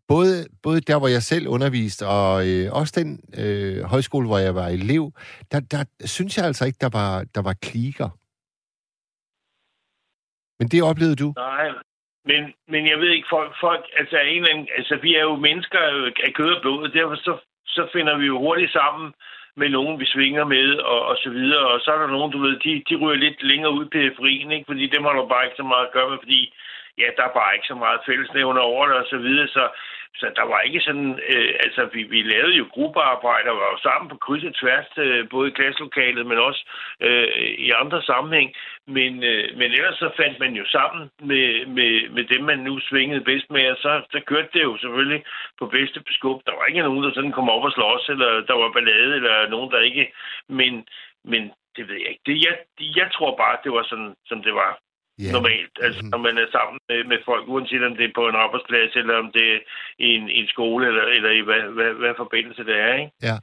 både, 0.07 0.33
både 0.63 0.81
der, 0.81 0.97
hvor 0.99 1.07
jeg 1.07 1.21
selv 1.21 1.47
underviste, 1.47 2.03
og 2.07 2.47
øh, 2.49 2.65
også 2.79 2.93
den 3.01 3.09
øh, 3.41 3.83
højskole, 3.83 4.27
hvor 4.27 4.37
jeg 4.37 4.55
var 4.55 4.67
elev, 4.67 5.11
der, 5.51 5.59
der 5.59 5.81
synes 6.05 6.37
jeg 6.37 6.45
altså 6.45 6.65
ikke, 6.65 6.77
der 6.81 6.89
var, 6.99 7.11
der 7.35 7.41
var 7.41 7.55
klikker. 7.67 8.09
Men 10.59 10.67
det 10.67 10.83
oplevede 10.89 11.15
du? 11.23 11.33
Nej, 11.37 11.67
men, 12.29 12.41
men 12.67 12.87
jeg 12.91 12.97
ved 12.99 13.09
ikke, 13.09 13.27
folk, 13.29 13.51
folk 13.65 13.85
altså, 13.99 14.15
en 14.17 14.37
eller 14.37 14.53
anden, 14.53 14.67
altså 14.77 14.95
vi 15.05 15.15
er 15.15 15.21
jo 15.21 15.35
mennesker 15.35 15.79
af 16.25 16.33
kød 16.33 16.51
og 16.55 16.61
blod, 16.61 16.89
derfor 16.89 17.15
så, 17.15 17.33
så 17.65 17.87
finder 17.93 18.17
vi 18.17 18.25
jo 18.25 18.37
hurtigt 18.39 18.71
sammen 18.71 19.13
med 19.61 19.69
nogen, 19.69 19.99
vi 19.99 20.05
svinger 20.05 20.45
med, 20.55 20.67
og, 20.91 21.01
og 21.09 21.15
så 21.23 21.29
videre. 21.29 21.67
Og 21.73 21.79
så 21.83 21.91
er 21.91 21.99
der 21.99 22.15
nogen, 22.15 22.31
du 22.31 22.39
ved, 22.45 22.55
de, 22.65 22.83
de 22.89 22.95
ryger 23.01 23.23
lidt 23.25 23.43
længere 23.43 23.73
ud 23.77 23.85
på 23.85 23.89
periferien, 23.89 24.51
ikke? 24.51 24.69
Fordi 24.71 24.85
dem 24.95 25.03
har 25.03 25.13
du 25.13 25.27
bare 25.27 25.45
ikke 25.45 25.61
så 25.61 25.67
meget 25.71 25.85
at 25.85 25.93
gøre 25.95 26.09
med, 26.09 26.17
fordi 26.23 26.41
ja, 27.01 27.07
der 27.17 27.23
er 27.25 27.37
bare 27.39 27.55
ikke 27.55 27.71
så 27.71 27.77
meget 27.83 27.99
fællesnævner 28.09 28.61
over 28.61 28.83
det, 28.87 28.95
og 28.95 29.07
så 29.13 29.17
videre. 29.17 29.47
Så, 29.47 29.63
så 30.19 30.31
der 30.35 30.45
var 30.51 30.59
ikke 30.61 30.81
sådan, 30.81 31.19
øh, 31.29 31.53
altså 31.65 31.89
vi, 31.93 32.03
vi 32.03 32.21
lavede 32.21 32.55
jo 32.55 32.65
gruppearbejde 32.71 33.49
og 33.51 33.57
var 33.57 33.69
jo 33.73 33.77
sammen 33.77 34.09
på 34.09 34.17
kryds 34.17 34.43
og 34.43 34.55
tværs, 34.55 34.89
øh, 34.97 35.29
både 35.29 35.47
i 35.49 35.57
klasselokalet, 35.57 36.25
men 36.25 36.37
også 36.37 36.61
øh, 36.99 37.27
i 37.67 37.69
andre 37.71 38.01
sammenhæng. 38.03 38.53
Men, 38.87 39.23
øh, 39.23 39.57
men 39.57 39.71
ellers 39.71 39.97
så 39.97 40.09
fandt 40.17 40.39
man 40.39 40.53
jo 40.53 40.65
sammen 40.65 41.09
med, 41.19 41.65
med, 41.65 42.09
med 42.09 42.23
dem, 42.23 42.43
man 42.43 42.59
nu 42.59 42.79
svingede 42.79 43.27
bedst 43.29 43.51
med, 43.51 43.71
og 43.71 43.77
så, 43.77 44.01
så 44.11 44.19
kørte 44.27 44.49
det 44.53 44.63
jo 44.63 44.77
selvfølgelig 44.77 45.23
på 45.59 45.65
bedste 45.65 45.99
beskub. 45.99 46.41
Der 46.45 46.55
var 46.55 46.65
ikke 46.65 46.81
nogen, 46.81 47.03
der 47.03 47.11
sådan 47.13 47.31
kom 47.31 47.49
op 47.49 47.63
og 47.63 47.71
slås, 47.71 48.09
eller 48.09 48.31
der 48.49 48.53
var 48.53 48.71
ballade, 48.71 49.15
eller 49.15 49.49
nogen, 49.49 49.71
der 49.71 49.79
ikke... 49.79 50.13
Men, 50.49 50.87
men 51.23 51.51
det 51.75 51.87
ved 51.87 51.95
jeg 51.95 52.09
ikke. 52.09 52.25
Det, 52.25 52.45
jeg, 52.45 52.55
jeg 52.99 53.09
tror 53.13 53.37
bare, 53.37 53.57
det 53.63 53.71
var 53.71 53.83
sådan, 53.89 54.15
som 54.25 54.43
det 54.43 54.53
var 54.53 54.79
yeah. 55.21 55.33
normalt. 55.35 55.75
Altså, 55.85 56.01
mm-hmm. 56.01 56.11
når 56.13 56.19
man 56.27 56.37
er 56.43 56.47
sammen 56.51 56.79
med, 56.89 57.03
med 57.11 57.19
folk, 57.25 57.43
uanset 57.47 57.83
om 57.83 57.95
det 57.95 58.05
er 58.05 58.17
på 58.19 58.27
en 58.27 58.41
arbejdsplads, 58.45 58.95
eller 58.95 59.15
om 59.23 59.31
det 59.31 59.45
er 59.55 59.59
i 59.99 60.07
en, 60.17 60.29
i 60.29 60.39
en 60.43 60.47
skole, 60.47 60.87
eller, 60.87 61.05
eller 61.15 61.31
i 61.31 61.41
hvad, 61.47 61.61
hvad, 61.77 61.93
hvad 61.93 62.13
forbindelse 62.17 62.63
det 62.63 62.77
er, 62.79 62.93
ikke? 62.93 63.11
Ja. 63.29 63.37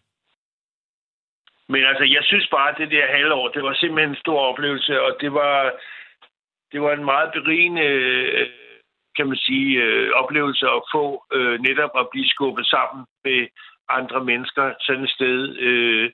Men 1.68 1.84
altså, 1.84 2.04
jeg 2.04 2.22
synes 2.24 2.48
bare, 2.50 2.70
at 2.70 2.78
det 2.78 2.90
der 2.90 3.06
halvår, 3.16 3.48
det 3.48 3.62
var 3.62 3.74
simpelthen 3.74 4.10
en 4.10 4.24
stor 4.24 4.40
oplevelse, 4.40 5.02
og 5.02 5.16
det 5.20 5.32
var, 5.32 5.72
det 6.72 6.80
var 6.82 6.92
en 6.92 7.04
meget 7.04 7.30
berigende, 7.32 7.88
kan 9.16 9.26
man 9.26 9.36
sige, 9.36 9.82
øh, 9.82 10.10
oplevelse 10.22 10.66
at 10.66 10.82
få 10.94 11.24
øh, 11.32 11.60
netop 11.60 11.90
at 11.98 12.08
blive 12.12 12.28
skubbet 12.28 12.66
sammen 12.66 13.06
med 13.24 13.46
andre 13.88 14.24
mennesker 14.24 14.74
sådan 14.80 15.04
et 15.04 15.10
sted, 15.10 15.56
øh, 15.56 16.10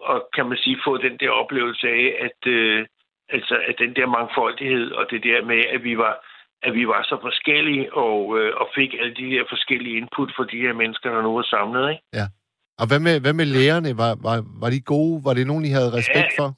og 0.00 0.28
kan 0.34 0.46
man 0.46 0.58
sige, 0.58 0.78
få 0.84 0.96
den 0.96 1.16
der 1.18 1.30
oplevelse 1.30 1.88
af, 1.88 2.16
at, 2.26 2.50
øh, 2.52 2.86
altså, 3.32 3.54
at 3.68 3.74
den 3.78 3.92
der 3.96 4.06
mangfoldighed 4.06 4.90
og 4.98 5.04
det 5.10 5.20
der 5.28 5.44
med, 5.44 5.60
at 5.74 5.84
vi 5.84 5.98
var, 5.98 6.14
at 6.62 6.72
vi 6.74 6.84
var 6.88 7.02
så 7.02 7.16
forskellige 7.22 7.94
og, 7.94 8.38
øh, 8.38 8.52
og 8.60 8.66
fik 8.74 8.94
alle 9.00 9.14
de 9.14 9.30
her 9.34 9.44
forskellige 9.48 9.96
input 9.96 10.30
for 10.36 10.44
de 10.44 10.58
her 10.64 10.72
mennesker, 10.72 11.08
der 11.14 11.22
nu 11.22 11.34
var 11.34 11.42
samlet. 11.42 11.90
Ikke? 11.90 12.02
Ja. 12.12 12.26
Og 12.80 12.86
hvad 12.88 13.00
med, 13.06 13.20
hvad 13.20 13.34
med 13.40 13.46
lærerne? 13.56 13.90
Var, 14.02 14.12
var, 14.26 14.36
var 14.62 14.70
de 14.70 14.80
gode? 14.94 15.24
Var 15.26 15.34
det 15.34 15.46
nogen, 15.46 15.64
I 15.64 15.72
havde 15.78 15.96
respekt 15.98 16.32
ja. 16.32 16.38
for? 16.40 16.48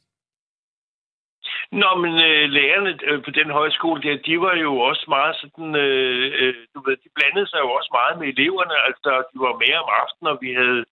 Nå, 1.83 1.91
men 2.05 2.15
øh, 2.29 2.45
lærerne 2.59 2.93
øh, 3.09 3.19
på 3.27 3.31
den 3.39 3.51
højskole 3.51 4.03
der, 4.03 4.25
de 4.29 4.35
var 4.47 4.55
jo 4.67 4.73
også 4.91 5.05
meget 5.09 5.35
sådan, 5.43 5.71
øh, 5.87 6.27
øh, 6.41 6.55
du 6.75 6.79
ved, 6.87 6.97
de 7.05 7.15
blandede 7.17 7.49
sig 7.51 7.61
jo 7.65 7.71
også 7.79 7.91
meget 7.99 8.15
med 8.21 8.27
eleverne. 8.35 8.77
Altså, 8.89 9.11
de 9.31 9.37
var 9.47 9.55
mere 9.65 9.79
om 9.85 9.91
aftenen, 10.03 10.33
og 10.33 10.39
vi 10.45 10.51
havde 10.61 10.85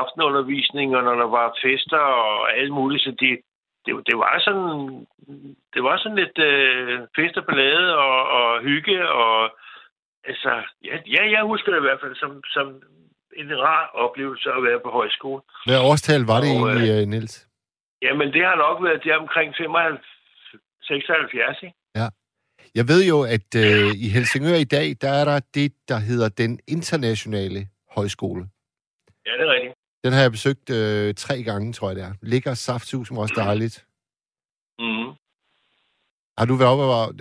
aftenundervisning, 0.00 0.88
og 0.96 1.02
når 1.04 1.16
der 1.22 1.28
var 1.38 1.56
fester 1.62 2.04
og 2.26 2.58
alt 2.58 2.72
muligt, 2.78 3.02
så 3.04 3.12
de, 3.20 3.30
det, 3.84 3.92
det 4.08 4.16
var 4.22 4.34
sådan 4.46 5.06
det 5.74 5.82
var 5.82 5.96
sådan 5.98 6.18
lidt 6.22 6.38
øh, 6.38 7.00
fest 7.16 7.36
og 7.36 7.44
ballade 7.46 7.88
og, 8.06 8.18
og 8.38 8.62
hygge 8.62 9.08
og 9.08 9.34
altså 10.24 10.50
ja, 10.84 10.94
ja, 11.16 11.22
jeg 11.34 11.42
husker 11.42 11.72
det 11.72 11.78
i 11.78 11.86
hvert 11.88 12.00
fald 12.02 12.16
som, 12.16 12.32
som 12.44 12.66
en 13.36 13.48
rar 13.66 13.90
oplevelse 14.04 14.48
at 14.50 14.62
være 14.62 14.80
på 14.84 14.90
højskole. 14.90 15.42
Hvad 15.66 15.80
årstal 15.90 16.22
var 16.32 16.40
det 16.44 16.50
og, 16.50 16.68
egentlig, 16.68 16.90
øh, 16.90 17.02
øh 17.02 17.06
Niels? 17.12 17.46
Jamen, 18.02 18.28
det 18.32 18.42
har 18.44 18.56
nok 18.56 18.76
været 18.84 19.04
der 19.04 19.16
omkring 19.16 19.54
75, 19.56 20.06
76, 20.82 21.62
ikke? 21.62 21.76
Ja. 21.94 22.08
Jeg 22.74 22.84
ved 22.92 23.02
jo, 23.12 23.18
at 23.36 23.50
øh, 23.64 23.90
i 24.04 24.08
Helsingør 24.14 24.58
i 24.66 24.70
dag, 24.76 24.86
der 25.02 25.10
er 25.20 25.24
der 25.30 25.40
det, 25.54 25.72
der 25.88 25.98
hedder 26.08 26.28
den 26.28 26.60
internationale 26.68 27.60
højskole. 27.96 28.42
Ja, 29.26 29.32
det 29.38 29.44
er 29.48 29.52
rigtigt. 29.56 29.74
Den 30.04 30.12
har 30.12 30.20
jeg 30.20 30.30
besøgt 30.30 30.70
øh, 30.70 31.14
tre 31.14 31.42
gange, 31.42 31.72
tror 31.72 31.88
jeg 31.88 31.96
det 31.96 32.04
er. 32.04 32.12
Ligger 32.22 32.54
saftsus, 32.54 33.08
som 33.08 33.18
også 33.18 33.34
dejligt. 33.36 33.86
Mm. 34.78 35.08
Har 36.38 36.46
du 36.46 36.54
været 36.54 36.70
oppe 36.72 36.84
og, 36.84 37.14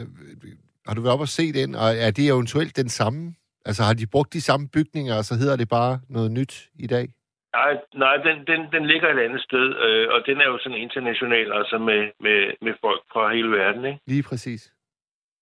har 0.87 0.95
du 0.95 1.01
været 1.01 1.13
oppe 1.13 1.23
og 1.23 1.27
se 1.39 1.53
den, 1.53 1.75
og 1.75 1.89
er 2.05 2.11
det 2.11 2.27
eventuelt 2.27 2.75
den 2.75 2.89
samme? 2.89 3.35
Altså 3.65 3.83
har 3.83 3.93
de 3.93 4.07
brugt 4.07 4.33
de 4.33 4.41
samme 4.41 4.69
bygninger, 4.69 5.15
og 5.17 5.23
så 5.23 5.35
hedder 5.35 5.55
det 5.55 5.69
bare 5.69 5.99
noget 6.09 6.31
nyt 6.31 6.69
i 6.75 6.87
dag? 6.87 7.07
Nej, 7.55 7.73
nej 7.93 8.15
den, 8.17 8.37
den, 8.47 8.59
den 8.71 8.85
ligger 8.87 9.09
et 9.09 9.19
andet 9.25 9.41
sted, 9.41 9.65
øh, 9.85 10.07
og 10.13 10.19
den 10.25 10.37
er 10.41 10.45
jo 10.45 10.57
sådan 10.63 10.77
international, 10.77 11.53
altså 11.53 11.77
med, 11.77 12.01
med, 12.19 12.39
med 12.61 12.73
folk 12.81 13.01
fra 13.13 13.33
hele 13.33 13.51
verden, 13.51 13.85
ikke? 13.85 13.99
Lige 14.07 14.23
præcis. 14.23 14.73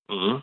Mm. 0.10 0.40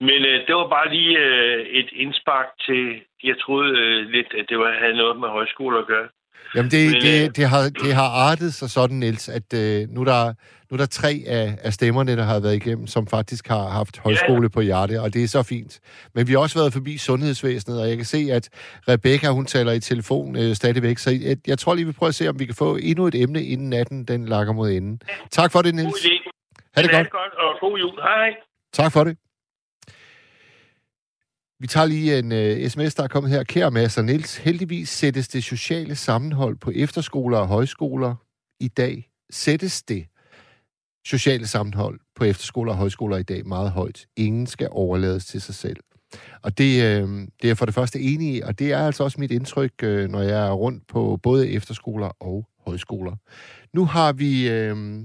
Men 0.00 0.20
øh, 0.30 0.46
det 0.46 0.54
var 0.60 0.68
bare 0.68 0.88
lige 0.96 1.18
øh, 1.18 1.66
et 1.80 1.88
indspark 1.92 2.46
til, 2.66 2.82
jeg 3.24 3.36
troede 3.44 3.70
øh, 3.78 4.08
lidt, 4.14 4.30
at 4.38 4.44
det 4.48 4.58
var, 4.58 4.70
havde 4.82 4.96
noget 4.96 5.20
med 5.20 5.28
højskole 5.28 5.78
at 5.78 5.86
gøre. 5.86 6.08
Jamen, 6.54 6.70
det, 6.70 6.92
Men, 6.92 7.02
det, 7.02 7.24
øh, 7.24 7.30
det, 7.36 7.44
har, 7.52 7.62
det 7.84 7.94
har 7.94 8.08
artet 8.30 8.54
sig 8.54 8.70
sådan, 8.70 8.96
Niels, 8.96 9.28
at 9.28 9.48
øh, 9.62 9.88
nu, 9.88 10.04
der, 10.04 10.20
nu 10.68 10.72
er 10.76 10.76
der 10.76 10.86
tre 10.86 11.12
af, 11.26 11.58
af 11.62 11.72
stemmerne, 11.72 12.16
der 12.16 12.22
har 12.22 12.40
været 12.40 12.56
igennem, 12.56 12.86
som 12.86 13.06
faktisk 13.06 13.48
har 13.48 13.68
haft 13.68 13.98
højskole 13.98 14.42
ja. 14.42 14.48
på 14.48 14.60
hjerte, 14.60 15.00
og 15.00 15.14
det 15.14 15.24
er 15.24 15.28
så 15.28 15.42
fint. 15.42 15.80
Men 16.14 16.28
vi 16.28 16.32
har 16.32 16.38
også 16.38 16.58
været 16.58 16.72
forbi 16.72 16.98
sundhedsvæsenet, 16.98 17.80
og 17.82 17.88
jeg 17.88 17.96
kan 17.96 18.04
se, 18.04 18.28
at 18.32 18.48
Rebecca, 18.88 19.28
hun 19.30 19.46
taler 19.46 19.72
i 19.72 19.80
telefon 19.80 20.36
øh, 20.36 20.54
stadigvæk, 20.54 20.98
så 20.98 21.10
jeg, 21.10 21.36
jeg 21.46 21.58
tror 21.58 21.74
lige, 21.74 21.86
vi 21.86 21.92
prøver 21.92 22.08
at 22.08 22.14
se, 22.14 22.28
om 22.28 22.40
vi 22.40 22.44
kan 22.44 22.54
få 22.58 22.76
endnu 22.82 23.06
et 23.06 23.14
emne, 23.14 23.42
inden 23.42 23.70
natten 23.70 24.04
den 24.04 24.26
lakker 24.26 24.52
mod 24.52 24.70
enden. 24.70 25.00
Tak 25.30 25.52
for 25.52 25.62
det, 25.62 25.74
Niels. 25.74 26.02
God 26.02 26.10
idé. 26.10 26.30
Ha' 26.74 26.82
det, 26.82 26.90
godt. 26.90 27.10
godt, 27.10 27.34
og 27.34 27.50
god 27.60 27.78
jul. 27.78 28.00
Hej. 28.02 28.28
Tak 28.72 28.92
for 28.92 29.04
det. 29.04 29.16
Vi 31.60 31.66
tager 31.66 31.86
lige 31.86 32.18
en 32.18 32.32
øh, 32.32 32.62
uh, 32.62 32.68
sms, 32.68 32.94
der 32.94 33.02
er 33.02 33.08
kommet 33.08 33.32
her. 33.32 33.44
Kære 33.44 33.70
Mads 33.70 33.98
og 33.98 34.04
Niels, 34.04 34.36
heldigvis 34.36 34.88
sættes 34.88 35.28
det 35.28 35.44
sociale 35.44 35.94
sammenhold 35.94 36.56
på 36.56 36.70
efterskoler 36.74 37.38
og 37.38 37.48
højskoler 37.48 38.14
i 38.60 38.68
dag. 38.68 39.10
Sættes 39.30 39.82
det 39.82 40.06
sociale 41.06 41.46
sammenhold 41.46 42.00
på 42.16 42.24
efterskoler 42.24 42.72
og 42.72 42.78
højskoler 42.78 43.16
i 43.16 43.22
dag 43.22 43.46
meget 43.46 43.70
højt. 43.70 44.06
Ingen 44.16 44.46
skal 44.46 44.68
overlades 44.70 45.26
til 45.26 45.40
sig 45.40 45.54
selv. 45.54 45.76
Og 46.42 46.58
det, 46.58 46.84
øh, 46.84 47.08
det 47.08 47.42
er 47.42 47.48
jeg 47.48 47.58
for 47.58 47.66
det 47.66 47.74
første 47.74 48.00
enig 48.00 48.36
i, 48.36 48.40
og 48.40 48.58
det 48.58 48.72
er 48.72 48.86
altså 48.86 49.04
også 49.04 49.20
mit 49.20 49.30
indtryk, 49.30 49.72
øh, 49.82 50.08
når 50.08 50.22
jeg 50.22 50.46
er 50.46 50.52
rundt 50.52 50.86
på 50.86 51.18
både 51.22 51.50
efterskoler 51.50 52.10
og 52.20 52.48
højskoler. 52.66 53.16
Nu 53.72 53.84
har 53.84 54.12
vi 54.12 54.48
øh, 54.50 55.00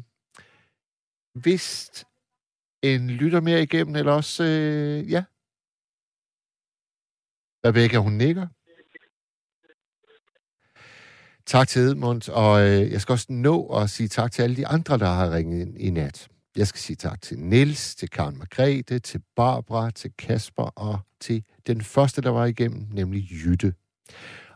vist 1.35 2.05
en 2.83 3.09
lytter 3.09 3.41
mere 3.41 3.63
igennem, 3.63 3.95
eller 3.95 4.11
også, 4.11 4.43
øh, 4.43 5.11
ja, 5.11 5.23
Rebecca, 7.65 7.97
hun 7.97 8.13
nikker. 8.13 8.47
Tak 11.45 11.67
til 11.67 11.81
Edmund, 11.81 12.29
og 12.29 12.61
øh, 12.61 12.91
jeg 12.91 13.01
skal 13.01 13.13
også 13.13 13.25
nå 13.29 13.65
at 13.67 13.89
sige 13.89 14.07
tak 14.07 14.31
til 14.31 14.41
alle 14.41 14.55
de 14.55 14.67
andre, 14.67 14.97
der 14.97 15.05
har 15.05 15.31
ringet 15.31 15.61
ind 15.61 15.77
i 15.77 15.89
nat. 15.89 16.27
Jeg 16.55 16.67
skal 16.67 16.79
sige 16.79 16.95
tak 16.95 17.21
til 17.21 17.39
Nils, 17.39 17.95
til 17.95 18.09
Karen 18.09 18.37
Margrethe, 18.37 18.99
til 18.99 19.21
Barbara, 19.35 19.91
til 19.91 20.11
Kasper 20.17 20.63
og 20.63 20.99
til 21.19 21.43
den 21.67 21.81
første, 21.81 22.21
der 22.21 22.29
var 22.29 22.45
igennem, 22.45 22.87
nemlig 22.91 23.31
Jytte. 23.31 23.73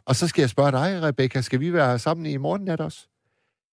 Og 0.06 0.16
så 0.16 0.28
skal 0.28 0.41
jeg 0.41 0.49
spørge 0.49 0.72
dig, 0.72 1.01
Rebecca, 1.01 1.41
skal 1.41 1.60
vi 1.60 1.74
være 1.74 1.99
sammen 1.99 2.26
i 2.26 2.38
morgen 2.38 2.64
nat 2.64 2.82
også? 2.82 3.08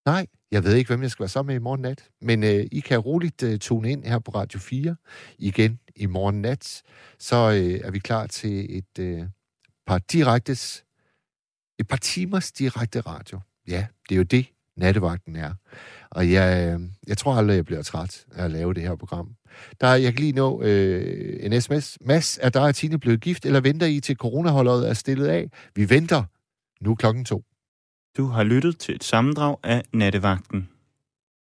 Nej, 0.07 0.27
jeg 0.51 0.65
ved 0.65 0.75
ikke, 0.75 0.89
hvem 0.89 1.03
jeg 1.03 1.11
skal 1.11 1.23
være 1.23 1.29
sammen 1.29 1.53
med 1.53 1.61
i 1.61 1.65
morgen 1.65 1.81
nat, 1.81 2.09
men 2.21 2.45
øh, 2.45 2.67
I 2.73 2.81
kan 2.81 2.99
roligt 2.99 3.43
øh, 3.43 3.59
tune 3.59 3.91
ind 3.91 4.05
her 4.05 4.19
på 4.19 4.31
Radio 4.31 4.61
4 4.61 4.97
igen 5.39 5.79
i 5.97 6.07
morgen 6.07 6.43
nat. 6.43 6.83
Så 7.19 7.37
øh, 7.37 7.81
er 7.85 7.91
vi 7.91 7.99
klar 7.99 8.27
til 8.27 8.79
et 8.79 8.99
øh, 8.99 9.23
par 9.87 9.99
direktes, 9.99 10.85
et 11.79 11.89
par 11.89 11.97
timers 11.97 12.53
direkte 12.53 13.01
radio. 13.01 13.41
Ja, 13.69 13.87
det 14.09 14.15
er 14.15 14.17
jo 14.17 14.23
det, 14.23 14.47
nattevagten 14.77 15.37
er. 15.37 15.55
Og 16.11 16.33
jeg, 16.33 16.75
øh, 16.75 16.81
jeg 17.07 17.19
tror 17.19 17.35
aldrig, 17.35 17.57
jeg 17.57 17.65
bliver 17.65 17.83
træt 17.83 18.27
af 18.33 18.45
at 18.45 18.51
lave 18.51 18.75
det 18.75 18.83
her 18.83 18.97
program. 18.97 19.35
Der, 19.81 19.95
jeg 19.95 20.13
kan 20.13 20.21
lige 20.21 20.33
nå 20.33 20.63
øh, 20.63 21.37
en 21.41 21.61
sms. 21.61 21.99
Mads, 22.01 22.39
er 22.43 22.49
der 22.49 22.61
og 22.61 22.75
Tine 22.75 22.99
blevet 22.99 23.21
gift, 23.21 23.47
eller 23.47 23.61
venter 23.61 23.87
I 23.87 24.01
til 24.01 24.17
coronaholdet 24.17 24.89
er 24.89 24.95
stillet 24.95 25.27
af? 25.27 25.51
Vi 25.75 25.91
venter. 25.91 26.25
Nu 26.81 26.95
klokken 26.95 27.25
to. 27.25 27.45
Du 28.17 28.27
har 28.27 28.45
lyttet 28.45 28.79
til 28.79 28.95
et 28.95 29.05
sammendrag 29.05 29.57
af 29.63 29.83
Nattevagten. 29.93 30.72